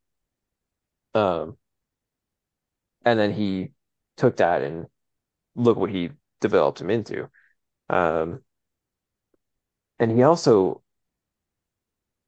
Um, 1.14 1.56
and 3.04 3.18
then 3.18 3.32
he 3.32 3.72
took 4.16 4.36
that 4.38 4.62
and 4.62 4.86
look 5.56 5.78
what 5.78 5.90
he 5.90 6.10
developed 6.40 6.80
him 6.80 6.90
into. 6.90 7.30
Um, 7.90 8.42
and 9.98 10.10
he 10.10 10.22
also, 10.22 10.82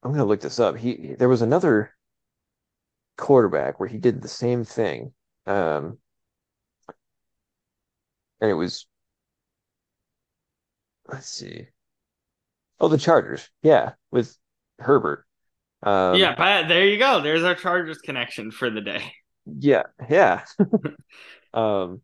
I'm 0.03 0.13
gonna 0.13 0.25
look 0.25 0.41
this 0.41 0.61
up. 0.61 0.77
He 0.77 1.15
there 1.19 1.29
was 1.29 1.43
another 1.43 1.93
quarterback 3.17 3.79
where 3.79 3.89
he 3.89 3.99
did 3.99 4.23
the 4.23 4.29
same 4.29 4.65
thing. 4.65 5.13
Um, 5.47 5.99
and 8.41 8.51
it 8.51 8.55
was, 8.55 8.87
let's 11.09 11.29
see. 11.29 11.67
Oh, 12.81 12.89
the 12.89 12.99
Chargers. 12.99 13.49
Yeah, 13.63 13.93
with 14.11 14.37
Herbert. 14.79 15.27
Um, 15.83 16.17
yeah. 16.17 16.35
But 16.37 16.69
there 16.69 16.87
you 16.87 16.99
go. 16.99 17.21
There's 17.21 17.43
our 17.43 17.55
Chargers 17.55 17.99
connection 17.99 18.51
for 18.51 18.71
the 18.71 18.81
day. 18.81 19.13
Yeah, 19.47 19.85
yeah. 20.09 20.45
Um, 21.55 22.03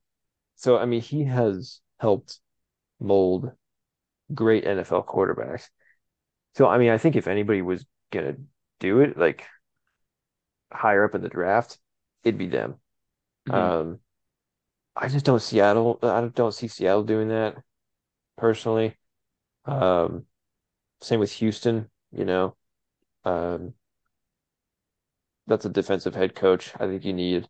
so 0.56 0.78
I 0.78 0.86
mean, 0.86 1.02
he 1.02 1.24
has 1.24 1.80
helped 1.98 2.40
mold 2.98 3.52
great 4.32 4.64
NFL 4.64 5.06
quarterbacks. 5.06 5.68
So 6.56 6.68
I 6.68 6.78
mean, 6.78 6.90
I 6.90 6.98
think 6.98 7.16
if 7.16 7.26
anybody 7.26 7.62
was 7.62 7.84
gonna 8.10 8.36
do 8.80 9.00
it, 9.00 9.16
like 9.18 9.44
higher 10.72 11.04
up 11.04 11.14
in 11.14 11.22
the 11.22 11.28
draft, 11.28 11.78
it'd 12.22 12.38
be 12.38 12.46
them. 12.46 12.80
Mhm. 13.46 13.54
Um, 13.54 14.00
I 14.96 15.08
just 15.08 15.24
don't 15.24 15.40
Seattle. 15.40 15.98
I 16.02 16.28
don't 16.28 16.54
see 16.54 16.68
Seattle 16.68 17.04
doing 17.04 17.28
that 17.28 17.56
personally. 18.36 18.96
Um, 19.66 20.26
same 21.02 21.20
with 21.20 21.32
Houston. 21.34 21.90
You 22.12 22.26
know, 22.26 22.56
um, 23.24 23.74
that's 25.46 25.64
a 25.64 25.70
defensive 25.70 26.14
head 26.14 26.34
coach. 26.34 26.72
I 26.78 26.86
think 26.86 27.04
you 27.04 27.12
need 27.14 27.48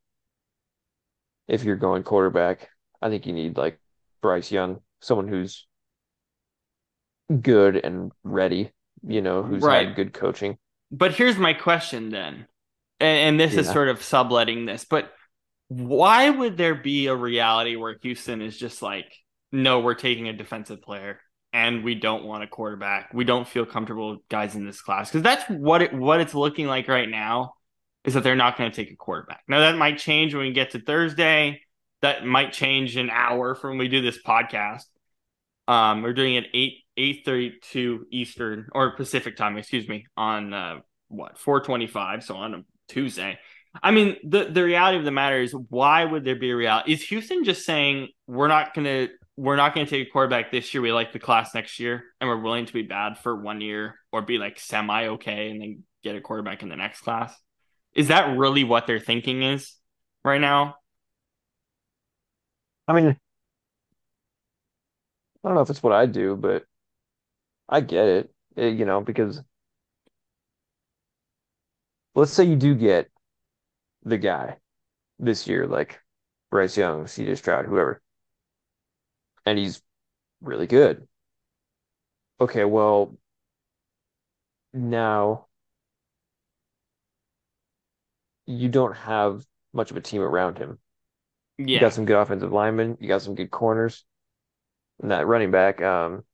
if 1.48 1.64
you're 1.64 1.76
going 1.76 2.02
quarterback. 2.02 2.70
I 3.00 3.08
think 3.08 3.26
you 3.26 3.32
need 3.32 3.56
like 3.56 3.80
Bryce 4.22 4.50
Young, 4.50 4.80
someone 5.00 5.28
who's 5.28 5.66
good 7.42 7.76
and 7.76 8.12
ready. 8.22 8.72
You 9.06 9.20
know, 9.20 9.42
who's 9.42 9.62
Right. 9.62 9.86
had 9.88 9.96
good 9.96 10.12
coaching. 10.12 10.56
But 10.90 11.12
here's 11.12 11.36
my 11.36 11.54
question 11.54 12.10
then, 12.10 12.46
and, 13.00 13.18
and 13.18 13.40
this 13.40 13.54
is 13.54 13.68
sort 13.70 13.88
of 13.88 14.02
subletting 14.02 14.64
this, 14.66 14.84
but 14.84 15.12
why 15.68 16.30
would 16.30 16.56
there 16.56 16.74
be 16.74 17.06
a 17.06 17.14
reality 17.14 17.74
where 17.76 17.96
Houston 18.02 18.40
is 18.42 18.56
just 18.56 18.82
like, 18.82 19.12
no, 19.50 19.80
we're 19.80 19.94
taking 19.94 20.28
a 20.28 20.32
defensive 20.32 20.82
player 20.82 21.20
and 21.52 21.84
we 21.84 21.94
don't 21.94 22.24
want 22.24 22.44
a 22.44 22.46
quarterback. 22.46 23.12
We 23.14 23.24
don't 23.24 23.46
feel 23.48 23.64
comfortable 23.64 24.10
with 24.12 24.28
guys 24.28 24.54
in 24.54 24.66
this 24.66 24.80
class 24.80 25.10
because 25.10 25.22
that's 25.22 25.44
what 25.48 25.82
it 25.82 25.94
what 25.94 26.20
it's 26.20 26.34
looking 26.34 26.66
like 26.66 26.86
right 26.88 27.08
now 27.08 27.54
is 28.04 28.14
that 28.14 28.22
they're 28.22 28.36
not 28.36 28.58
going 28.58 28.70
to 28.70 28.76
take 28.76 28.92
a 28.92 28.96
quarterback. 28.96 29.42
Now 29.48 29.60
that 29.60 29.76
might 29.76 29.98
change 29.98 30.34
when 30.34 30.44
we 30.46 30.52
get 30.52 30.72
to 30.72 30.80
Thursday. 30.80 31.60
That 32.02 32.26
might 32.26 32.52
change 32.52 32.96
an 32.96 33.08
hour 33.08 33.54
from 33.54 33.70
when 33.70 33.78
we 33.78 33.88
do 33.88 34.02
this 34.02 34.22
podcast. 34.22 34.84
Um, 35.66 36.02
we're 36.02 36.12
doing 36.12 36.34
it 36.34 36.44
eight 36.52 36.83
eight 36.96 37.22
thirty 37.24 37.54
two 37.60 38.06
Eastern 38.10 38.68
or 38.72 38.96
Pacific 38.96 39.36
time, 39.36 39.56
excuse 39.56 39.88
me, 39.88 40.06
on 40.16 40.52
uh, 40.52 40.78
what 41.08 41.38
four 41.38 41.60
twenty 41.60 41.86
five. 41.86 42.24
So 42.24 42.36
on 42.36 42.54
a 42.54 42.64
Tuesday. 42.88 43.38
I 43.82 43.90
mean, 43.90 44.16
the 44.22 44.44
the 44.44 44.62
reality 44.62 44.98
of 44.98 45.04
the 45.04 45.10
matter 45.10 45.40
is, 45.40 45.54
why 45.68 46.04
would 46.04 46.24
there 46.24 46.36
be 46.36 46.50
a 46.50 46.56
reality? 46.56 46.92
Is 46.92 47.02
Houston 47.02 47.44
just 47.44 47.64
saying 47.64 48.08
we're 48.26 48.48
not 48.48 48.72
gonna 48.72 49.08
we're 49.36 49.56
not 49.56 49.74
gonna 49.74 49.86
take 49.86 50.06
a 50.06 50.10
quarterback 50.10 50.52
this 50.52 50.72
year? 50.72 50.80
We 50.80 50.92
like 50.92 51.12
the 51.12 51.18
class 51.18 51.54
next 51.54 51.80
year, 51.80 52.04
and 52.20 52.30
we're 52.30 52.40
willing 52.40 52.66
to 52.66 52.72
be 52.72 52.82
bad 52.82 53.18
for 53.18 53.34
one 53.34 53.60
year 53.60 53.96
or 54.12 54.22
be 54.22 54.38
like 54.38 54.60
semi 54.60 55.08
okay, 55.08 55.50
and 55.50 55.60
then 55.60 55.82
get 56.04 56.14
a 56.14 56.20
quarterback 56.20 56.62
in 56.62 56.68
the 56.68 56.76
next 56.76 57.00
class. 57.00 57.34
Is 57.94 58.08
that 58.08 58.36
really 58.36 58.64
what 58.64 58.86
their 58.86 59.00
thinking 59.00 59.42
is 59.42 59.74
right 60.24 60.40
now? 60.40 60.76
I 62.86 62.92
mean, 62.92 63.08
I 63.08 63.16
don't 65.48 65.54
know 65.54 65.62
if 65.62 65.70
it's 65.70 65.82
what 65.82 65.92
I 65.92 66.06
do, 66.06 66.36
but 66.36 66.64
I 67.68 67.80
get 67.80 68.06
it. 68.06 68.30
Eh, 68.56 68.68
you 68.68 68.84
know, 68.84 69.00
because 69.00 69.42
let's 72.14 72.32
say 72.32 72.44
you 72.44 72.56
do 72.56 72.74
get 72.74 73.10
the 74.04 74.18
guy 74.18 74.58
this 75.18 75.46
year, 75.46 75.66
like 75.66 76.00
Bryce 76.50 76.76
Young, 76.76 77.06
CJ 77.06 77.34
Stroud, 77.36 77.66
whoever, 77.66 78.02
and 79.46 79.58
he's 79.58 79.82
really 80.40 80.66
good. 80.66 81.06
Okay, 82.40 82.64
well, 82.64 83.16
now 84.72 85.46
you 88.46 88.68
don't 88.68 88.94
have 88.96 89.44
much 89.72 89.90
of 89.90 89.96
a 89.96 90.00
team 90.00 90.22
around 90.22 90.58
him. 90.58 90.78
You 91.56 91.78
got 91.78 91.92
some 91.92 92.04
good 92.04 92.16
offensive 92.16 92.52
linemen, 92.52 92.98
you 93.00 93.08
got 93.08 93.22
some 93.22 93.34
good 93.36 93.50
corners, 93.50 94.04
and 95.00 95.10
that 95.12 95.26
running 95.26 95.50
back, 95.50 95.80
um, 95.80 96.24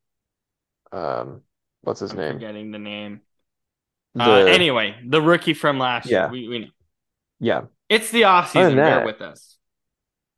um, 0.92 1.42
what's 1.82 2.00
his 2.00 2.12
I'm 2.12 2.16
name? 2.16 2.36
forgetting 2.38 2.70
the 2.72 2.78
name. 2.78 3.22
uh, 4.18 4.34
anyway, 4.46 4.96
the 5.06 5.22
rookie 5.22 5.54
from 5.54 5.78
last 5.78 6.10
Yeah. 6.10 6.18
year. 6.18 6.28
We, 6.28 6.48
we 6.48 6.58
know. 6.60 6.68
yeah, 7.40 7.62
It's 7.90 8.10
the 8.10 8.24
off 8.24 8.50
season. 8.50 8.82
Bear 8.84 9.00
with 9.00 9.20
us. 9.20 9.58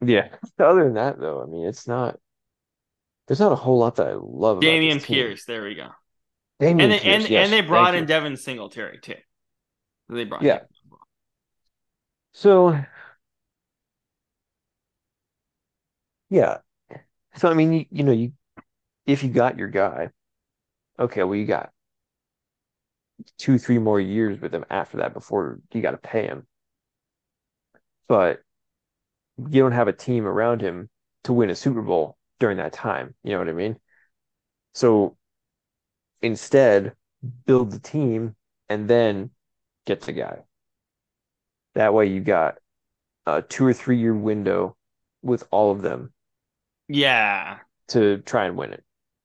yeah. 0.01 0.29
Other 0.59 0.85
than 0.85 0.95
that, 0.95 1.19
though, 1.19 1.43
I 1.43 1.47
mean, 1.47 1.67
it's 1.67 1.87
not. 1.87 2.19
There's 3.27 3.41
not 3.41 3.51
a 3.51 3.57
whole 3.57 3.79
lot 3.79 3.97
that 3.97 4.07
I 4.07 4.13
love 4.15 4.59
about 4.59 4.81
Dameon 4.81 4.93
this 4.93 5.03
team. 5.03 5.27
Pierce. 5.27 5.45
There 5.45 5.65
we 5.65 5.75
go. 5.75 5.91
Dameon 6.61 6.79
And 6.79 6.93
they, 6.93 7.01
Pierce, 7.01 7.29
and 7.29 7.29
yes, 7.29 7.53
and 7.53 7.53
they 7.53 7.61
brought 7.63 7.95
in 7.95 8.07
you. 8.07 8.07
Devin 8.07 8.37
Singletary 8.37 8.99
too. 9.01 9.17
They 10.09 10.25
brought 10.25 10.47
Yeah. 10.47 10.53
him. 10.53 10.69
So, 12.33 12.75
yeah. 16.31 16.59
So 17.37 17.51
I 17.51 17.55
mean, 17.55 17.73
you, 17.73 17.87
you 17.91 18.05
know, 18.05 18.13
you 18.13 18.33
if 19.07 19.23
you 19.25 19.31
got 19.31 19.59
your 19.59 19.69
guy, 19.69 20.11
okay, 21.03 21.23
well, 21.25 21.37
you 21.37 21.47
got 21.47 21.73
two, 23.39 23.59
three 23.59 23.79
more 23.79 24.01
years 24.01 24.41
with 24.41 24.55
him 24.55 24.65
after 24.71 24.99
that 24.99 25.13
before 25.15 25.61
you 25.73 25.83
got 25.83 25.93
to 25.93 25.97
pay 25.99 26.27
him. 26.27 26.47
But 28.07 28.43
you 29.39 29.63
don't 29.63 29.73
have 29.73 29.89
a 29.89 29.93
team 29.93 30.27
around 30.27 30.61
him 30.61 30.89
to 31.25 31.33
win 31.33 31.51
a 31.51 31.55
Super 31.55 31.83
Bowl 31.83 32.17
during 32.39 32.59
that 32.59 32.73
time. 32.73 33.15
You 33.23 33.33
know 33.33 33.39
what 33.39 33.49
I 33.49 33.53
mean? 33.53 33.79
So 34.75 35.17
instead, 36.23 36.95
build 37.47 37.71
the 37.71 37.79
team 37.79 38.35
and 38.69 38.89
then 38.89 39.31
get 39.87 40.03
the 40.03 40.13
guy. 40.13 40.45
That 41.75 41.93
way 41.93 42.07
you 42.07 42.21
got 42.23 42.57
a 43.27 43.43
two 43.43 43.67
or 43.67 43.75
three 43.75 43.99
year 43.99 44.15
window 44.15 44.77
with 45.23 45.47
all 45.51 45.71
of 45.73 45.83
them 45.83 46.15
Yeah. 46.89 47.61
to 47.89 48.19
try 48.19 48.47
and 48.47 48.57
win 48.57 48.73
it. 48.73 48.85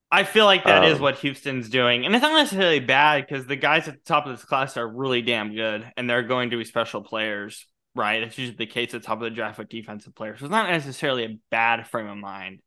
I 0.09 0.23
feel 0.23 0.45
like 0.45 0.67
that 0.67 0.83
is 0.83 0.99
Um, 0.99 1.01
what 1.01 1.19
Houston's 1.19 1.69
doing. 1.69 2.05
And 2.05 2.15
it's 2.15 2.21
not 2.21 2.33
necessarily 2.33 2.79
bad 2.79 3.25
because 3.27 3.45
the 3.45 3.57
guys 3.57 3.87
at 3.87 3.95
the 3.95 3.99
top 4.05 4.25
of 4.25 4.35
this 4.35 4.45
class 4.45 4.77
are 4.77 4.87
really 4.87 5.21
damn 5.21 5.53
good 5.53 5.91
and 5.97 6.09
they're 6.09 6.23
going 6.23 6.51
to 6.51 6.57
be 6.57 6.63
special 6.63 7.01
players, 7.03 7.65
right? 7.93 8.23
It's 8.23 8.37
usually 8.37 8.55
the 8.57 8.67
case 8.67 8.93
at 8.93 9.01
the 9.01 9.05
top 9.07 9.17
of 9.17 9.23
the 9.25 9.29
draft 9.31 9.57
with 9.59 9.67
defensive 9.69 10.15
players. 10.15 10.39
So 10.39 10.45
it's 10.45 10.51
not 10.51 10.69
necessarily 10.69 11.25
a 11.25 11.37
bad 11.51 11.87
frame 11.87 12.07
of 12.07 12.17
mind, 12.17 12.61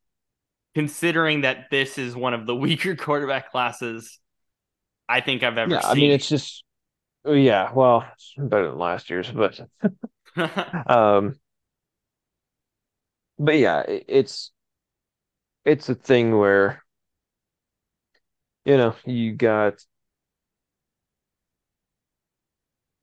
considering 0.75 1.43
that 1.43 1.67
this 1.71 1.99
is 1.99 2.17
one 2.17 2.35
of 2.35 2.47
the 2.47 2.57
weaker 2.57 2.97
quarterback 2.97 3.51
classes 3.53 4.19
I 5.09 5.21
think 5.23 5.43
I've 5.43 5.59
ever 5.59 5.79
Yeah, 5.79 5.81
seen. 5.81 5.91
I 5.91 5.95
mean 5.95 6.11
it's 6.11 6.29
just 6.29 6.65
oh, 7.25 7.35
yeah, 7.35 7.73
well, 7.75 8.07
it's 8.15 8.35
better 8.39 8.69
than 8.71 8.79
last 8.79 9.11
year's, 9.11 9.31
but 9.33 9.61
um 10.87 11.39
but 13.39 13.59
yeah, 13.59 13.81
it, 13.83 14.05
it's 14.09 14.53
it's 15.65 15.89
a 15.89 15.95
thing 15.95 16.37
where 16.39 16.83
you 18.65 18.77
know, 18.77 18.95
you 19.05 19.33
got 19.35 19.75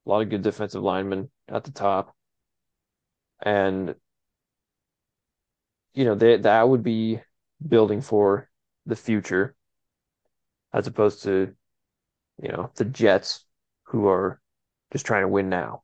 a 0.05 0.09
lot 0.09 0.21
of 0.21 0.29
good 0.29 0.41
defensive 0.41 0.81
linemen 0.81 1.29
at 1.49 1.63
the 1.63 1.71
top. 1.71 2.15
And 3.41 3.95
you 5.93 6.05
know, 6.05 6.15
they, 6.15 6.37
that 6.37 6.69
would 6.69 6.83
be 6.83 7.19
building 7.67 8.01
for 8.01 8.49
the 8.85 8.95
future 8.95 9.55
as 10.73 10.87
opposed 10.87 11.23
to, 11.23 11.53
you 12.41 12.49
know, 12.49 12.71
the 12.75 12.85
Jets 12.85 13.45
who 13.83 14.07
are 14.07 14.41
just 14.91 15.05
trying 15.05 15.23
to 15.23 15.27
win 15.27 15.49
now. 15.49 15.83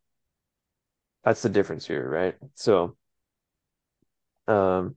That's 1.24 1.42
the 1.42 1.50
difference 1.50 1.88
here, 1.88 2.08
right? 2.08 2.36
So, 2.56 2.96
um, 4.48 4.96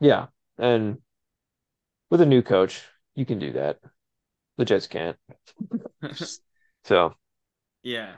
yeah, 0.00 0.26
and 0.58 0.98
with 2.10 2.20
a 2.20 2.26
new 2.26 2.42
coach, 2.42 2.82
you 3.14 3.26
can 3.26 3.38
do 3.38 3.52
that. 3.52 3.78
The 4.56 4.64
Jets 4.64 4.86
can't. 4.86 5.16
so, 6.84 7.14
yeah. 7.82 8.16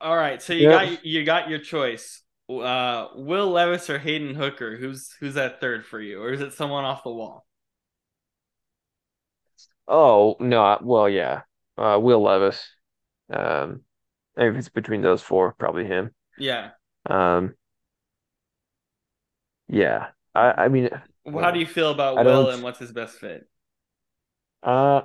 All 0.00 0.16
right, 0.16 0.42
so 0.42 0.52
you 0.52 0.68
got 0.68 1.04
you 1.04 1.24
got 1.24 1.48
your 1.48 1.58
choice. 1.58 2.22
Uh, 2.48 3.08
Will 3.14 3.50
Levis 3.50 3.88
or 3.90 3.98
Hendon 3.98 4.34
Hooker? 4.34 4.76
Who's 4.76 5.14
who's 5.20 5.34
that 5.34 5.60
third 5.60 5.86
for 5.86 6.00
you, 6.00 6.22
or 6.22 6.32
is 6.32 6.40
it 6.40 6.52
someone 6.52 6.84
off 6.84 7.02
the 7.02 7.10
wall? 7.10 7.46
Oh 9.88 10.36
no, 10.38 10.78
well 10.82 11.08
yeah, 11.08 11.42
uh, 11.78 11.98
Will 12.00 12.22
Levis. 12.22 12.62
Um, 13.30 13.82
if 14.36 14.54
it's 14.54 14.68
between 14.68 15.00
those 15.00 15.22
four, 15.22 15.52
probably 15.58 15.86
him. 15.86 16.14
Yeah. 16.38 16.70
Um. 17.08 17.54
Yeah, 19.68 20.08
I 20.34 20.64
I 20.64 20.68
mean, 20.68 20.90
well, 21.26 21.44
how 21.44 21.50
do 21.50 21.60
you 21.60 21.66
feel 21.66 21.90
about 21.90 22.24
Will 22.24 22.50
and 22.50 22.62
what's 22.62 22.78
his 22.78 22.92
best 22.92 23.18
fit? 23.18 23.48
Uh, 24.62 25.02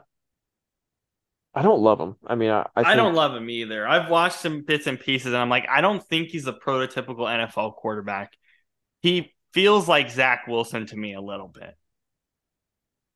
I 1.54 1.62
don't 1.62 1.82
love 1.82 2.00
him. 2.00 2.16
I 2.26 2.36
mean, 2.36 2.50
I 2.50 2.62
I, 2.76 2.84
think... 2.84 2.88
I, 2.88 2.96
don't 2.96 3.14
love 3.14 3.36
him 3.36 3.50
either. 3.50 3.88
I've 3.88 4.10
watched 4.10 4.40
some 4.40 4.64
bits 4.64 4.88
and 4.88 5.00
pieces, 5.00 5.28
and 5.34 5.38
I'm 5.38 5.50
like, 5.50 5.68
I 5.70 5.82
don't 5.82 6.04
think 6.04 6.30
he's 6.30 6.48
a 6.48 6.54
prototypical 6.54 7.28
NFL 7.28 7.76
quarterback. 7.76 8.34
He 9.02 9.34
feels 9.54 9.88
like 9.88 10.10
Zach 10.10 10.48
Wilson 10.48 10.86
to 10.88 10.96
me 10.96 11.14
a 11.14 11.22
little 11.22 11.48
bit. 11.48 11.76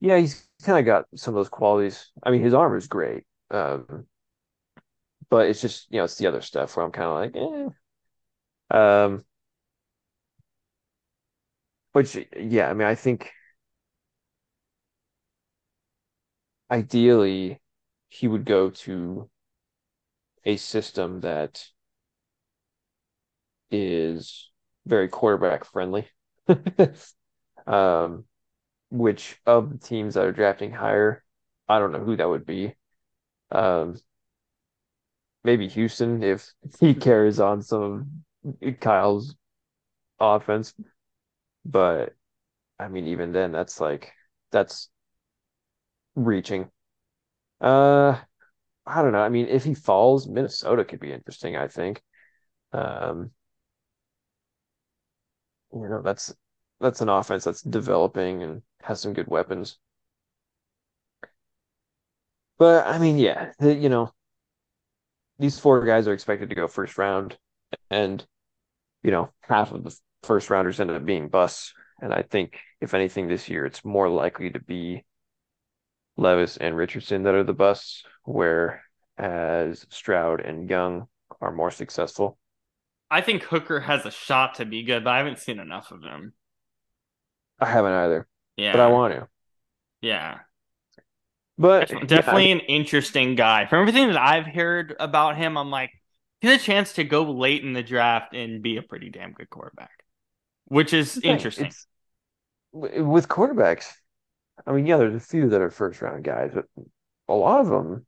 Yeah, 0.01 0.17
he's 0.17 0.47
kind 0.63 0.79
of 0.79 0.85
got 0.85 1.05
some 1.15 1.33
of 1.33 1.35
those 1.37 1.49
qualities. 1.49 2.11
I 2.21 2.31
mean, 2.31 2.41
his 2.41 2.53
arm 2.53 2.75
is 2.75 2.87
great, 2.87 3.23
um, 3.51 4.05
but 5.29 5.47
it's 5.47 5.61
just 5.61 5.87
you 5.89 5.99
know 5.99 6.03
it's 6.03 6.17
the 6.17 6.27
other 6.27 6.41
stuff 6.41 6.75
where 6.75 6.85
I'm 6.85 6.91
kind 6.91 7.07
of 7.07 7.15
like, 7.15 7.71
eh. 8.73 8.77
Um, 8.77 9.23
which 11.95 12.17
yeah, 12.37 12.69
I 12.69 12.73
mean, 12.73 12.85
I 12.89 12.95
think 12.95 13.31
ideally 16.69 17.59
he 18.09 18.27
would 18.27 18.45
go 18.45 18.69
to 18.69 19.29
a 20.45 20.55
system 20.55 21.19
that 21.19 21.67
is 23.71 24.49
very 24.85 25.07
quarterback 25.07 25.65
friendly. 25.65 26.07
um, 27.67 28.25
which 28.91 29.39
of 29.45 29.71
the 29.71 29.77
teams 29.79 30.15
that 30.15 30.25
are 30.25 30.31
drafting 30.31 30.71
higher, 30.71 31.23
I 31.69 31.79
don't 31.79 31.93
know 31.93 32.03
who 32.03 32.17
that 32.17 32.29
would 32.29 32.45
be. 32.45 32.75
Um, 33.51 33.97
maybe 35.43 35.67
Houston 35.67 36.23
if 36.23 36.51
he 36.79 36.93
carries 36.93 37.39
on 37.39 37.61
some 37.61 38.23
Kyle's 38.79 39.35
offense, 40.19 40.73
but 41.65 42.15
I 42.79 42.89
mean, 42.89 43.07
even 43.07 43.31
then, 43.33 43.51
that's 43.51 43.81
like 43.81 44.13
that's 44.51 44.89
reaching. 46.15 46.69
Uh, 47.61 48.19
I 48.85 49.01
don't 49.01 49.13
know. 49.13 49.21
I 49.21 49.29
mean, 49.29 49.47
if 49.47 49.63
he 49.65 49.73
falls, 49.75 50.27
Minnesota 50.27 50.85
could 50.85 50.99
be 50.99 51.13
interesting. 51.13 51.57
I 51.57 51.67
think. 51.67 52.03
Um, 52.73 53.31
you 55.73 55.87
know, 55.89 56.01
that's 56.01 56.33
that's 56.79 57.01
an 57.01 57.09
offense 57.09 57.43
that's 57.43 57.61
developing 57.61 58.43
and 58.43 58.61
has 58.81 58.99
some 59.01 59.13
good 59.13 59.27
weapons. 59.27 59.77
But 62.57 62.85
I 62.85 62.97
mean, 62.99 63.17
yeah, 63.17 63.53
you 63.61 63.87
know, 63.89 64.11
these 65.39 65.59
four 65.59 65.85
guys 65.85 66.07
are 66.07 66.13
expected 66.13 66.49
to 66.49 66.55
go 66.55 66.67
first 66.67 66.97
round, 66.97 67.37
and 67.89 68.25
you 69.03 69.11
know, 69.11 69.31
half 69.41 69.71
of 69.73 69.83
the 69.83 69.97
first 70.25 70.49
rounders 70.49 70.79
ended 70.79 70.97
up 70.97 71.05
being 71.05 71.29
busts. 71.29 71.73
And 72.01 72.13
I 72.13 72.23
think, 72.23 72.59
if 72.81 72.93
anything, 72.93 73.27
this 73.27 73.47
year 73.47 73.65
it's 73.65 73.85
more 73.85 74.09
likely 74.09 74.49
to 74.51 74.59
be 74.59 75.05
Levis 76.17 76.57
and 76.57 76.75
Richardson 76.75 77.23
that 77.23 77.35
are 77.35 77.43
the 77.43 77.53
busts, 77.53 78.03
whereas 78.23 79.85
Stroud 79.89 80.41
and 80.41 80.69
Young 80.69 81.07
are 81.41 81.51
more 81.51 81.71
successful. 81.71 82.37
I 83.09 83.21
think 83.21 83.43
Hooker 83.43 83.79
has 83.79 84.05
a 84.05 84.11
shot 84.11 84.55
to 84.55 84.65
be 84.65 84.83
good, 84.83 85.03
but 85.03 85.11
I 85.11 85.17
haven't 85.19 85.39
seen 85.39 85.59
enough 85.59 85.91
of 85.91 86.01
him. 86.01 86.33
I 87.59 87.67
haven't 87.67 87.93
either. 87.93 88.27
Yeah. 88.57 88.71
But 88.73 88.81
I 88.81 88.87
want 88.87 89.13
to. 89.13 89.27
Yeah. 90.01 90.39
But 91.57 91.89
definitely 92.07 92.47
yeah. 92.47 92.55
an 92.55 92.59
interesting 92.61 93.35
guy. 93.35 93.65
From 93.67 93.79
everything 93.79 94.07
that 94.07 94.17
I've 94.17 94.45
heard 94.47 94.95
about 94.99 95.37
him, 95.37 95.57
I'm 95.57 95.71
like, 95.71 95.91
he 96.41 96.49
has 96.49 96.61
a 96.61 96.63
chance 96.63 96.93
to 96.93 97.03
go 97.03 97.23
late 97.23 97.63
in 97.63 97.73
the 97.73 97.83
draft 97.83 98.33
and 98.35 98.61
be 98.61 98.77
a 98.77 98.81
pretty 98.81 99.09
damn 99.09 99.31
good 99.31 99.49
quarterback, 99.49 100.03
which 100.65 100.93
is 100.93 101.17
interesting. 101.23 101.67
It's, 101.67 101.87
with 102.73 103.27
quarterbacks, 103.27 103.91
I 104.65 104.73
mean, 104.73 104.85
yeah, 104.85 104.97
there's 104.97 105.15
a 105.15 105.19
few 105.19 105.49
that 105.49 105.61
are 105.61 105.69
first 105.69 106.01
round 106.01 106.23
guys, 106.23 106.51
but 106.53 106.65
a 107.27 107.33
lot 107.33 107.61
of 107.61 107.67
them, 107.67 108.05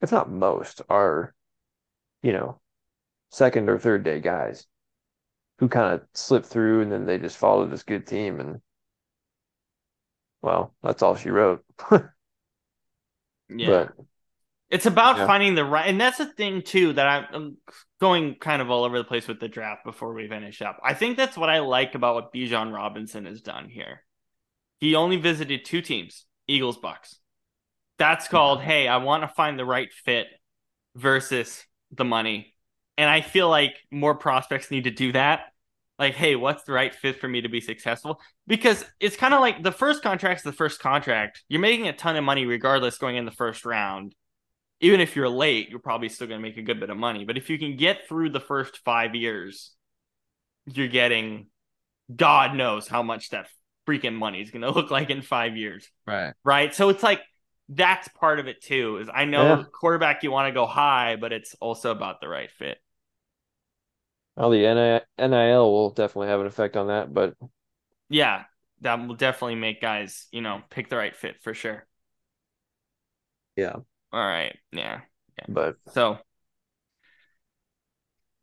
if 0.00 0.12
not 0.12 0.30
most, 0.30 0.82
are, 0.88 1.34
you 2.22 2.32
know, 2.32 2.60
second 3.30 3.68
or 3.68 3.78
third 3.78 4.04
day 4.04 4.20
guys 4.20 4.66
who 5.58 5.68
kind 5.68 5.94
of 5.94 6.06
slip 6.14 6.44
through 6.44 6.82
and 6.82 6.90
then 6.90 7.06
they 7.06 7.18
just 7.18 7.36
follow 7.36 7.66
this 7.66 7.82
good 7.82 8.06
team 8.06 8.40
and 8.40 8.60
well, 10.42 10.74
that's 10.82 11.02
all 11.02 11.16
she 11.16 11.30
wrote. 11.30 11.64
yeah. 11.90 12.08
But, 13.48 13.92
it's 14.70 14.86
about 14.86 15.16
yeah. 15.16 15.26
finding 15.26 15.54
the 15.54 15.64
right, 15.64 15.88
and 15.88 16.00
that's 16.00 16.18
the 16.18 16.26
thing 16.26 16.62
too 16.62 16.92
that 16.94 17.06
I'm, 17.06 17.26
I'm, 17.32 17.56
going 18.00 18.36
kind 18.36 18.62
of 18.62 18.70
all 18.70 18.84
over 18.84 18.96
the 18.96 19.04
place 19.04 19.28
with 19.28 19.40
the 19.40 19.48
draft 19.48 19.84
before 19.84 20.14
we 20.14 20.26
finish 20.26 20.62
up. 20.62 20.80
I 20.82 20.94
think 20.94 21.18
that's 21.18 21.36
what 21.36 21.50
I 21.50 21.58
like 21.58 21.94
about 21.94 22.14
what 22.14 22.32
Bijan 22.32 22.72
Robinson 22.72 23.26
has 23.26 23.42
done 23.42 23.68
here. 23.68 24.04
He 24.78 24.94
only 24.94 25.18
visited 25.18 25.66
two 25.66 25.82
teams, 25.82 26.24
Eagles, 26.48 26.78
Bucks. 26.78 27.16
That's 27.98 28.26
called, 28.26 28.60
yeah. 28.60 28.64
hey, 28.64 28.88
I 28.88 28.96
want 28.98 29.22
to 29.22 29.28
find 29.28 29.58
the 29.58 29.66
right 29.66 29.92
fit 29.92 30.28
versus 30.96 31.62
the 31.90 32.06
money. 32.06 32.54
And 32.96 33.10
I 33.10 33.20
feel 33.20 33.50
like 33.50 33.74
more 33.90 34.14
prospects 34.14 34.70
need 34.70 34.84
to 34.84 34.90
do 34.90 35.12
that 35.12 35.50
like, 36.00 36.14
hey, 36.14 36.34
what's 36.34 36.64
the 36.64 36.72
right 36.72 36.94
fit 36.94 37.20
for 37.20 37.28
me 37.28 37.42
to 37.42 37.50
be 37.50 37.60
successful? 37.60 38.22
Because 38.46 38.86
it's 39.00 39.16
kind 39.16 39.34
of 39.34 39.40
like 39.40 39.62
the 39.62 39.70
first 39.70 40.02
contract's 40.02 40.42
the 40.42 40.50
first 40.50 40.80
contract. 40.80 41.44
You're 41.46 41.60
making 41.60 41.88
a 41.88 41.92
ton 41.92 42.16
of 42.16 42.24
money 42.24 42.46
regardless 42.46 42.96
going 42.96 43.16
in 43.16 43.26
the 43.26 43.30
first 43.30 43.66
round. 43.66 44.14
Even 44.80 45.00
if 45.00 45.14
you're 45.14 45.28
late, 45.28 45.68
you're 45.68 45.78
probably 45.78 46.08
still 46.08 46.26
going 46.26 46.40
to 46.40 46.48
make 46.48 46.56
a 46.56 46.62
good 46.62 46.80
bit 46.80 46.90
of 46.90 46.96
money. 46.96 47.24
But 47.24 47.36
if 47.36 47.50
you 47.50 47.58
can 47.58 47.76
get 47.76 48.08
through 48.08 48.30
the 48.30 48.40
first 48.40 48.78
five 48.78 49.14
years, 49.14 49.72
you're 50.66 50.88
getting 50.88 51.46
God 52.14 52.54
knows 52.54 52.88
how 52.88 53.02
much 53.02 53.30
that 53.30 53.48
freaking 53.86 54.14
money 54.14 54.40
is 54.40 54.50
going 54.50 54.62
to 54.62 54.70
look 54.70 54.90
like 54.90 55.10
in 55.10 55.22
five 55.22 55.56
years. 55.56 55.88
Right. 56.06 56.32
Right. 56.44 56.74
So 56.74 56.88
it's 56.88 57.02
like 57.02 57.20
that's 57.68 58.08
part 58.08 58.40
of 58.40 58.48
it 58.48 58.62
too. 58.62 58.98
Is 58.98 59.08
I 59.12 59.24
know 59.24 59.58
yeah. 59.58 59.64
quarterback 59.72 60.22
you 60.22 60.30
want 60.30 60.48
to 60.48 60.52
go 60.52 60.66
high, 60.66 61.16
but 61.16 61.32
it's 61.32 61.54
also 61.60 61.90
about 61.90 62.20
the 62.20 62.28
right 62.28 62.50
fit. 62.50 62.78
Well, 64.36 64.50
the 64.50 65.04
NIL 65.18 65.72
will 65.72 65.90
definitely 65.90 66.28
have 66.28 66.40
an 66.40 66.46
effect 66.46 66.76
on 66.76 66.86
that, 66.86 67.12
but 67.12 67.34
yeah, 68.08 68.44
that 68.80 69.06
will 69.06 69.14
definitely 69.14 69.56
make 69.56 69.80
guys, 69.80 70.26
you 70.32 70.40
know, 70.40 70.62
pick 70.70 70.88
the 70.88 70.96
right 70.96 71.14
fit 71.14 71.42
for 71.42 71.52
sure. 71.52 71.86
Yeah. 73.56 73.76
All 74.12 74.20
right. 74.20 74.56
Yeah. 74.72 75.00
yeah. 75.38 75.44
But 75.48 75.76
so, 75.92 76.18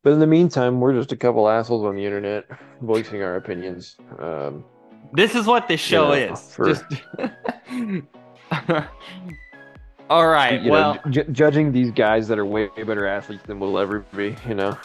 but 0.03 0.13
in 0.13 0.19
the 0.19 0.27
meantime, 0.27 0.79
we're 0.79 0.93
just 0.93 1.11
a 1.11 1.17
couple 1.17 1.49
assholes 1.49 1.83
on 1.85 1.95
the 1.95 2.05
internet 2.05 2.45
voicing 2.81 3.21
our 3.21 3.35
opinions. 3.35 3.97
Um, 4.19 4.63
this 5.13 5.35
is 5.35 5.45
what 5.45 5.67
this 5.67 5.81
show 5.81 6.13
you 6.13 6.27
know, 6.27 6.33
is. 6.33 6.53
For... 6.53 6.73
Just... 6.73 6.85
All 10.09 10.27
right. 10.27 10.61
You 10.61 10.71
well, 10.71 10.97
know, 11.05 11.23
judging 11.31 11.73
these 11.73 11.91
guys 11.91 12.27
that 12.29 12.39
are 12.39 12.45
way 12.45 12.69
better 12.77 13.05
athletes 13.05 13.43
than 13.45 13.59
we'll 13.59 13.77
ever 13.77 14.05
be, 14.15 14.35
you 14.47 14.55
know. 14.55 14.77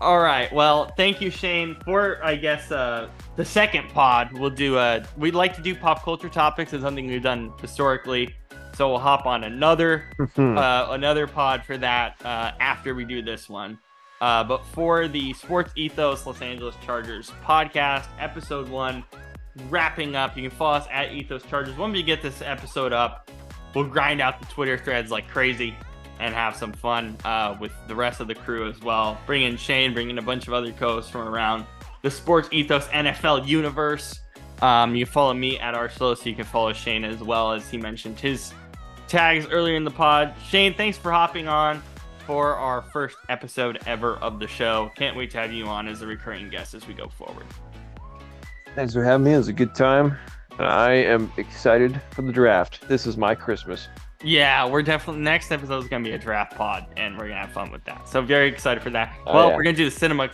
All 0.00 0.20
right. 0.20 0.52
Well, 0.52 0.92
thank 0.96 1.20
you, 1.20 1.30
Shane, 1.30 1.76
for 1.84 2.24
I 2.24 2.36
guess 2.36 2.70
uh, 2.70 3.08
the 3.36 3.44
second 3.44 3.88
pod. 3.88 4.30
We'll 4.32 4.50
do 4.50 4.76
a. 4.76 4.98
Uh, 4.98 5.04
we'd 5.16 5.34
like 5.34 5.56
to 5.56 5.62
do 5.62 5.74
pop 5.74 6.04
culture 6.04 6.28
topics. 6.28 6.72
It's 6.72 6.82
something 6.82 7.06
we've 7.06 7.22
done 7.22 7.52
historically, 7.60 8.34
so 8.82 8.88
we'll 8.88 8.98
hop 8.98 9.26
on 9.26 9.44
another 9.44 10.06
uh, 10.36 10.88
another 10.90 11.28
pod 11.28 11.64
for 11.64 11.78
that 11.78 12.16
uh, 12.24 12.50
after 12.58 12.96
we 12.96 13.04
do 13.04 13.22
this 13.22 13.48
one. 13.48 13.78
Uh, 14.20 14.42
but 14.42 14.66
for 14.66 15.06
the 15.06 15.32
Sports 15.34 15.70
Ethos 15.76 16.26
Los 16.26 16.42
Angeles 16.42 16.74
Chargers 16.84 17.30
podcast, 17.44 18.06
episode 18.18 18.68
one, 18.68 19.04
wrapping 19.68 20.16
up. 20.16 20.36
You 20.36 20.48
can 20.48 20.58
follow 20.58 20.78
us 20.78 20.88
at 20.90 21.12
Ethos 21.12 21.44
Chargers. 21.44 21.78
When 21.78 21.92
we 21.92 22.02
get 22.02 22.22
this 22.22 22.42
episode 22.42 22.92
up, 22.92 23.30
we'll 23.72 23.84
grind 23.84 24.20
out 24.20 24.40
the 24.40 24.46
Twitter 24.46 24.76
threads 24.76 25.12
like 25.12 25.28
crazy 25.28 25.76
and 26.18 26.34
have 26.34 26.56
some 26.56 26.72
fun 26.72 27.16
uh, 27.24 27.56
with 27.60 27.70
the 27.86 27.94
rest 27.94 28.18
of 28.18 28.26
the 28.26 28.34
crew 28.34 28.68
as 28.68 28.80
well. 28.80 29.16
Bring 29.26 29.42
in 29.42 29.56
Shane, 29.56 29.94
bring 29.94 30.10
in 30.10 30.18
a 30.18 30.22
bunch 30.22 30.48
of 30.48 30.54
other 30.54 30.72
co-hosts 30.72 31.08
from 31.08 31.28
around 31.28 31.66
the 32.02 32.10
Sports 32.10 32.48
Ethos 32.50 32.88
NFL 32.88 33.46
universe. 33.46 34.18
Um, 34.60 34.96
you 34.96 35.04
can 35.04 35.12
follow 35.12 35.34
me 35.34 35.56
at 35.60 35.74
Arslow, 35.74 36.16
so 36.16 36.28
you 36.28 36.34
can 36.34 36.44
follow 36.44 36.72
Shane 36.72 37.04
as 37.04 37.20
well 37.20 37.52
as 37.52 37.70
he 37.70 37.78
mentioned 37.78 38.18
his 38.18 38.52
tags 39.12 39.46
earlier 39.48 39.76
in 39.76 39.84
the 39.84 39.90
pod. 39.90 40.34
Shane, 40.48 40.72
thanks 40.72 40.96
for 40.96 41.12
hopping 41.12 41.46
on 41.46 41.82
for 42.26 42.54
our 42.54 42.80
first 42.80 43.18
episode 43.28 43.78
ever 43.86 44.16
of 44.16 44.38
the 44.38 44.48
show. 44.48 44.90
Can't 44.96 45.14
wait 45.14 45.30
to 45.32 45.38
have 45.38 45.52
you 45.52 45.66
on 45.66 45.86
as 45.86 46.00
a 46.00 46.06
recurring 46.06 46.48
guest 46.48 46.72
as 46.72 46.88
we 46.88 46.94
go 46.94 47.08
forward. 47.08 47.44
Thanks 48.74 48.94
for 48.94 49.04
having 49.04 49.24
me. 49.24 49.34
It 49.34 49.36
was 49.36 49.48
a 49.48 49.52
good 49.52 49.74
time. 49.74 50.16
I 50.58 50.92
am 50.92 51.30
excited 51.36 52.00
for 52.12 52.22
the 52.22 52.32
draft. 52.32 52.88
This 52.88 53.06
is 53.06 53.18
my 53.18 53.34
Christmas. 53.34 53.88
Yeah, 54.24 54.66
we're 54.66 54.80
definitely 54.80 55.20
next 55.20 55.52
episode 55.52 55.82
is 55.82 55.88
gonna 55.88 56.04
be 56.04 56.12
a 56.12 56.18
draft 56.18 56.56
pod, 56.56 56.86
and 56.96 57.18
we're 57.18 57.28
gonna 57.28 57.40
have 57.40 57.52
fun 57.52 57.70
with 57.70 57.84
that. 57.84 58.08
So 58.08 58.22
very 58.22 58.48
excited 58.48 58.82
for 58.82 58.90
that. 58.90 59.14
Oh, 59.26 59.34
well, 59.34 59.48
yeah. 59.50 59.56
we're 59.56 59.62
gonna 59.62 59.76
do 59.76 59.84
the 59.84 59.90
cinema 59.90 60.30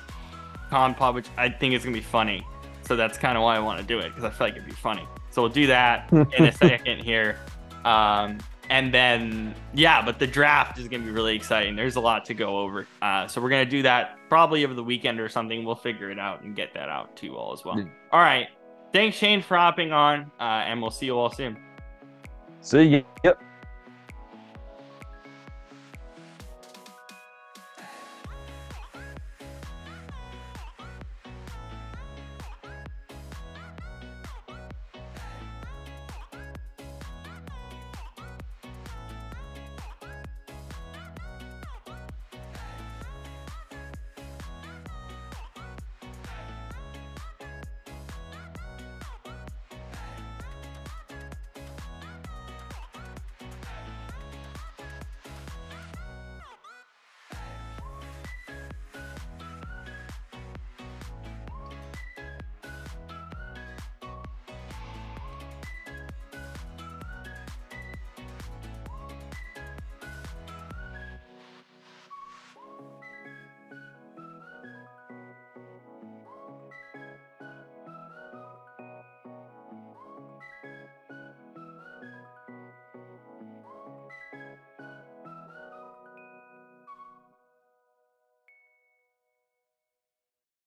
con 0.71 0.95
pod, 0.95 1.17
which 1.17 1.27
I 1.37 1.49
think 1.49 1.75
is 1.75 1.83
gonna 1.83 1.97
be 1.97 2.01
funny. 2.01 2.47
So 2.83 2.95
that's 2.95 3.19
kind 3.19 3.37
of 3.37 3.43
why 3.43 3.57
I 3.57 3.59
want 3.59 3.81
to 3.81 3.87
do 3.87 3.99
it 3.99 4.11
because 4.11 4.23
I 4.23 4.31
feel 4.31 4.47
like 4.47 4.55
it'd 4.55 4.67
be 4.67 4.73
funny. 4.73 5.07
So 5.31 5.43
we'll 5.43 5.51
do 5.51 5.67
that 5.67 6.13
in 6.13 6.45
a 6.45 6.53
second 6.53 7.03
here. 7.03 7.39
Um, 7.85 8.39
and 8.71 8.93
then 8.93 9.55
yeah, 9.75 10.05
but 10.05 10.19
the 10.19 10.27
draft 10.27 10.79
is 10.79 10.89
gonna 10.89 11.05
be 11.05 11.11
really 11.11 11.35
exciting. 11.37 11.77
There's 11.77 11.97
a 11.97 12.01
lot 12.01 12.25
to 12.27 12.35
go 12.35 12.59
over. 12.59 12.87
Uh, 13.03 13.27
so 13.27 13.41
we're 13.41 13.51
gonna 13.51 13.65
do 13.65 13.83
that 13.83 14.19
probably 14.29 14.65
over 14.65 14.75
the 14.75 14.85
weekend 14.85 15.21
or 15.21 15.29
something. 15.29 15.65
We'll 15.65 15.75
figure 15.75 16.11
it 16.11 16.19
out 16.19 16.43
and 16.43 16.55
get 16.55 16.75
that 16.75 16.89
out 16.89 17.17
to 17.19 17.27
you 17.27 17.37
all 17.37 17.53
as 17.53 17.65
well. 17.65 17.77
All 18.13 18.21
right. 18.21 18.49
Thanks, 18.93 19.17
Shane, 19.17 19.43
for 19.43 19.57
hopping 19.57 19.93
on, 19.93 20.31
uh, 20.41 20.43
and 20.43 20.81
we'll 20.81 20.91
see 20.91 21.07
you 21.07 21.19
all 21.19 21.31
soon. 21.31 21.59
See 22.61 22.85
you. 22.85 23.05
Yep. 23.23 23.43